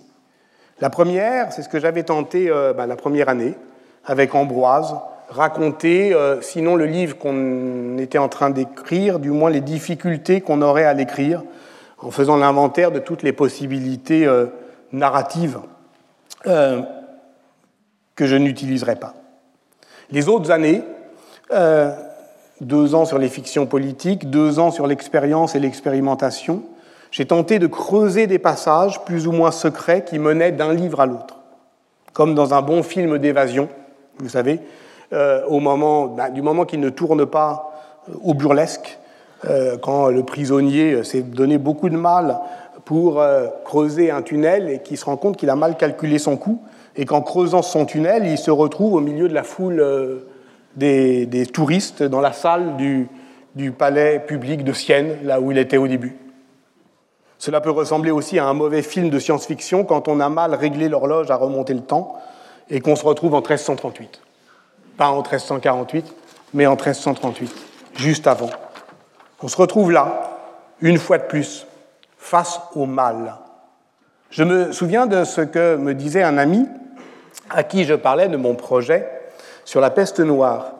La 0.81 0.91
première, 0.91 1.53
c'est 1.53 1.63
ce 1.63 1.69
que 1.69 1.81
j'avais 1.81 2.03
tenté 2.03 2.51
euh, 2.51 2.73
bah, 2.73 2.87
la 2.87 2.97
première 2.97 3.29
année 3.29 3.55
avec 4.05 4.35
Ambroise, 4.35 4.97
raconter, 5.29 6.15
euh, 6.15 6.41
sinon 6.41 6.77
le 6.77 6.87
livre 6.87 7.17
qu'on 7.19 7.99
était 7.99 8.19
en 8.19 8.29
train 8.29 8.51
d'écrire, 8.51 9.19
du 9.19 9.31
moins 9.31 9.51
les 9.51 9.61
difficultés 9.61 10.41
qu'on 10.41 10.63
aurait 10.63 10.85
à 10.85 10.95
l'écrire, 10.95 11.43
en 11.99 12.11
faisant 12.11 12.37
l'inventaire 12.37 12.93
de 12.93 13.01
toutes 13.01 13.23
les 13.23 13.33
possibilités 13.33 14.27
euh, 14.27 14.47
narratives 14.93 15.59
que 16.45 18.27
je 18.27 18.37
n'utiliserai 18.37 18.97
pas. 18.97 19.18
Les 20.11 20.29
autres 20.29 20.51
années, 20.51 20.83
deux 22.61 22.95
ans 22.95 23.05
sur 23.05 23.19
les 23.19 23.29
fictions 23.29 23.67
politiques, 23.67 24.31
deux 24.31 24.59
ans 24.59 24.71
sur 24.71 24.87
l'expérience 24.87 25.55
et 25.55 25.61
l'expérimentation, 25.61 26.63
j'ai 27.11 27.27
tenté 27.27 27.59
de 27.59 27.67
creuser 27.67 28.27
des 28.27 28.39
passages 28.39 29.05
plus 29.05 29.27
ou 29.27 29.33
moins 29.33 29.51
secrets 29.51 30.05
qui 30.05 30.19
menaient 30.19 30.53
d'un 30.53 30.75
livre 30.75 31.01
à 31.01 31.07
l'autre, 31.07 31.39
comme 32.13 32.35
dans 32.35 32.55
un 32.55 32.63
bon 32.63 32.83
film 32.83 33.19
d'évasion, 33.19 33.69
vous 34.19 34.29
savez, 34.29 34.61
euh, 35.13 35.45
au 35.47 35.61
moment, 35.61 36.07
bah, 36.07 36.29
du 36.29 36.43
moment 36.43 36.65
qu'il 36.65 36.81
ne 36.81 36.91
tourne 36.91 37.25
pas 37.25 37.73
euh, 38.09 38.13
au 38.23 38.35
burlesque, 38.35 38.99
euh, 39.45 39.79
quand 39.79 40.09
le 40.09 40.23
prisonnier 40.23 41.05
s'est 41.05 41.23
donné 41.23 41.57
beaucoup 41.59 41.89
de 41.89 41.97
mal 41.97 42.41
pour 42.85 43.23
creuser 43.67 44.11
un 44.11 44.23
tunnel 44.23 44.71
et 44.71 44.79
qui 44.79 44.97
se 44.97 45.05
rend 45.05 45.19
compte 45.19 45.37
qu'il 45.37 45.51
a 45.51 45.57
mal 45.57 45.77
calculé 45.77 46.19
son 46.19 46.39
coût, 46.39 46.63
et 46.99 47.07
qu'en 47.07 47.23
creusant 47.23 47.63
son 47.63 47.87
tunnel, 47.87 48.27
il 48.27 48.37
se 48.37 48.51
retrouve 48.51 48.95
au 48.95 49.01
milieu 49.01 49.29
de 49.29 49.35
la 49.35 49.45
foule 49.45 49.83
des, 50.77 51.47
touristes 51.53 52.03
dans 52.03 52.21
la 52.21 52.33
salle 52.33 52.77
du, 52.77 53.09
du 53.55 53.71
palais 53.71 54.19
public 54.19 54.65
de 54.65 54.73
Sienne, 54.73 55.17
là 55.23 55.41
où 55.41 55.53
il 55.53 55.59
était 55.59 55.77
au 55.77 55.87
début. 55.87 56.17
Cela 57.39 57.61
peut 57.61 57.71
ressembler 57.71 58.11
aussi 58.11 58.41
à 58.41 58.47
un 58.47 58.53
mauvais 58.53 58.83
film 58.83 59.11
de 59.11 59.19
science-fiction 59.21 59.85
quand 59.85 60.09
on 60.09 60.19
a 60.19 60.29
mal 60.29 60.55
réglé 60.55 60.89
l'horloge 60.89 61.31
à 61.31 61.37
remonter 61.37 61.73
le 61.73 61.83
temps 61.83 62.17
et 62.69 62.81
qu'on 62.81 62.97
se 62.97 63.05
retrouve 63.05 63.35
en 63.35 63.39
1338. 63.39 64.21
Pas 64.97 65.11
en 65.11 65.23
1348, 65.23 66.13
mais 66.53 66.67
en 66.67 66.73
1338, 66.73 67.55
juste 67.95 68.27
avant. 68.27 68.51
On 69.41 69.47
se 69.47 69.57
retrouve 69.57 69.93
là, 69.93 70.37
une 70.81 70.99
fois 70.99 71.19
de 71.19 71.25
plus, 71.25 71.65
face 72.17 72.61
au 72.75 72.87
mal. 72.87 73.37
Je 74.31 74.43
me 74.43 74.73
souviens 74.73 75.07
de 75.07 75.23
ce 75.23 75.41
que 75.41 75.77
me 75.77 75.95
disait 75.95 76.25
un 76.25 76.39
ami 76.39 76.67
à 77.51 77.63
qui 77.63 77.85
je 77.85 77.95
parlais 77.95 78.29
de 78.29 78.37
mon 78.37 78.55
projet 78.55 79.09
sur 79.65 79.81
la 79.81 79.91
peste 79.91 80.21
noire. 80.21 80.73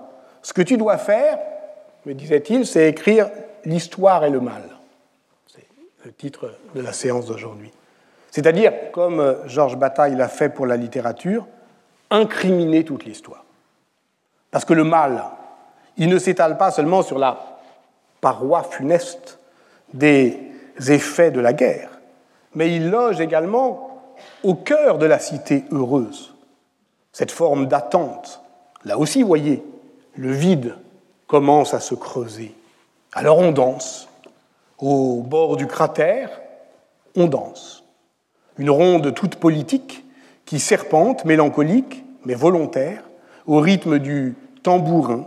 Ce 0.43 0.53
que 0.53 0.63
tu 0.63 0.77
dois 0.77 0.99
faire, 0.99 1.39
me 2.07 2.15
disait-il, 2.15 2.67
c'est 2.67 2.89
écrire 2.89 3.31
l'histoire 3.65 4.25
et 4.25 4.31
le 4.31 4.41
mal. 4.41 4.63
C'est 5.47 5.67
le 6.05 6.13
titre 6.13 6.55
de 6.75 6.81
la 6.81 6.93
séance 6.93 7.27
d'aujourd'hui. 7.27 7.73
C'est-à-dire, 8.31 8.73
comme 8.93 9.37
Georges 9.47 9.77
Bataille 9.77 10.15
l'a 10.15 10.29
fait 10.29 10.49
pour 10.49 10.67
la 10.67 10.77
littérature, 10.77 11.47
incriminer 12.11 12.85
toute 12.85 13.05
l'histoire. 13.05 13.45
Parce 14.51 14.65
que 14.65 14.75
le 14.75 14.85
mal, 14.85 15.25
il 15.97 16.09
ne 16.09 16.19
s'étale 16.19 16.57
pas 16.57 16.71
seulement 16.71 17.03
sur 17.03 17.19
la 17.19 17.59
paroi 18.21 18.63
funeste 18.63 19.39
des 19.93 20.39
effets 20.89 21.31
de 21.31 21.41
la 21.41 21.53
guerre, 21.53 21.91
mais 22.55 22.75
il 22.75 22.91
loge 22.91 23.21
également 23.21 24.15
au 24.43 24.55
cœur 24.55 24.99
de 24.99 25.07
la 25.07 25.19
cité 25.19 25.65
heureuse, 25.71 26.35
cette 27.13 27.33
forme 27.33 27.67
d'attente, 27.67 28.43
Là 28.85 28.99
aussi, 28.99 29.23
voyez, 29.23 29.63
le 30.15 30.33
vide 30.33 30.75
commence 31.27 31.75
à 31.75 31.81
se 31.81 31.95
creuser. 31.95 32.55
Alors 33.13 33.39
on 33.39 33.53
danse. 33.53 34.09
Au 34.79 35.23
bord 35.23 35.57
du 35.57 35.67
cratère, 35.67 36.31
on 37.17 37.27
danse. 37.27 37.85
Une 38.57 38.71
ronde 38.71 39.13
toute 39.15 39.37
politique 39.37 40.05
qui 40.45 40.61
serpente, 40.61 41.25
mélancolique, 41.25 42.05
mais 42.25 42.35
volontaire, 42.35 43.03
au 43.47 43.59
rythme 43.59 43.99
du 43.99 44.37
tambourin 44.63 45.27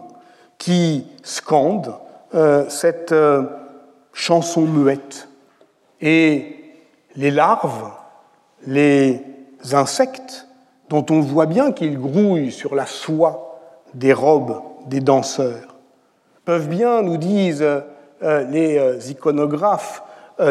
qui 0.57 1.05
scande 1.23 1.93
euh, 2.33 2.69
cette 2.69 3.11
euh, 3.11 3.43
chanson 4.13 4.61
muette. 4.61 5.27
Et 5.99 6.55
les 7.15 7.31
larves, 7.31 7.91
les 8.65 9.21
insectes, 9.73 10.47
dont 10.91 11.05
on 11.09 11.21
voit 11.21 11.45
bien 11.45 11.71
qu'ils 11.71 11.97
grouillent 11.97 12.51
sur 12.51 12.75
la 12.75 12.85
soie 12.85 13.57
des 13.93 14.11
robes 14.11 14.61
des 14.87 14.99
danseurs, 14.99 15.75
peuvent 16.43 16.67
bien, 16.67 17.01
nous 17.01 17.15
disent 17.15 17.63
euh, 17.63 18.43
les 18.49 19.09
iconographes, 19.09 20.03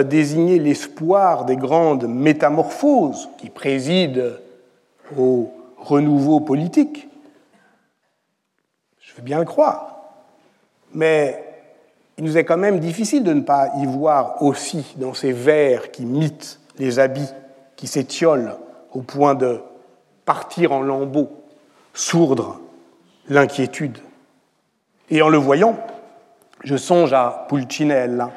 désigner 0.09 0.61
l'espoir 0.61 1.45
des 1.45 1.57
grandes 1.57 2.07
métamorphoses 2.07 3.29
qui 3.39 3.51
président 3.51 4.37
au 5.19 5.51
renouveau 5.77 6.39
politique. 6.41 7.09
Je 9.01 9.13
veux 9.17 9.23
bien 9.23 9.41
le 9.41 9.45
croire. 9.45 10.01
Mais 10.95 11.45
il 12.19 12.25
nous 12.25 12.39
est 12.39 12.45
quand 12.45 12.57
même 12.57 12.79
difficile 12.79 13.25
de 13.25 13.33
ne 13.33 13.41
pas 13.41 13.73
y 13.79 13.87
voir 13.87 14.43
aussi 14.43 14.95
dans 14.97 15.13
ces 15.13 15.33
vers 15.33 15.91
qui 15.91 16.05
mitent 16.05 16.61
les 16.79 16.99
habits, 16.99 17.33
qui 17.75 17.89
s'étiolent 17.89 18.57
au 18.93 19.01
point 19.01 19.35
de 19.35 19.61
partir 20.31 20.71
en 20.71 20.81
lambeaux, 20.81 21.29
sourdre 21.93 22.61
l'inquiétude. 23.29 23.99
Et 25.11 25.23
en 25.23 25.29
le 25.29 25.39
voyant, 25.39 25.77
je 26.63 26.77
songe 26.77 27.13
à 27.13 27.47
Pulcinella, 27.49 28.31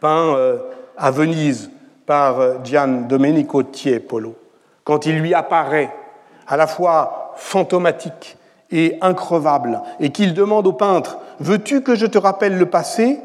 peint 0.00 0.34
euh, 0.34 0.56
à 0.96 1.10
Venise 1.10 1.70
par 2.06 2.40
euh, 2.40 2.54
Gian 2.64 3.02
Domenico 3.06 3.62
Tiepolo, 3.62 4.36
quand 4.84 5.04
il 5.04 5.18
lui 5.18 5.34
apparaît 5.34 5.94
à 6.46 6.56
la 6.56 6.66
fois 6.66 7.34
fantomatique 7.36 8.38
et 8.70 8.96
increvable, 9.02 9.82
et 10.00 10.08
qu'il 10.08 10.32
demande 10.32 10.66
au 10.66 10.72
peintre 10.72 11.18
Veux-tu 11.40 11.82
que 11.82 11.94
je 11.94 12.06
te 12.06 12.16
rappelle 12.16 12.56
le 12.56 12.70
passé 12.70 13.20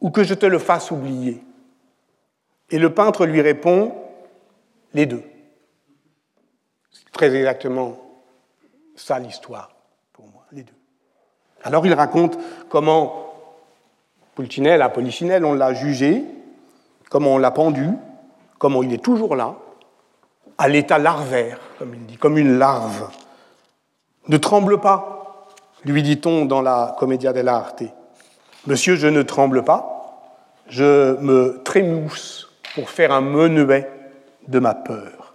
ou 0.00 0.10
que 0.10 0.22
je 0.22 0.34
te 0.34 0.46
le 0.46 0.60
fasse 0.60 0.92
oublier? 0.92 1.42
Et 2.70 2.78
le 2.78 2.94
peintre 2.94 3.26
lui 3.26 3.40
répond 3.40 3.92
Les 4.94 5.06
deux. 5.06 5.24
Très 7.16 7.34
exactement 7.34 7.96
ça 8.94 9.18
l'histoire 9.18 9.70
pour 10.12 10.26
moi, 10.26 10.44
les 10.52 10.64
deux. 10.64 10.74
Alors 11.64 11.86
il 11.86 11.94
raconte 11.94 12.36
comment 12.68 13.32
Pulcinella, 14.34 14.90
Polichinelle, 14.90 15.46
on 15.46 15.54
l'a 15.54 15.72
jugé, 15.72 16.22
comment 17.08 17.30
on 17.30 17.38
l'a 17.38 17.52
pendu, 17.52 17.88
comment 18.58 18.82
il 18.82 18.92
est 18.92 19.02
toujours 19.02 19.34
là, 19.34 19.54
à 20.58 20.68
l'état 20.68 20.98
larvaire, 20.98 21.58
comme 21.78 21.94
il 21.94 22.04
dit, 22.04 22.18
comme 22.18 22.36
une 22.36 22.58
larve. 22.58 23.08
Ne 24.28 24.36
tremble 24.36 24.78
pas, 24.78 25.48
lui 25.86 26.02
dit-on 26.02 26.44
dans 26.44 26.60
la 26.60 26.96
Commedia 26.98 27.32
dell'arte. 27.32 27.82
Monsieur, 28.66 28.96
je 28.96 29.06
ne 29.06 29.22
tremble 29.22 29.64
pas, 29.64 30.20
je 30.68 31.18
me 31.20 31.62
trémousse 31.64 32.52
pour 32.74 32.90
faire 32.90 33.10
un 33.10 33.22
menuet 33.22 33.90
de 34.48 34.58
ma 34.58 34.74
peur. 34.74 35.25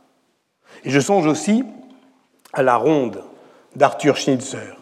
Et 0.83 0.89
je 0.89 0.99
songe 0.99 1.27
aussi 1.27 1.63
à 2.53 2.63
la 2.63 2.75
ronde 2.75 3.23
d'Arthur 3.75 4.17
Schnitzer, 4.17 4.77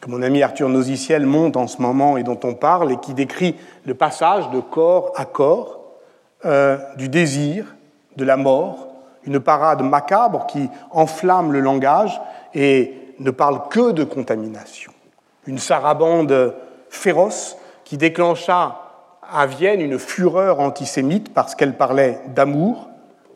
que 0.00 0.10
mon 0.10 0.22
ami 0.22 0.42
Arthur 0.42 0.68
Nosiciel 0.68 1.26
monte 1.26 1.56
en 1.56 1.66
ce 1.66 1.80
moment 1.80 2.16
et 2.16 2.22
dont 2.22 2.38
on 2.44 2.54
parle, 2.54 2.92
et 2.92 2.96
qui 2.98 3.14
décrit 3.14 3.56
le 3.84 3.94
passage 3.94 4.50
de 4.50 4.60
corps 4.60 5.12
à 5.16 5.24
corps, 5.24 5.80
euh, 6.44 6.76
du 6.96 7.08
désir, 7.08 7.74
de 8.16 8.24
la 8.24 8.36
mort, 8.36 8.88
une 9.24 9.40
parade 9.40 9.82
macabre 9.82 10.46
qui 10.46 10.68
enflamme 10.90 11.52
le 11.52 11.60
langage 11.60 12.20
et 12.54 12.94
ne 13.18 13.30
parle 13.30 13.68
que 13.68 13.92
de 13.92 14.04
contamination. 14.04 14.92
Une 15.46 15.58
sarabande 15.58 16.54
féroce 16.90 17.56
qui 17.84 17.96
déclencha 17.96 18.78
à 19.32 19.46
Vienne 19.46 19.80
une 19.80 19.98
fureur 19.98 20.60
antisémite 20.60 21.32
parce 21.32 21.54
qu'elle 21.54 21.76
parlait 21.76 22.20
d'amour, 22.28 22.88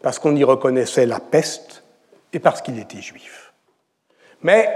parce 0.02 0.18
qu'on 0.18 0.36
y 0.36 0.44
reconnaissait 0.44 1.06
la 1.06 1.20
peste 1.20 1.84
et 2.36 2.38
parce 2.38 2.60
qu'il 2.60 2.78
était 2.78 3.00
juif. 3.00 3.54
Mais 4.42 4.68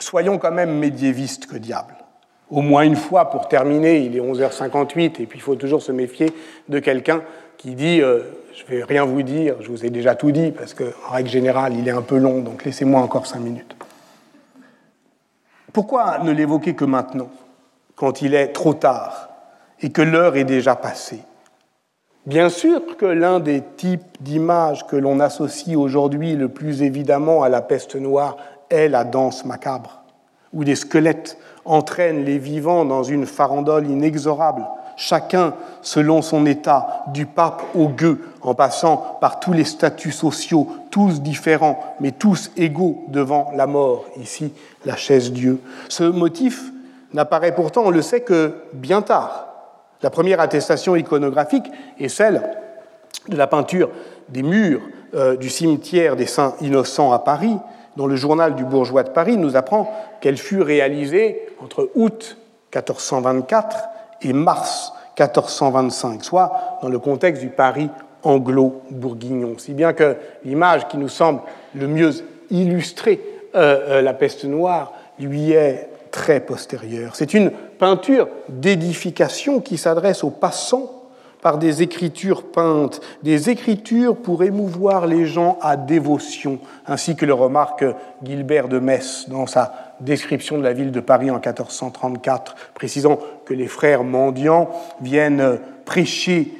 soyons 0.00 0.38
quand 0.38 0.52
même 0.52 0.78
médiévistes 0.78 1.46
que 1.46 1.58
diable. 1.58 1.94
Au 2.50 2.62
moins 2.62 2.82
une 2.82 2.96
fois 2.96 3.28
pour 3.28 3.46
terminer, 3.46 3.98
il 3.98 4.16
est 4.16 4.20
11h58 4.20 5.20
et 5.20 5.26
puis 5.26 5.38
il 5.38 5.42
faut 5.42 5.54
toujours 5.54 5.82
se 5.82 5.92
méfier 5.92 6.32
de 6.70 6.78
quelqu'un 6.78 7.22
qui 7.58 7.74
dit 7.74 8.00
euh, 8.00 8.22
Je 8.54 8.64
vais 8.64 8.84
rien 8.84 9.04
vous 9.04 9.22
dire, 9.22 9.56
je 9.60 9.68
vous 9.68 9.84
ai 9.84 9.90
déjà 9.90 10.14
tout 10.14 10.32
dit, 10.32 10.50
parce 10.50 10.72
qu'en 10.72 11.10
règle 11.10 11.28
générale, 11.28 11.74
il 11.76 11.86
est 11.86 11.90
un 11.92 12.00
peu 12.00 12.16
long, 12.16 12.40
donc 12.40 12.64
laissez-moi 12.64 13.02
encore 13.02 13.26
cinq 13.26 13.40
minutes. 13.40 13.76
Pourquoi 15.74 16.20
ne 16.20 16.32
l'évoquer 16.32 16.74
que 16.74 16.86
maintenant, 16.86 17.28
quand 17.96 18.22
il 18.22 18.34
est 18.34 18.48
trop 18.48 18.72
tard 18.72 19.28
et 19.80 19.92
que 19.92 20.00
l'heure 20.00 20.36
est 20.36 20.44
déjà 20.44 20.74
passée? 20.74 21.20
Bien 22.26 22.48
sûr 22.48 22.80
que 22.96 23.06
l'un 23.06 23.38
des 23.40 23.62
types 23.76 24.16
d'images 24.20 24.86
que 24.86 24.96
l'on 24.96 25.20
associe 25.20 25.76
aujourd'hui 25.76 26.34
le 26.34 26.48
plus 26.48 26.82
évidemment 26.82 27.42
à 27.42 27.48
la 27.48 27.60
peste 27.60 27.96
noire 27.96 28.36
est 28.70 28.88
la 28.88 29.04
danse 29.04 29.44
macabre, 29.44 30.02
où 30.52 30.64
des 30.64 30.76
squelettes 30.76 31.38
entraînent 31.64 32.24
les 32.24 32.38
vivants 32.38 32.84
dans 32.84 33.02
une 33.02 33.26
farandole 33.26 33.88
inexorable 33.88 34.64
chacun 34.96 35.54
selon 35.82 36.22
son 36.22 36.46
état, 36.46 37.04
du 37.08 37.26
pape 37.26 37.62
au 37.74 37.88
gueux, 37.88 38.20
en 38.42 38.54
passant 38.54 39.18
par 39.20 39.40
tous 39.40 39.52
les 39.52 39.64
statuts 39.64 40.12
sociaux, 40.12 40.68
tous 40.90 41.20
différents, 41.20 41.96
mais 42.00 42.12
tous 42.12 42.50
égaux 42.56 43.04
devant 43.08 43.52
la 43.54 43.66
mort, 43.66 44.04
ici 44.20 44.52
la 44.84 44.96
chaise 44.96 45.32
Dieu. 45.32 45.60
Ce 45.88 46.04
motif 46.04 46.64
n'apparaît 47.12 47.54
pourtant, 47.54 47.82
on 47.86 47.90
le 47.90 48.02
sait, 48.02 48.20
que 48.20 48.54
bien 48.72 49.02
tard. 49.02 49.53
La 50.02 50.10
première 50.10 50.40
attestation 50.40 50.96
iconographique 50.96 51.70
est 51.98 52.08
celle 52.08 52.42
de 53.28 53.36
la 53.36 53.46
peinture 53.46 53.90
des 54.28 54.42
murs 54.42 54.82
euh, 55.14 55.36
du 55.36 55.48
cimetière 55.48 56.16
des 56.16 56.26
Saints 56.26 56.54
Innocents 56.60 57.12
à 57.12 57.18
Paris, 57.18 57.56
dont 57.96 58.06
le 58.06 58.16
journal 58.16 58.54
du 58.54 58.64
bourgeois 58.64 59.02
de 59.02 59.10
Paris 59.10 59.36
nous 59.36 59.56
apprend 59.56 59.92
qu'elle 60.20 60.36
fut 60.36 60.62
réalisée 60.62 61.46
entre 61.62 61.90
août 61.94 62.36
1424 62.74 63.84
et 64.22 64.32
mars 64.32 64.92
1425, 65.18 66.24
soit 66.24 66.78
dans 66.82 66.88
le 66.88 66.98
contexte 66.98 67.42
du 67.42 67.48
Paris 67.48 67.88
anglo-bourguignon. 68.24 69.54
Si 69.58 69.72
bien 69.72 69.92
que 69.92 70.16
l'image 70.44 70.88
qui 70.88 70.98
nous 70.98 71.08
semble 71.08 71.40
le 71.74 71.86
mieux 71.86 72.10
illustrer 72.50 73.20
euh, 73.54 73.98
euh, 73.98 74.02
la 74.02 74.14
peste 74.14 74.44
noire 74.44 74.92
lui 75.18 75.52
est 75.52 75.88
très 76.10 76.40
postérieure. 76.40 77.14
C'est 77.14 77.34
une 77.34 77.52
peinture 77.84 78.28
d'édification 78.48 79.60
qui 79.60 79.76
s'adresse 79.76 80.24
aux 80.24 80.30
passants 80.30 80.90
par 81.42 81.58
des 81.58 81.82
écritures 81.82 82.44
peintes, 82.44 83.02
des 83.22 83.50
écritures 83.50 84.16
pour 84.16 84.42
émouvoir 84.42 85.06
les 85.06 85.26
gens 85.26 85.58
à 85.60 85.76
dévotion, 85.76 86.60
ainsi 86.86 87.14
que 87.14 87.26
le 87.26 87.34
remarque 87.34 87.84
Gilbert 88.22 88.68
de 88.68 88.78
Metz 88.78 89.26
dans 89.28 89.46
sa 89.46 89.74
description 90.00 90.56
de 90.56 90.62
la 90.62 90.72
ville 90.72 90.92
de 90.92 91.00
Paris 91.00 91.30
en 91.30 91.34
1434, 91.34 92.54
précisant 92.72 93.18
que 93.44 93.52
les 93.52 93.68
frères 93.68 94.02
mendiants 94.02 94.70
viennent 95.02 95.58
prêcher, 95.84 96.54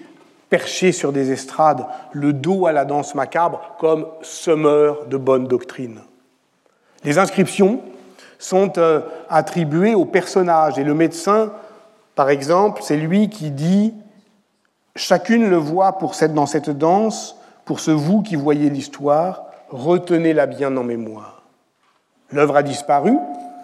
percher 0.51 0.93
sur 0.93 1.11
des 1.11 1.31
estrades, 1.33 1.87
le 2.13 2.35
dos 2.35 2.67
à 2.67 2.73
la 2.73 2.85
danse 2.85 3.15
macabre, 3.15 3.77
comme 3.79 4.07
semeurs 4.21 5.07
de 5.07 5.17
bonne 5.17 5.47
doctrine. 5.47 6.01
Les 7.03 7.17
inscriptions 7.17 7.81
sont 8.45 8.79
euh, 8.79 9.01
attribuées 9.31 9.95
aux 9.95 10.05
personnages, 10.05 10.79
et 10.79 10.85
le 10.85 10.93
médecin, 10.93 11.51
par 12.15 12.29
exemple, 12.29 12.83
c'est 12.85 12.99
lui 12.99 13.31
qui 13.31 13.51
dit 13.51 13.95
Chacune 14.97 15.49
le 15.49 15.57
voit 15.57 15.93
pour 15.99 16.15
cette, 16.15 16.35
dans 16.35 16.45
cette 16.45 16.69
danse, 16.69 17.37
pour 17.65 17.81
ce 17.81 17.91
vous 17.91 18.21
qui 18.23 18.37
voyez 18.37 18.69
l'histoire, 18.69 19.47
retenez-la 19.71 20.45
bien 20.45 20.77
en 20.77 20.85
mémoire. 20.85 21.43
L'œuvre 22.31 22.57
a 22.57 22.63
disparu 22.63 23.17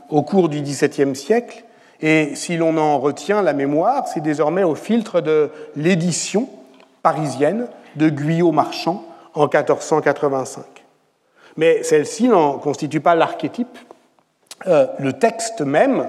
au 0.09 0.23
cours 0.23 0.49
du 0.49 0.63
XVIIe 0.63 1.15
siècle, 1.15 1.63
et 2.01 2.35
si 2.35 2.57
l'on 2.57 2.79
en 2.79 2.99
retient 2.99 3.43
la 3.43 3.53
mémoire, 3.53 4.09
c'est 4.09 4.23
désormais 4.23 4.65
au 4.65 4.75
filtre 4.75 5.21
de 5.21 5.51
l'édition 5.77 6.49
parisienne 7.03 7.69
de 7.97 8.09
Guyot 8.09 8.51
Marchand 8.51 9.05
en 9.35 9.43
1485. 9.43 10.65
Mais 11.59 11.83
celle-ci 11.83 12.29
n'en 12.29 12.59
constitue 12.59 13.01
pas 13.01 13.15
l'archétype. 13.15 13.79
Euh, 14.67 14.87
le 14.99 15.15
texte 15.15 15.63
même, 15.63 16.09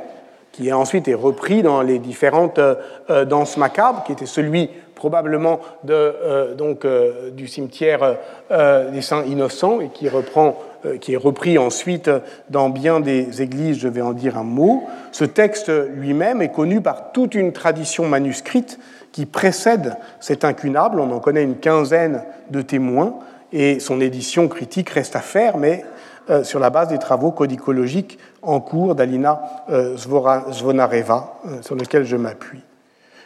qui 0.51 0.73
ensuite 0.73 1.07
est 1.07 1.13
repris 1.13 1.63
dans 1.63 1.81
les 1.81 1.99
différentes 1.99 2.59
euh, 2.59 2.75
euh, 3.09 3.23
danses 3.23 3.55
macabres, 3.55 4.03
qui 4.03 4.11
était 4.11 4.25
celui 4.25 4.69
probablement 4.93 5.61
de, 5.83 6.53
donc, 6.55 6.85
du 7.31 7.47
cimetière 7.47 8.17
des 8.51 9.01
Saints 9.01 9.23
Innocents 9.23 9.81
et 9.81 9.87
qui 9.87 10.07
reprend 10.07 10.59
qui 10.99 11.13
est 11.13 11.17
repris 11.17 11.57
ensuite 11.57 12.11
dans 12.51 12.69
bien 12.69 12.99
des 12.99 13.41
églises, 13.41 13.79
je 13.79 13.87
vais 13.87 14.01
en 14.01 14.13
dire 14.13 14.37
un 14.37 14.43
mot. 14.43 14.83
Ce 15.11 15.25
texte 15.25 15.71
lui-même 15.95 16.43
est 16.43 16.51
connu 16.51 16.81
par 16.81 17.13
toute 17.13 17.33
une 17.33 17.51
tradition 17.51 18.05
manuscrite 18.05 18.77
qui 19.11 19.25
précède 19.25 19.95
cet 20.19 20.45
incunable. 20.45 20.99
On 20.99 21.11
en 21.11 21.19
connaît 21.19 21.43
une 21.43 21.57
quinzaine 21.57 22.21
de 22.51 22.61
témoins 22.61 23.15
et 23.51 23.79
son 23.79 23.99
édition 24.01 24.47
critique 24.47 24.89
reste 24.89 25.15
à 25.15 25.21
faire, 25.21 25.57
mais 25.57 25.83
euh, 26.31 26.45
sur 26.45 26.59
la 26.59 26.69
base 26.69 26.87
des 26.87 26.97
travaux 26.97 27.31
codicologiques 27.31 28.17
en 28.41 28.61
cours 28.61 28.95
d'Alina 28.95 29.41
euh, 29.69 29.97
Zvonareva, 29.97 31.39
euh, 31.45 31.61
sur 31.61 31.75
lesquels 31.75 32.05
je 32.05 32.15
m'appuie. 32.15 32.63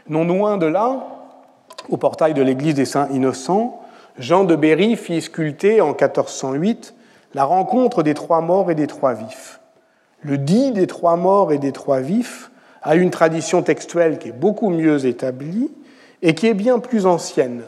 Non 0.10 0.26
loin 0.26 0.58
de 0.58 0.66
là, 0.66 1.06
au 1.90 1.98
portail 1.98 2.34
de 2.34 2.42
l'église 2.42 2.74
des 2.74 2.86
Saints 2.86 3.08
Innocents, 3.12 3.80
Jean 4.18 4.44
de 4.44 4.56
Berry 4.56 4.96
fit 4.96 5.22
sculpter 5.22 5.82
en 5.82 5.90
1408 5.90 6.96
la 7.36 7.44
rencontre 7.44 8.02
des 8.02 8.16
trois 8.16 8.42
morts 8.42 8.72
et 8.72 8.76
des 8.76 8.88
trois 8.88 9.14
vifs. 9.14 9.60
Le 10.24 10.40
dit 10.40 10.72
des 10.72 10.88
trois 10.88 11.16
morts 11.16 11.52
et 11.52 11.60
des 11.60 11.74
trois 11.74 12.00
vifs 12.00 12.50
a 12.82 12.96
une 12.96 13.12
tradition 13.12 13.62
textuelle 13.62 14.18
qui 14.18 14.30
est 14.30 14.40
beaucoup 14.40 14.70
mieux 14.70 15.06
établie 15.06 15.72
et 16.24 16.34
qui 16.34 16.48
est 16.48 16.56
bien 16.56 16.80
plus 16.80 17.06
ancienne, 17.06 17.62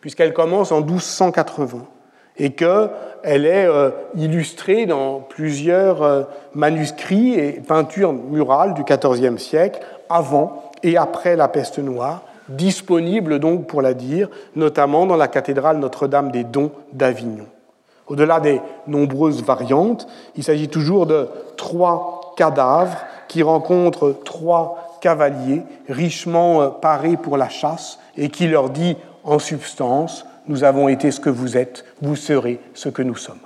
puisqu'elle 0.00 0.32
commence 0.32 0.70
en 0.70 0.82
1280 0.82 1.84
et 2.36 2.50
qu'elle 2.50 3.46
est 3.46 3.66
euh, 3.66 3.90
illustrée 4.16 4.86
dans 4.86 5.20
plusieurs 5.20 6.02
euh, 6.02 6.22
manuscrits 6.54 7.34
et 7.34 7.52
peintures 7.52 8.12
murales 8.12 8.74
du 8.74 8.82
XIVe 8.82 9.38
siècle, 9.38 9.80
avant 10.08 10.62
et 10.82 10.96
après 10.96 11.36
la 11.36 11.48
peste 11.48 11.78
noire, 11.78 12.22
disponibles 12.48 13.38
donc 13.38 13.66
pour 13.66 13.82
la 13.82 13.94
dire, 13.94 14.28
notamment 14.56 15.06
dans 15.06 15.16
la 15.16 15.28
cathédrale 15.28 15.78
Notre-Dame 15.78 16.30
des 16.30 16.44
Dons 16.44 16.72
d'Avignon. 16.92 17.46
Au-delà 18.06 18.40
des 18.40 18.60
nombreuses 18.86 19.42
variantes, 19.42 20.06
il 20.36 20.44
s'agit 20.44 20.68
toujours 20.68 21.06
de 21.06 21.28
trois 21.56 22.34
cadavres 22.36 22.98
qui 23.28 23.42
rencontrent 23.42 24.14
trois 24.24 24.98
cavaliers 25.00 25.62
richement 25.88 26.62
euh, 26.62 26.68
parés 26.68 27.16
pour 27.16 27.36
la 27.36 27.48
chasse 27.48 27.98
et 28.16 28.28
qui 28.28 28.46
leur 28.46 28.70
dit 28.70 28.96
en 29.22 29.38
substance 29.38 30.26
nous 30.46 30.64
avons 30.64 30.88
été 30.88 31.10
ce 31.10 31.20
que 31.20 31.30
vous 31.30 31.56
êtes, 31.56 31.84
vous 32.00 32.16
serez 32.16 32.60
ce 32.74 32.88
que 32.88 33.02
nous 33.02 33.16
sommes. 33.16 33.40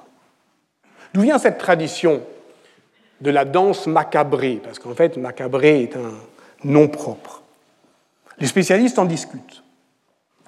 D'où 1.15 1.23
vient 1.23 1.39
cette 1.39 1.59
tradition 1.59 2.21
de 3.21 3.31
la 3.31 3.45
danse 3.45 3.87
macabrée? 3.87 4.61
Parce 4.63 4.79
qu'en 4.79 4.95
fait, 4.95 5.17
macabré 5.17 5.83
est 5.83 5.97
un 5.97 6.13
nom 6.65 6.89
propre. 6.89 7.43
Les 8.39 8.47
spécialistes 8.47 8.99
en 8.99 9.05
discutent. 9.05 9.63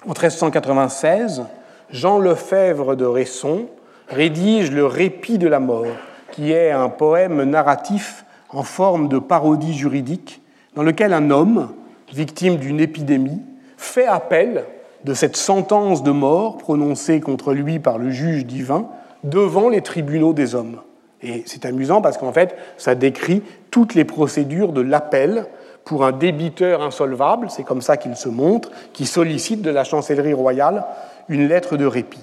En 0.03 0.09
1396, 0.09 1.43
Jean 1.91 2.19
Lefebvre 2.19 2.95
de 2.95 3.05
Resson 3.05 3.67
rédige 4.07 4.71
Le 4.71 4.85
Répit 4.85 5.37
de 5.37 5.47
la 5.47 5.59
mort, 5.59 5.85
qui 6.31 6.51
est 6.51 6.71
un 6.71 6.89
poème 6.89 7.43
narratif 7.43 8.25
en 8.49 8.63
forme 8.63 9.07
de 9.07 9.19
parodie 9.19 9.73
juridique, 9.73 10.41
dans 10.75 10.83
lequel 10.83 11.13
un 11.13 11.29
homme, 11.31 11.73
victime 12.13 12.57
d'une 12.57 12.79
épidémie, 12.79 13.41
fait 13.77 14.05
appel 14.05 14.65
de 15.03 15.13
cette 15.13 15.37
sentence 15.37 16.03
de 16.03 16.11
mort 16.11 16.57
prononcée 16.57 17.19
contre 17.19 17.53
lui 17.53 17.79
par 17.79 17.97
le 17.97 18.11
juge 18.11 18.45
divin 18.45 18.87
devant 19.23 19.69
les 19.69 19.81
tribunaux 19.81 20.33
des 20.33 20.55
hommes. 20.55 20.81
Et 21.21 21.43
c'est 21.45 21.65
amusant 21.65 22.01
parce 22.01 22.17
qu'en 22.17 22.33
fait, 22.33 22.55
ça 22.77 22.95
décrit 22.95 23.43
toutes 23.69 23.93
les 23.93 24.05
procédures 24.05 24.73
de 24.73 24.81
l'appel 24.81 25.47
pour 25.85 26.05
un 26.05 26.11
débiteur 26.11 26.81
insolvable, 26.81 27.49
c'est 27.49 27.63
comme 27.63 27.81
ça 27.81 27.97
qu'il 27.97 28.15
se 28.15 28.29
montre, 28.29 28.71
qui 28.93 29.05
sollicite 29.05 29.61
de 29.61 29.71
la 29.71 29.83
chancellerie 29.83 30.33
royale 30.33 30.85
une 31.27 31.47
lettre 31.47 31.77
de 31.77 31.85
répit. 31.85 32.21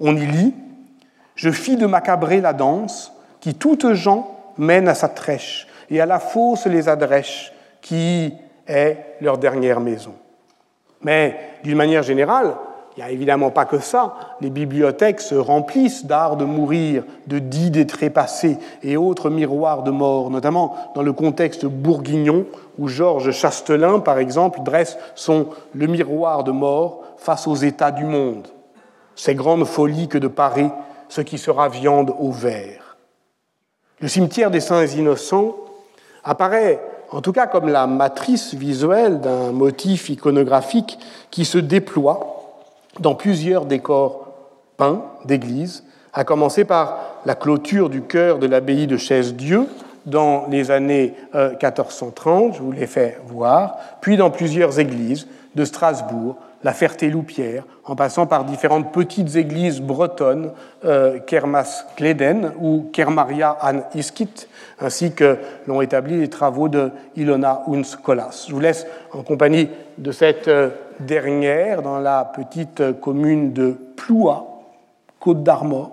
On 0.00 0.16
y 0.16 0.26
lit 0.26 0.54
Je 1.34 1.50
fis 1.50 1.76
de 1.76 1.86
macabrer 1.86 2.40
la 2.40 2.52
danse, 2.52 3.12
qui 3.40 3.54
toutes 3.54 3.92
gens 3.92 4.34
mènent 4.56 4.88
à 4.88 4.94
sa 4.94 5.08
trèche, 5.08 5.68
et 5.90 6.00
à 6.00 6.06
la 6.06 6.18
fosse 6.18 6.66
les 6.66 6.88
adrèches, 6.88 7.52
qui 7.82 8.32
est 8.66 8.96
leur 9.20 9.38
dernière 9.38 9.80
maison. 9.80 10.14
Mais 11.02 11.38
d'une 11.62 11.76
manière 11.76 12.02
générale, 12.02 12.56
il 12.96 13.00
n'y 13.00 13.10
a 13.10 13.12
évidemment 13.12 13.50
pas 13.50 13.66
que 13.66 13.78
ça. 13.78 14.14
Les 14.40 14.48
bibliothèques 14.48 15.20
se 15.20 15.34
remplissent 15.34 16.06
d'art 16.06 16.36
de 16.36 16.46
mourir, 16.46 17.04
de 17.26 17.38
dits 17.38 17.70
des 17.70 17.86
trépassés 17.86 18.56
et 18.82 18.96
autres 18.96 19.28
miroirs 19.28 19.82
de 19.82 19.90
mort, 19.90 20.30
notamment 20.30 20.74
dans 20.94 21.02
le 21.02 21.12
contexte 21.12 21.66
bourguignon 21.66 22.46
où 22.78 22.88
Georges 22.88 23.32
Chastelin, 23.32 23.98
par 23.98 24.18
exemple, 24.18 24.60
dresse 24.62 24.96
son 25.14 25.48
Le 25.74 25.86
miroir 25.86 26.42
de 26.42 26.52
mort 26.52 27.02
face 27.18 27.46
aux 27.46 27.54
états 27.54 27.90
du 27.90 28.04
monde. 28.04 28.48
Ces 29.14 29.34
grandes 29.34 29.66
folies 29.66 30.08
que 30.08 30.18
de 30.18 30.28
parer 30.28 30.70
ce 31.08 31.20
qui 31.20 31.36
sera 31.36 31.68
viande 31.68 32.14
au 32.18 32.30
verre. 32.30 32.96
Le 34.00 34.08
cimetière 34.08 34.50
des 34.50 34.60
saints 34.60 34.86
innocents 34.86 35.54
apparaît 36.24 36.80
en 37.10 37.20
tout 37.20 37.32
cas 37.32 37.46
comme 37.46 37.68
la 37.68 37.86
matrice 37.86 38.54
visuelle 38.54 39.20
d'un 39.20 39.52
motif 39.52 40.08
iconographique 40.08 40.98
qui 41.30 41.44
se 41.44 41.58
déploie 41.58 42.36
dans 43.00 43.14
plusieurs 43.14 43.66
décors 43.66 44.28
peints 44.76 45.02
d'églises, 45.24 45.84
à 46.12 46.24
commencer 46.24 46.64
par 46.64 46.98
la 47.24 47.34
clôture 47.34 47.90
du 47.90 48.02
chœur 48.02 48.38
de 48.38 48.46
l'abbaye 48.46 48.86
de 48.86 48.96
Chaise-Dieu 48.96 49.66
dans 50.06 50.46
les 50.48 50.70
années 50.70 51.14
1430, 51.34 52.52
euh, 52.52 52.56
je 52.56 52.62
vous 52.62 52.72
l'ai 52.72 52.86
fait 52.86 53.20
voir, 53.26 53.76
puis 54.00 54.16
dans 54.16 54.30
plusieurs 54.30 54.78
églises 54.78 55.26
de 55.54 55.64
Strasbourg, 55.64 56.36
la 56.62 56.72
Ferté-Loupière, 56.72 57.64
en 57.84 57.94
passant 57.94 58.26
par 58.26 58.44
différentes 58.44 58.92
petites 58.92 59.36
églises 59.36 59.80
bretonnes, 59.80 60.52
euh, 60.84 61.18
Kermas-Kleden 61.20 62.52
ou 62.60 62.86
Kermaria 62.92 63.56
an 63.62 63.82
Iskit, 63.94 64.48
ainsi 64.80 65.12
que 65.12 65.36
l'ont 65.66 65.80
établi 65.80 66.18
les 66.18 66.28
travaux 66.28 66.68
de 66.68 66.90
Ilona 67.14 67.62
Unskolas. 67.68 68.46
Je 68.48 68.54
vous 68.54 68.60
laisse 68.60 68.86
en 69.12 69.22
compagnie 69.22 69.68
de 69.98 70.12
cette 70.12 70.48
euh, 70.48 70.70
dernière 71.00 71.82
dans 71.82 71.98
la 71.98 72.24
petite 72.24 73.00
commune 73.00 73.52
de 73.52 73.76
Ploua, 73.96 74.46
Côte 75.20 75.42
d'Armor, 75.42 75.92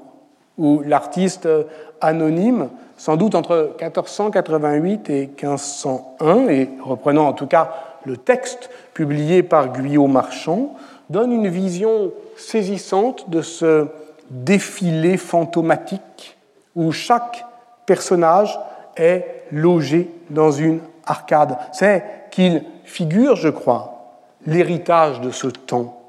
où 0.57 0.81
l'artiste 0.85 1.45
euh, 1.45 1.63
anonyme, 2.01 2.69
sans 2.97 3.17
doute 3.17 3.35
entre 3.35 3.75
1488 3.79 5.09
et 5.09 5.27
1501, 5.27 6.47
et 6.47 6.69
reprenant 6.83 7.27
en 7.27 7.33
tout 7.33 7.47
cas 7.47 7.71
le 8.05 8.17
texte 8.17 8.69
publié 8.93 9.43
par 9.43 9.71
Guyot 9.71 10.07
Marchand, 10.07 10.75
donne 11.09 11.31
une 11.31 11.47
vision 11.47 12.11
saisissante 12.37 13.29
de 13.29 13.41
ce 13.41 13.87
défilé 14.29 15.17
fantomatique 15.17 16.37
où 16.75 16.91
chaque 16.91 17.45
personnage 17.85 18.57
est 18.95 19.45
logé 19.51 20.09
dans 20.29 20.51
une 20.51 20.79
arcade. 21.05 21.57
C'est 21.71 22.03
qu'il 22.31 22.63
figure, 22.83 23.35
je 23.35 23.49
crois, 23.49 24.17
l'héritage 24.45 25.21
de 25.21 25.31
ce 25.31 25.47
temps, 25.47 26.01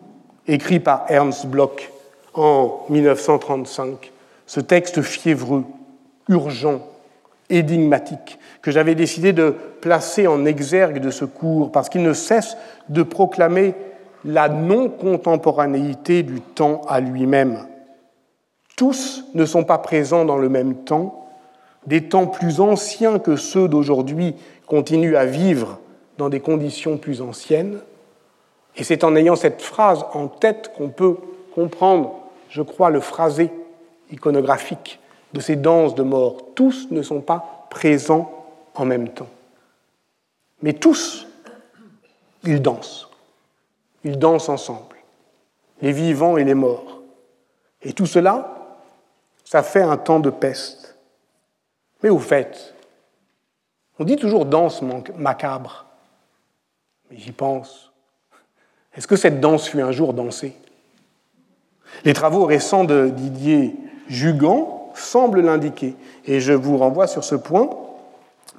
écrit 0.47 0.81
par 0.81 1.07
Ernst 1.09 1.47
Bloch 1.47 1.91
en 2.35 2.81
1935, 2.89 4.13
ce 4.47 4.61
texte 4.61 5.03
fiévreux, 5.03 5.65
urgent, 6.29 6.81
énigmatique, 7.51 8.39
que 8.65 8.71
j'avais 8.71 8.95
décidé 8.95 9.35
de 9.35 9.55
placer 9.83 10.27
en 10.27 10.47
exergue 10.47 10.99
de 10.99 11.11
ce 11.11 11.27
cours, 11.27 11.71
parce 11.71 11.91
qu'il 11.91 12.03
ne 12.03 12.15
cesse 12.15 12.57
de 12.89 13.03
proclamer 13.03 13.75
la 14.25 14.49
non-contemporanéité 14.49 16.23
du 16.23 16.41
temps 16.41 16.81
à 16.89 17.01
lui-même. 17.01 17.59
Tous 18.75 19.27
ne 19.35 19.45
sont 19.45 19.65
pas 19.65 19.77
présents 19.77 20.25
dans 20.25 20.39
le 20.39 20.49
même 20.49 20.77
temps, 20.77 21.29
des 21.87 22.09
temps 22.09 22.27
plus 22.27 22.61
anciens 22.61 23.19
que 23.19 23.37
ceux 23.37 23.69
d'aujourd'hui 23.69 24.35
continuent 24.67 25.17
à 25.17 25.27
vivre 25.27 25.79
dans 26.17 26.31
des 26.31 26.41
conditions 26.41 26.97
plus 26.97 27.21
anciennes. 27.21 27.81
Et 28.79 28.83
c'est 28.83 29.05
en 29.05 29.15
ayant 29.15 29.37
cette 29.37 29.61
phrase 29.61 30.07
en 30.15 30.27
tête 30.27 30.73
qu'on 30.75 30.89
peut 30.89 31.19
comprendre, 31.55 32.15
je 32.49 32.63
crois, 32.63 32.89
le 32.89 33.01
phrasé 33.01 33.51
iconographique 34.11 35.01
de 35.35 35.41
ces 35.41 35.57
danses 35.57 35.95
de 35.95 36.03
mort. 36.03 36.39
Tous 36.55 36.89
ne 36.91 37.03
sont 37.03 37.21
pas 37.21 37.67
présents 37.69 38.44
en 38.75 38.85
même 38.85 39.09
temps. 39.09 39.29
Mais 40.63 40.73
tous, 40.73 41.27
ils 42.45 42.61
dansent. 42.61 43.09
Ils 44.05 44.19
dansent 44.19 44.49
ensemble, 44.49 44.97
les 45.81 45.93
vivants 45.93 46.37
et 46.37 46.45
les 46.45 46.55
morts. 46.55 47.01
Et 47.83 47.93
tout 47.93 48.07
cela, 48.07 48.79
ça 49.45 49.63
fait 49.63 49.83
un 49.83 49.97
temps 49.97 50.21
de 50.21 50.31
peste. 50.31 50.97
Mais 52.03 52.11
au 52.11 52.19
fait, 52.19 52.75
on 53.99 54.05
dit 54.05 54.17
toujours 54.17 54.45
danse 54.47 54.83
macabre. 55.17 55.87
Mais 57.11 57.19
j'y 57.19 57.33
pense. 57.33 57.93
Est-ce 58.95 59.07
que 59.07 59.17
cette 59.17 59.41
danse 59.41 59.69
fut 59.69 59.81
un 59.81 59.93
jour 59.93 60.13
dansée? 60.13 60.57
Les 62.05 62.13
travaux 62.13 62.45
récents 62.45 62.85
de 62.85 63.09
Didier 63.09 63.77
Jugan 64.09 64.93
semblent 64.95 65.41
l'indiquer. 65.41 65.95
Et 66.27 66.41
je 66.41 66.53
vous 66.53 66.77
renvoie 66.77 67.07
sur 67.07 67.25
ce 67.25 67.35
point, 67.35 67.71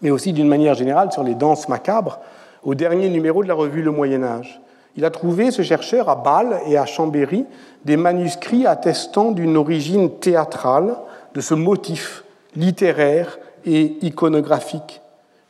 mais 0.02 0.12
aussi 0.12 0.34
d'une 0.34 0.48
manière 0.48 0.74
générale 0.74 1.12
sur 1.12 1.24
les 1.24 1.36
danses 1.36 1.70
macabres, 1.70 2.20
au 2.64 2.76
dernier 2.76 3.10
numéro 3.10 3.44
de 3.44 3.48
la 3.48 3.54
revue 3.54 3.82
Le 3.82 3.92
Moyen 3.92 4.24
Âge, 4.24 4.60
Il 4.98 5.04
a 5.04 5.12
trouvé, 5.12 5.52
ce 5.52 5.62
chercheur, 5.62 6.10
à 6.10 6.16
Bâle 6.16 6.62
et 6.68 6.78
à 6.78 6.86
Chambéry, 6.86 7.46
des 7.84 7.98
manuscrits 7.98 8.66
attestant 8.66 9.32
d'une 9.32 9.58
origine 9.58 10.10
théâtrale 10.10 10.96
de 11.34 11.42
ce 11.42 11.54
motif 11.54 12.24
littéraire 12.56 13.38
et 13.66 13.98
iconographique. 14.02 15.02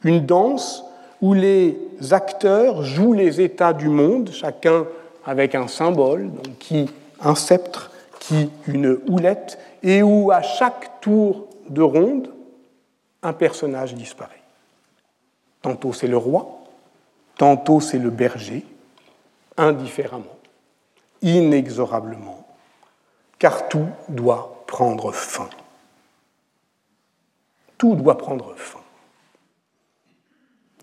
Une 0.04 0.26
danse 0.26 0.84
où 1.22 1.34
les 1.34 1.78
acteurs 2.12 2.84
jouent 2.84 3.14
les 3.14 3.40
états 3.42 3.74
du 3.74 3.88
monde, 3.88 4.32
chacun 4.32 4.86
avec 5.26 5.56
un 5.56 5.68
symbole, 5.68 6.32
donc 6.32 6.58
qui 6.60 6.90
un 7.22 7.36
sceptre, 7.36 7.92
qui 8.20 8.50
une 8.68 8.98
houlette, 9.08 9.60
et 9.84 10.02
où 10.02 10.32
à 10.32 10.42
chaque 10.42 11.02
tour 11.02 11.48
de 11.70 11.82
ronde, 11.82 12.30
un 13.22 13.34
personnage 13.34 13.94
disparaît. 13.94 14.35
Tantôt 15.66 15.94
c'est 15.94 16.06
le 16.06 16.16
roi, 16.16 16.60
tantôt 17.40 17.82
c'est 17.82 17.98
le 17.98 18.12
berger, 18.12 18.64
indifféremment, 19.58 20.38
inexorablement, 21.24 22.46
car 23.40 23.68
tout 23.68 23.88
doit 24.08 24.64
prendre 24.68 25.12
fin. 25.12 25.50
Tout 27.80 27.96
doit 27.96 28.16
prendre 28.16 28.54
fin. 28.56 28.82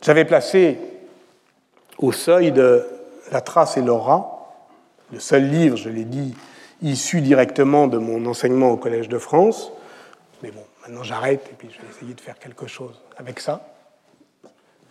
J'avais 0.03 0.25
placé 0.25 0.81
au 1.99 2.11
seuil 2.11 2.51
de 2.51 2.85
La 3.31 3.41
Trace 3.41 3.77
et 3.77 3.83
Laura, 3.83 4.53
le 5.13 5.21
seul 5.21 5.49
livre, 5.49 5.77
je 5.77 5.91
l'ai 5.91 6.05
dit, 6.05 6.35
issu 6.83 7.21
directement 7.21 7.87
de 7.87 7.99
mon 7.99 8.27
enseignement 8.27 8.73
au 8.73 8.77
Collège 8.77 9.09
de 9.09 9.19
France. 9.19 9.71
Mais 10.43 10.51
bon, 10.51 10.65
maintenant 10.83 11.05
j'arrête 11.05 11.49
et 11.53 11.55
puis 11.55 11.71
je 11.71 11.81
vais 11.81 11.89
essayer 11.89 12.15
de 12.15 12.21
faire 12.21 12.41
quelque 12.41 12.67
chose 12.67 13.01
avec 13.17 13.39
ça. 13.39 13.72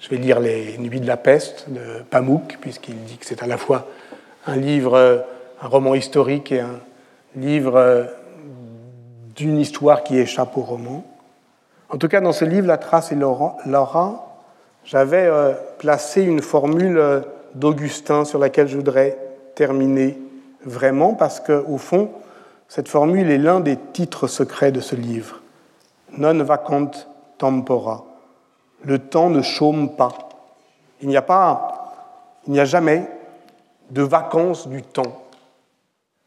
Je 0.02 0.10
vais 0.10 0.18
lire 0.18 0.40
Les 0.40 0.80
Nuits 0.80 1.00
de 1.00 1.06
la 1.06 1.16
peste 1.16 1.70
de 1.70 2.02
Pamuk, 2.10 2.58
puisqu'il 2.60 3.04
dit 3.04 3.18
que 3.18 3.26
c'est 3.28 3.44
à 3.44 3.46
la 3.46 3.58
fois 3.58 3.86
un 4.48 4.56
livre, 4.56 5.24
un 5.62 5.68
roman 5.68 5.94
historique 5.94 6.52
et 6.52 6.62
un 6.62 6.80
livre 7.36 8.08
d'une 9.36 9.60
histoire 9.60 10.04
qui 10.04 10.18
échappe 10.18 10.58
au 10.58 10.62
roman. 10.62 11.06
En 11.90 12.00
tout 12.00 12.08
cas, 12.08 12.20
dans 12.20 12.32
ce 12.32 12.46
livre, 12.46 12.66
La 12.66 12.80
Trace 12.80 13.12
et 13.12 13.16
Laura, 13.16 14.40
j'avais 14.86 15.28
euh, 15.28 15.54
placé 15.78 16.24
une 16.24 16.42
formule 16.42 16.98
euh, 16.98 17.22
d'Augustin 17.54 18.26
sur 18.26 18.40
laquelle 18.40 18.68
je 18.68 18.78
voudrais 18.78 19.20
terminer 19.54 20.18
vraiment, 20.66 21.14
parce 21.14 21.40
qu'au 21.40 21.78
fond, 21.78 22.10
cette 22.68 22.88
formule 22.88 23.30
est 23.30 23.38
l'un 23.38 23.60
des 23.60 23.78
titres 23.78 24.26
secrets 24.26 24.72
de 24.72 24.80
ce 24.80 24.96
livre. 24.96 25.42
Non 26.18 26.44
vacant 26.44 26.90
tempora. 27.38 28.11
Le 28.84 29.00
temps 29.00 29.30
ne 29.30 29.42
chôme 29.42 29.96
pas. 29.96 30.12
Il 31.02 31.08
n'y 31.08 31.18
a 31.18 31.22
pas, 31.22 31.94
il 32.48 32.54
n'y 32.54 32.60
a 32.60 32.66
jamais 32.66 33.08
de 33.90 34.02
vacances 34.02 34.68
du 34.68 34.82
temps. 34.82 35.24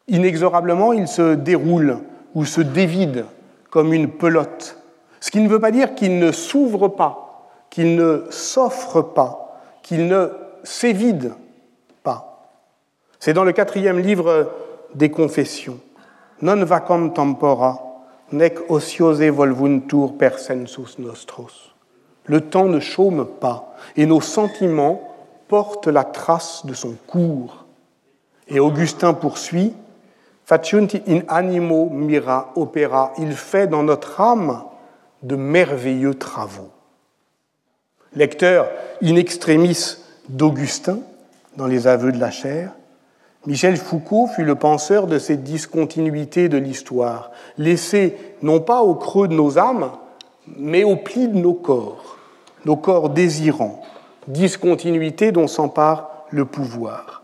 Inexorablement, 0.07 0.93
il 0.93 1.07
se 1.07 1.33
déroule 1.33 1.99
ou 2.33 2.45
se 2.45 2.61
dévide 2.61 3.25
comme 3.69 3.93
une 3.93 4.09
pelote. 4.09 4.77
Ce 5.19 5.31
qui 5.31 5.39
ne 5.39 5.49
veut 5.49 5.59
pas 5.59 5.71
dire 5.71 5.95
qu'il 5.95 6.19
ne 6.19 6.31
s'ouvre 6.31 6.87
pas, 6.87 7.49
qu'il 7.69 7.95
ne 7.95 8.27
s'offre 8.29 9.01
pas, 9.01 9.59
qu'il 9.81 10.07
ne 10.07 10.29
s'évide 10.63 11.33
pas. 12.03 12.49
C'est 13.19 13.33
dans 13.33 13.43
le 13.43 13.51
quatrième 13.51 13.99
livre 13.99 14.51
des 14.93 15.09
Confessions. 15.09 15.79
Non 16.41 16.63
vacam 16.65 17.13
tempora, 17.13 17.81
nec 18.31 18.59
ociose 18.69 19.23
volvuntur 19.23 20.17
per 20.17 20.37
sensus 20.37 20.99
nostros. 20.99 21.74
Le 22.25 22.41
temps 22.41 22.65
ne 22.65 22.79
chôme 22.79 23.25
pas, 23.25 23.75
et 23.95 24.05
nos 24.05 24.21
sentiments 24.21 25.01
portent 25.47 25.87
la 25.87 26.03
trace 26.03 26.65
de 26.65 26.73
son 26.73 26.95
cours. 27.07 27.65
Et 28.47 28.59
Augustin 28.59 29.13
poursuit 29.13 29.73
Faciunti 30.45 31.01
in 31.07 31.21
animo 31.27 31.89
mira 31.89 32.51
opera, 32.55 33.13
il 33.17 33.33
fait 33.33 33.65
dans 33.65 33.81
notre 33.81 34.21
âme 34.21 34.63
de 35.23 35.35
merveilleux 35.35 36.13
travaux. 36.13 36.69
Lecteur 38.13 38.69
in 39.01 39.15
extremis 39.15 39.97
d'Augustin 40.29 40.99
dans 41.57 41.65
les 41.65 41.87
aveux 41.87 42.11
de 42.11 42.19
la 42.19 42.29
chair, 42.29 42.71
Michel 43.47 43.77
Foucault 43.77 44.27
fut 44.27 44.43
le 44.43 44.55
penseur 44.55 45.07
de 45.07 45.17
ces 45.17 45.37
discontinuités 45.37 46.47
de 46.47 46.57
l'histoire, 46.57 47.31
laissées 47.57 48.15
non 48.43 48.59
pas 48.59 48.81
au 48.81 48.95
creux 48.95 49.27
de 49.27 49.33
nos 49.33 49.57
âmes, 49.57 49.91
mais 50.57 50.83
au 50.83 50.95
pli 50.95 51.27
de 51.27 51.37
nos 51.37 51.53
corps, 51.53 52.14
nos 52.65 52.75
corps 52.75 53.09
désirants, 53.09 53.81
discontinuité 54.27 55.31
dont 55.31 55.47
s'empare 55.47 56.25
le 56.31 56.45
pouvoir. 56.45 57.23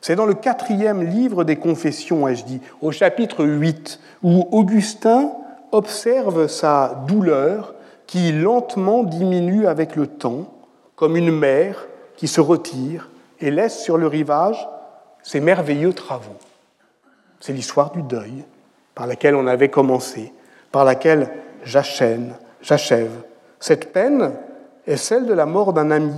C'est 0.00 0.14
dans 0.14 0.26
le 0.26 0.34
quatrième 0.34 1.02
livre 1.02 1.42
des 1.42 1.56
Confessions, 1.56 2.28
ai-je 2.28 2.44
dit, 2.44 2.60
au 2.80 2.92
chapitre 2.92 3.44
8, 3.44 3.98
où 4.22 4.46
Augustin 4.52 5.32
observe 5.72 6.46
sa 6.46 7.02
douleur 7.08 7.74
qui 8.06 8.30
lentement 8.30 9.02
diminue 9.02 9.66
avec 9.66 9.96
le 9.96 10.06
temps, 10.06 10.52
comme 10.94 11.16
une 11.16 11.32
mer 11.32 11.88
qui 12.16 12.28
se 12.28 12.40
retire 12.40 13.10
et 13.40 13.50
laisse 13.50 13.82
sur 13.82 13.98
le 13.98 14.06
rivage 14.06 14.68
ses 15.22 15.40
merveilleux 15.40 15.92
travaux. 15.92 16.36
C'est 17.40 17.52
l'histoire 17.52 17.90
du 17.90 18.02
deuil 18.02 18.44
par 18.94 19.06
laquelle 19.06 19.34
on 19.34 19.46
avait 19.46 19.68
commencé, 19.68 20.32
par 20.70 20.84
laquelle 20.84 21.30
j'achève. 21.64 22.30
Cette 23.58 23.92
peine 23.92 24.32
est 24.86 24.96
celle 24.96 25.26
de 25.26 25.32
la 25.32 25.46
mort 25.46 25.72
d'un 25.72 25.90
ami. 25.90 26.14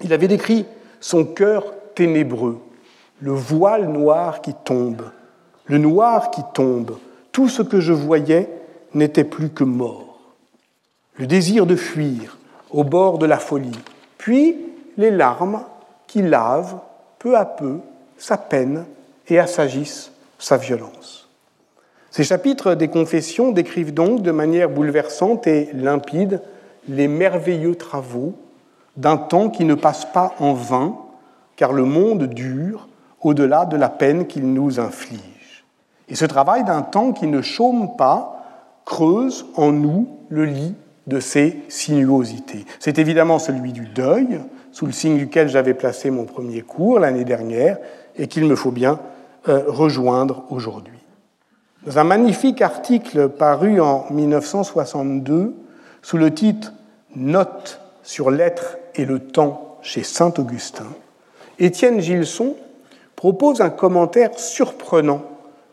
Il 0.00 0.12
avait 0.12 0.28
décrit 0.28 0.66
son 1.00 1.24
cœur 1.24 1.74
ténébreux, 1.94 2.60
le 3.20 3.32
voile 3.32 3.88
noir 3.88 4.40
qui 4.40 4.54
tombe, 4.54 5.10
le 5.66 5.78
noir 5.78 6.30
qui 6.30 6.42
tombe. 6.54 6.98
Tout 7.32 7.48
ce 7.48 7.62
que 7.62 7.80
je 7.80 7.92
voyais 7.92 8.48
n'était 8.94 9.24
plus 9.24 9.50
que 9.50 9.64
mort. 9.64 10.20
Le 11.16 11.26
désir 11.26 11.66
de 11.66 11.76
fuir 11.76 12.38
au 12.70 12.84
bord 12.84 13.18
de 13.18 13.26
la 13.26 13.38
folie, 13.38 13.78
puis 14.18 14.56
les 14.96 15.10
larmes 15.10 15.62
qui 16.06 16.22
lavent 16.22 16.78
peu 17.18 17.36
à 17.36 17.44
peu 17.44 17.78
sa 18.18 18.36
peine 18.36 18.84
et 19.28 19.38
assagissent 19.38 20.12
sa 20.38 20.56
violence. 20.56 21.28
Ces 22.10 22.24
chapitres 22.24 22.74
des 22.74 22.88
confessions 22.88 23.52
décrivent 23.52 23.92
donc 23.92 24.22
de 24.22 24.30
manière 24.30 24.70
bouleversante 24.70 25.46
et 25.46 25.68
limpide 25.74 26.40
les 26.88 27.08
merveilleux 27.08 27.74
travaux 27.74 28.34
d'un 28.96 29.16
temps 29.16 29.50
qui 29.50 29.64
ne 29.64 29.74
passe 29.74 30.04
pas 30.04 30.34
en 30.38 30.52
vain, 30.54 30.96
car 31.56 31.72
le 31.72 31.84
monde 31.84 32.24
dure 32.24 32.88
au-delà 33.20 33.64
de 33.64 33.76
la 33.76 33.88
peine 33.88 34.26
qu'il 34.26 34.52
nous 34.52 34.80
inflige. 34.80 35.64
Et 36.08 36.14
ce 36.14 36.24
travail 36.24 36.64
d'un 36.64 36.82
temps 36.82 37.12
qui 37.12 37.26
ne 37.26 37.42
chôme 37.42 37.96
pas 37.96 38.44
creuse 38.84 39.46
en 39.56 39.72
nous 39.72 40.08
le 40.28 40.44
lit 40.44 40.74
de 41.06 41.20
ces 41.20 41.62
sinuosités. 41.68 42.64
C'est 42.78 42.98
évidemment 42.98 43.38
celui 43.38 43.72
du 43.72 43.86
deuil, 43.86 44.40
sous 44.72 44.86
le 44.86 44.92
signe 44.92 45.18
duquel 45.18 45.48
j'avais 45.48 45.74
placé 45.74 46.10
mon 46.10 46.24
premier 46.24 46.62
cours 46.62 46.98
l'année 46.98 47.24
dernière, 47.24 47.78
et 48.16 48.28
qu'il 48.28 48.44
me 48.44 48.56
faut 48.56 48.70
bien 48.70 48.98
euh, 49.48 49.64
rejoindre 49.66 50.44
aujourd'hui. 50.50 50.98
Dans 51.84 51.98
un 51.98 52.04
magnifique 52.04 52.62
article 52.62 53.28
paru 53.28 53.80
en 53.80 54.06
1962 54.10 55.54
sous 56.02 56.16
le 56.16 56.32
titre 56.32 56.72
Notes 57.16 57.80
sur 58.02 58.30
l'être 58.30 58.76
et 58.94 59.06
le 59.06 59.20
temps 59.20 59.78
chez 59.80 60.02
Saint 60.02 60.34
Augustin, 60.36 60.86
Étienne 61.58 62.00
Gilson 62.00 62.54
propose 63.16 63.62
un 63.62 63.70
commentaire 63.70 64.38
surprenant 64.38 65.22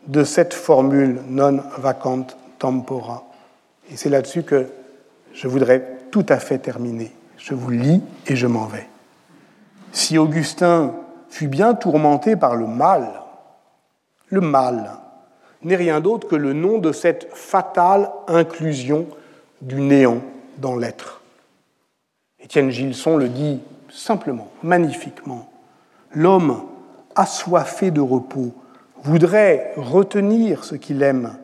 de 0.06 0.24
cette 0.24 0.54
formule 0.54 1.20
non 1.28 1.60
vacante 1.76 2.38
tempora. 2.58 3.24
Et 3.90 3.96
c'est 3.98 4.08
là-dessus 4.08 4.42
que 4.42 4.68
je 5.34 5.46
voudrais 5.46 5.98
tout 6.10 6.24
à 6.30 6.38
fait 6.38 6.56
terminer. 6.56 7.12
Je 7.36 7.52
vous 7.52 7.70
lis 7.70 8.00
et 8.26 8.36
je 8.36 8.46
m'en 8.46 8.64
vais. 8.64 8.88
Si 9.92 10.16
Augustin 10.16 10.94
fut 11.28 11.48
bien 11.48 11.74
tourmenté 11.74 12.36
par 12.36 12.56
le 12.56 12.66
mal, 12.66 13.20
le 14.28 14.40
mal 14.40 14.92
n'est 15.62 15.76
rien 15.76 16.00
d'autre 16.00 16.26
que 16.26 16.36
le 16.36 16.54
nom 16.54 16.78
de 16.78 16.92
cette 16.92 17.28
fatale 17.34 18.10
inclusion 18.28 19.06
du 19.60 19.82
néant 19.82 20.22
dans 20.56 20.76
l'être. 20.76 21.20
Étienne 22.44 22.70
Gilson 22.70 23.16
le 23.16 23.28
dit 23.28 23.62
simplement, 23.88 24.48
magnifiquement. 24.62 25.48
L'homme 26.12 26.60
assoiffé 27.16 27.90
de 27.90 28.02
repos 28.02 28.52
voudrait 29.02 29.72
retenir 29.76 30.64
ce 30.64 30.74
qu'il 30.74 31.02
aime 31.02 31.38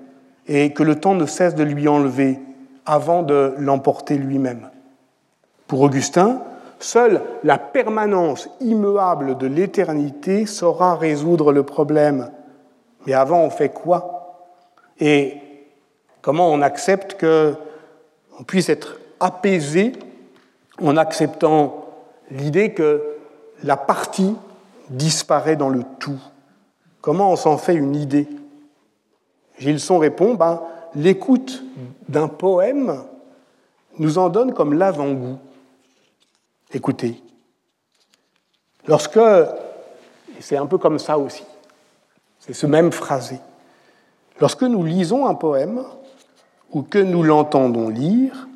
et 0.47 0.75
que 0.75 0.83
le 0.83 1.01
temps 1.01 1.15
ne 1.15 1.25
cesse 1.25 1.55
de 1.55 1.63
lui 1.63 1.89
enlever 1.89 2.39
avant 2.85 3.23
de 3.23 3.55
l'emporter 3.57 4.19
lui-même. 4.19 4.69
Pour 5.67 5.81
Augustin, 5.81 6.43
seule 6.81 7.23
la 7.45 7.57
permanence 7.57 8.51
immuable 8.61 9.39
de 9.39 9.47
l'éternité 9.47 10.45
saura 10.45 10.97
résoudre 10.97 11.51
le 11.51 11.63
problème. 11.63 12.31
Mais 13.07 13.15
avant, 13.15 13.41
on 13.41 13.51
fait 13.51 13.71
quoi? 13.71 14.45
Et 14.99 15.37
comment 16.21 16.53
on 16.53 16.61
accepte 16.61 17.19
qu'on 17.19 18.45
puisse 18.45 18.69
être 18.69 19.01
apaisé 19.19 19.93
en 20.83 20.97
acceptant 20.97 21.87
l'idée 22.31 22.73
que 22.73 23.03
la 23.63 23.77
partie 23.77 24.37
disparaît 24.89 25.57
dans 25.57 25.69
le 25.69 25.85
tout 25.99 26.21
Comment 27.01 27.33
on 27.33 27.37
s'en 27.37 27.57
fait 27.57 27.75
une 27.75 27.97
idée? 27.97 28.29
Gilson 29.59 29.99
répond 29.99 30.35
ben, 30.35 30.61
l'écoute 30.95 31.63
d'un 32.09 32.29
poème 32.29 33.05
nous 33.99 34.19
en 34.19 34.29
donne 34.29 34.53
comme 34.53 34.75
l'avant-goût. 34.75 35.39
Écoutez, 36.73 37.23
lorsque, 38.87 39.17
et 39.17 40.41
c'est 40.41 40.57
un 40.57 40.67
peu 40.67 40.79
comme 40.79 40.99
ça 40.99 41.19
aussi, 41.19 41.45
c'est 42.39 42.53
ce 42.53 42.67
même 42.67 42.93
phrasé, 42.93 43.39
lorsque 44.41 44.63
nous 44.63 44.85
lisons 44.85 45.27
un 45.27 45.35
poème 45.35 45.85
ou 46.73 46.83
que 46.83 46.99
nous 46.99 47.23
l'entendons 47.23 47.89
lire, 47.89 48.47